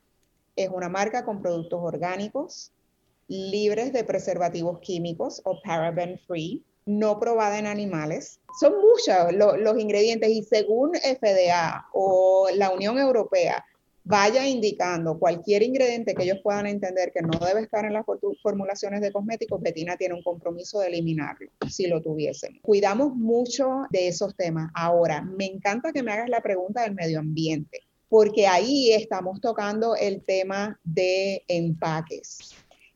es 0.56 0.70
una 0.70 0.90
marca 0.90 1.24
con 1.24 1.40
productos 1.40 1.82
orgánicos, 1.84 2.72
libres 3.28 3.94
de 3.94 4.04
preservativos 4.04 4.80
químicos 4.80 5.40
o 5.46 5.62
paraben 5.64 6.20
free, 6.26 6.64
no 6.86 7.20
probada 7.20 7.60
en 7.60 7.68
animales. 7.68 8.40
Son 8.60 8.74
muchos 8.74 9.34
los 9.58 9.80
ingredientes 9.80 10.30
y 10.30 10.44
según 10.44 10.92
FDA 10.96 11.88
o 11.94 12.48
la 12.56 12.70
Unión 12.70 12.98
Europea, 12.98 13.66
vaya 14.04 14.46
indicando 14.46 15.18
cualquier 15.18 15.64
ingrediente 15.64 16.14
que 16.14 16.24
ellos 16.24 16.40
puedan 16.44 16.68
entender 16.68 17.12
que 17.12 17.22
no 17.22 17.40
debe 17.40 17.62
estar 17.62 17.86
en 17.86 17.94
las 17.94 18.06
formulaciones 18.42 19.02
de 19.02 19.12
cosméticos, 19.12 19.62
Betina 19.62 19.96
tiene 19.98 20.16
un 20.16 20.24
compromiso 20.24 20.80
de 20.80 20.88
eliminarlo, 20.88 21.50
si 21.70 21.88
lo 21.88 22.02
tuviesen. 22.02 22.60
Cuidamos 22.62 23.16
mucho 23.16 23.84
de 23.92 24.10
esos 24.10 24.36
temas. 24.36 24.70
Ahora, 24.76 25.22
me 25.22 25.46
encanta 25.46 25.94
que 25.94 26.04
me 26.04 26.12
hagas 26.12 26.30
la 26.30 26.42
pregunta 26.42 26.82
del 26.82 26.96
medio 26.96 27.20
ambiente, 27.20 27.80
porque 28.10 28.46
ahí 28.46 28.92
estamos 28.92 29.40
tocando 29.40 29.96
el 29.96 30.24
tema 30.24 30.80
de 30.84 31.44
empaques. 31.48 32.54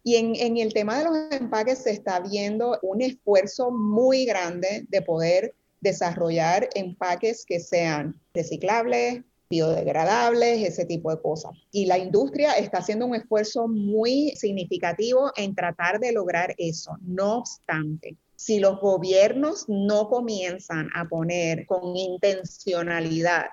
Y 0.08 0.16
en, 0.16 0.56
el 0.58 0.74
tema 0.74 0.98
de 0.98 1.04
los 1.04 1.18
empaques 1.32 1.80
se 1.80 1.92
está 1.92 2.22
viendo 2.22 2.80
un 2.82 3.02
esfuerzo 3.02 3.72
muy 3.72 4.24
grande 4.24 4.86
de 4.88 5.02
poder 5.02 5.54
desarrollar 5.82 6.70
empaques 6.76 7.44
que 7.46 7.60
sean 7.60 8.18
reciclables, 8.34 9.24
biodegradables, 9.50 10.66
ese 10.66 10.86
tipo 10.86 11.12
de 11.12 11.22
cosas. 11.22 11.52
Y 11.74 11.88
la 11.88 11.98
industria 11.98 12.54
está 12.54 12.78
haciendo 12.78 13.06
un 13.06 13.16
esfuerzo 13.16 13.68
muy 13.68 14.32
significativo 14.38 15.34
en 15.36 15.54
tratar 15.54 16.00
de 16.00 16.14
lograr 16.14 16.56
eso. 16.58 16.96
No 17.02 17.40
obstante, 17.40 18.16
si 18.38 18.62
los 18.62 18.80
gobiernos 18.80 19.66
no 19.68 20.08
comienzan 20.08 20.88
a 20.96 21.04
poner 21.04 21.66
con 21.66 21.98
intencionalidad 21.98 23.48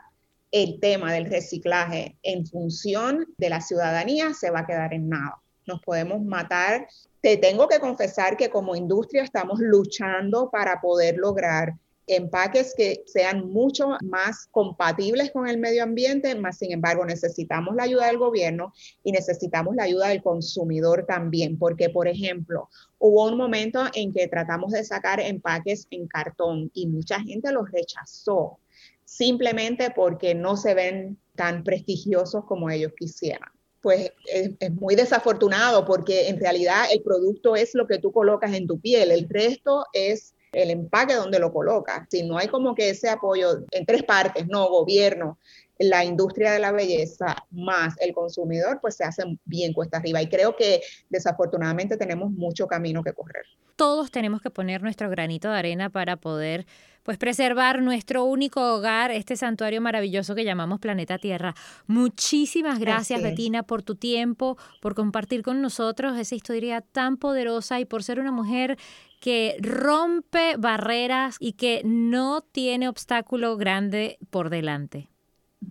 el 0.53 0.79
tema 0.79 1.13
del 1.13 1.25
reciclaje 1.25 2.17
en 2.23 2.47
función 2.47 3.27
de 3.39 3.49
la 3.49 3.61
ciudadanía, 3.61 4.35
se 4.35 4.51
va 4.51 4.61
a 4.61 4.67
quedar 4.67 4.95
en 4.95 5.09
nada. 5.09 5.41
Nos 5.67 5.81
podemos 5.81 6.23
matar. 6.23 6.87
Te 7.21 7.37
tengo 7.37 7.69
que 7.69 7.81
confesar 7.81 8.37
que 8.37 8.51
como 8.51 8.77
industria 8.77 9.23
estamos 9.23 9.59
luchando 9.61 10.51
para 10.51 10.81
poder 10.81 11.17
lograr 11.17 11.75
empaques 12.07 12.75
que 12.77 13.03
sean 13.07 13.49
mucho 13.51 13.97
más 14.03 14.47
compatibles 14.51 15.31
con 15.31 15.49
el 15.49 15.59
medio 15.59 15.83
ambiente, 15.83 16.35
más 16.35 16.59
sin 16.59 16.73
embargo 16.73 17.05
necesitamos 17.05 17.75
la 17.75 17.85
ayuda 17.85 18.07
del 18.07 18.19
gobierno 18.19 18.73
y 19.03 19.13
necesitamos 19.13 19.75
la 19.75 19.85
ayuda 19.85 20.09
del 20.09 20.23
consumidor 20.23 21.07
también, 21.07 21.59
porque 21.59 21.89
por 21.89 22.09
ejemplo, 22.09 22.69
hubo 22.99 23.27
un 23.27 23.37
momento 23.37 23.85
en 23.95 24.13
que 24.13 24.29
tratamos 24.29 24.73
de 24.73 24.85
sacar 24.85 25.21
empaques 25.21 25.87
en 25.91 26.07
cartón 26.07 26.71
y 26.75 26.87
mucha 26.87 27.21
gente 27.21 27.53
los 27.53 27.71
rechazó 27.71 28.59
simplemente 29.05 29.91
porque 29.91 30.35
no 30.35 30.57
se 30.57 30.75
ven 30.75 31.19
tan 31.35 31.65
prestigiosos 31.65 32.45
como 32.45 32.71
ellos 32.71 32.93
quisieran 32.97 33.54
pues 33.85 34.11
es, 34.33 34.73
muy 34.73 34.95
desafortunado 34.95 35.85
porque 35.85 36.29
en 36.29 36.41
realidad 36.41 36.87
el 36.91 37.03
producto 37.03 37.55
es 37.55 37.75
lo 37.75 37.87
que 37.87 37.99
tú 37.99 38.13
colocas 38.13 38.55
en 38.55 38.67
tu 38.67 38.81
piel, 38.81 39.11
el 39.11 39.29
resto 39.29 39.85
es 39.93 40.35
el 40.53 40.71
empaque 40.71 41.13
donde 41.13 41.39
lo 41.39 41.53
coloca. 41.53 42.07
Si 42.11 42.23
no 42.23 42.39
hay 42.39 42.49
como 42.49 42.75
que 42.75 42.89
ese 42.89 43.11
apoyo 43.11 43.59
en 43.73 43.85
tres 43.85 44.03
partes, 44.03 44.47
no, 44.49 44.71
gobierno, 44.71 45.39
la 45.79 46.05
industria 46.05 46.53
de 46.53 46.59
la 46.59 46.73
belleza 46.73 47.37
más 47.51 47.95
el 48.01 48.13
consumidor, 48.13 48.79
pues 48.81 48.97
se 48.97 49.05
hacen 49.05 49.39
bien 49.45 49.73
cuesta 49.73 49.99
arriba. 49.99 50.23
Y 50.23 50.29
creo 50.29 50.57
que 50.57 50.83
desafortunadamente 51.09 51.97
tenemos 51.97 52.31
mucho 52.31 52.67
camino 52.67 53.03
que 53.03 53.13
correr. 53.13 53.45
Todos 53.77 54.11
tenemos 54.11 54.41
que 54.41 54.51
poner 54.51 54.83
nuestro 54.83 55.11
granito 55.11 55.51
de 55.51 55.59
arena 55.59 55.91
para 55.91 56.17
poder 56.17 56.65
pues 57.03 57.19
preservar 57.19 57.83
nuestro 57.83 58.25
único 58.25 58.75
hogar, 58.75 59.11
este 59.11 59.37
santuario 59.37 59.81
maravilloso 59.81 60.35
que 60.35 60.45
llamamos 60.45 60.81
Planeta 60.81 61.19
Tierra. 61.19 61.55
Muchísimas 61.87 62.79
gracias, 62.79 63.23
Betina, 63.23 63.63
por 63.63 63.83
tu 63.83 63.95
tiempo, 63.95 64.57
por 64.81 64.95
compartir 64.95 65.43
con 65.43 65.61
nosotros 65.61 66.19
esa 66.19 66.35
historia 66.35 66.81
tan 66.81 67.19
poderosa 67.19 67.79
y 67.79 67.85
por 67.85 68.03
ser 68.03 68.21
una 68.21 68.33
mujer 68.33 68.79
que 69.21 69.57
rompe 69.61 70.57
barreras 70.57 71.37
y 71.41 71.53
que 71.53 71.83
no 71.85 72.41
tiene 72.41 72.89
obstáculo 72.89 73.59
grande 73.59 74.19
por 74.31 74.49
delante. 74.49 75.11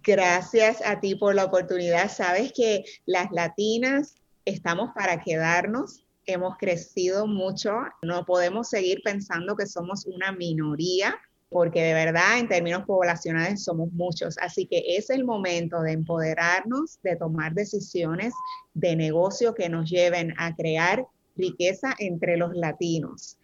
Gracias 0.01 0.81
a 0.85 0.99
ti 0.99 1.15
por 1.15 1.35
la 1.35 1.45
oportunidad. 1.45 2.09
Sabes 2.09 2.51
que 2.53 2.83
las 3.05 3.31
latinas 3.31 4.15
estamos 4.45 4.91
para 4.95 5.21
quedarnos, 5.21 6.05
hemos 6.25 6.57
crecido 6.57 7.27
mucho, 7.27 7.73
no 8.01 8.25
podemos 8.25 8.69
seguir 8.69 9.01
pensando 9.03 9.55
que 9.55 9.67
somos 9.67 10.05
una 10.05 10.31
minoría 10.31 11.15
porque 11.53 11.83
de 11.83 11.93
verdad 11.93 12.39
en 12.39 12.47
términos 12.47 12.83
poblacionales 12.85 13.63
somos 13.63 13.91
muchos. 13.93 14.37
Así 14.39 14.65
que 14.65 14.83
es 14.97 15.11
el 15.11 15.23
momento 15.23 15.81
de 15.81 15.91
empoderarnos, 15.91 16.99
de 17.03 17.15
tomar 17.15 17.53
decisiones 17.53 18.33
de 18.73 18.95
negocio 18.95 19.53
que 19.53 19.69
nos 19.69 19.89
lleven 19.89 20.33
a 20.37 20.55
crear 20.55 21.05
riqueza 21.35 21.93
entre 21.99 22.37
los 22.37 22.55
latinos. 22.55 23.37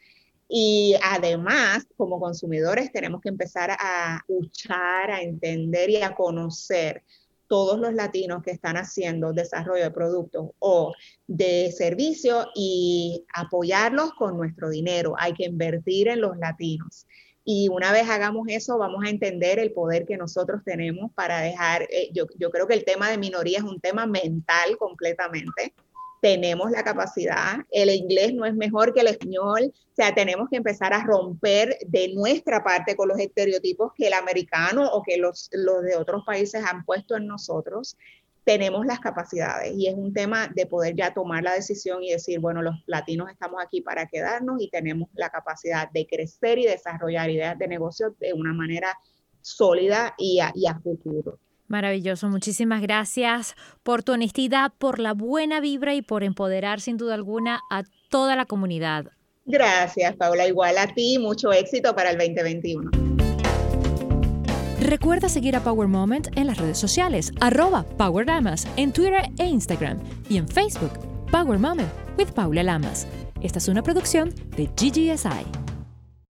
Y 0.51 0.95
además, 1.03 1.85
como 1.95 2.19
consumidores, 2.19 2.91
tenemos 2.91 3.21
que 3.21 3.29
empezar 3.29 3.69
a 3.79 4.17
escuchar, 4.17 5.11
a 5.11 5.21
entender 5.21 5.91
y 5.91 6.01
a 6.01 6.15
conocer 6.15 7.03
todos 7.47 7.79
los 7.79 7.93
latinos 7.93 8.41
que 8.43 8.51
están 8.51 8.75
haciendo 8.75 9.31
desarrollo 9.31 9.83
de 9.83 9.91
productos 9.91 10.49
o 10.57 10.93
de 11.27 11.71
servicios 11.71 12.47
y 12.55 13.25
apoyarlos 13.33 14.13
con 14.13 14.37
nuestro 14.37 14.69
dinero. 14.69 15.13
Hay 15.19 15.33
que 15.33 15.45
invertir 15.45 16.07
en 16.07 16.21
los 16.21 16.35
latinos. 16.37 17.05
Y 17.45 17.67
una 17.69 17.91
vez 17.91 18.09
hagamos 18.09 18.47
eso, 18.49 18.77
vamos 18.79 19.03
a 19.05 19.09
entender 19.09 19.59
el 19.59 19.71
poder 19.71 20.05
que 20.05 20.17
nosotros 20.17 20.61
tenemos 20.65 21.11
para 21.13 21.41
dejar, 21.41 21.83
eh, 21.83 22.09
yo, 22.11 22.25
yo 22.37 22.49
creo 22.49 22.67
que 22.67 22.75
el 22.75 22.85
tema 22.85 23.09
de 23.09 23.17
minoría 23.17 23.59
es 23.59 23.63
un 23.63 23.79
tema 23.79 24.05
mental 24.05 24.77
completamente 24.77 25.73
tenemos 26.21 26.71
la 26.71 26.83
capacidad, 26.83 27.59
el 27.71 27.89
inglés 27.89 28.33
no 28.33 28.45
es 28.45 28.53
mejor 28.53 28.93
que 28.93 29.01
el 29.01 29.07
español, 29.07 29.71
o 29.73 29.95
sea, 29.95 30.13
tenemos 30.13 30.49
que 30.49 30.57
empezar 30.57 30.93
a 30.93 31.03
romper 31.03 31.77
de 31.87 32.13
nuestra 32.13 32.63
parte 32.63 32.95
con 32.95 33.07
los 33.07 33.19
estereotipos 33.19 33.93
que 33.95 34.07
el 34.07 34.13
americano 34.13 34.87
o 34.91 35.01
que 35.03 35.17
los, 35.17 35.49
los 35.53 35.81
de 35.83 35.95
otros 35.95 36.23
países 36.25 36.63
han 36.63 36.83
puesto 36.83 37.15
en 37.15 37.27
nosotros. 37.27 37.97
Tenemos 38.43 38.85
las 38.85 38.99
capacidades 38.99 39.73
y 39.75 39.87
es 39.87 39.95
un 39.95 40.13
tema 40.13 40.47
de 40.47 40.65
poder 40.65 40.95
ya 40.95 41.13
tomar 41.13 41.43
la 41.43 41.53
decisión 41.53 42.03
y 42.03 42.11
decir, 42.11 42.39
bueno, 42.39 42.61
los 42.61 42.75
latinos 42.87 43.29
estamos 43.29 43.61
aquí 43.63 43.81
para 43.81 44.07
quedarnos 44.07 44.61
y 44.61 44.69
tenemos 44.69 45.09
la 45.13 45.29
capacidad 45.29 45.89
de 45.91 46.07
crecer 46.07 46.57
y 46.57 46.65
desarrollar 46.65 47.29
ideas 47.29 47.57
de 47.57 47.67
negocio 47.67 48.15
de 48.19 48.33
una 48.33 48.53
manera 48.53 48.97
sólida 49.41 50.15
y 50.17 50.39
a, 50.39 50.51
y 50.55 50.67
a 50.67 50.79
futuro. 50.79 51.39
Maravilloso, 51.69 52.27
muchísimas 52.29 52.81
gracias 52.81 53.55
por 53.83 54.01
tu 54.03 54.13
honestidad, 54.13 54.73
por 54.77 54.97
la 54.99 55.13
buena 55.13 55.61
vibra 55.61 55.93
y 55.93 56.01
por 56.01 56.23
empoderar 56.23 56.81
sin 56.81 56.97
duda 56.97 57.13
alguna 57.13 57.61
a 57.69 57.83
toda 58.09 58.35
la 58.35 58.45
comunidad. 58.45 59.05
Gracias, 59.45 60.15
Paula. 60.15 60.47
Igual 60.47 60.77
a 60.79 60.87
ti, 60.87 61.19
mucho 61.19 61.53
éxito 61.53 61.95
para 61.95 62.09
el 62.09 62.17
2021. 62.17 62.89
Recuerda 64.81 65.29
seguir 65.29 65.55
a 65.55 65.63
Power 65.63 65.87
Moment 65.87 66.35
en 66.35 66.47
las 66.47 66.57
redes 66.57 66.79
sociales, 66.79 67.31
arroba 67.39 67.83
Power 67.97 68.25
Lamas, 68.25 68.67
en 68.75 68.91
Twitter 68.91 69.29
e 69.37 69.45
Instagram 69.45 69.99
y 70.27 70.37
en 70.37 70.47
Facebook, 70.47 70.91
Power 71.31 71.59
Moment 71.59 71.89
with 72.17 72.31
Paula 72.33 72.63
Lamas. 72.63 73.05
Esta 73.41 73.59
es 73.59 73.67
una 73.67 73.83
producción 73.83 74.33
de 74.57 74.65
GGSI. 74.65 75.45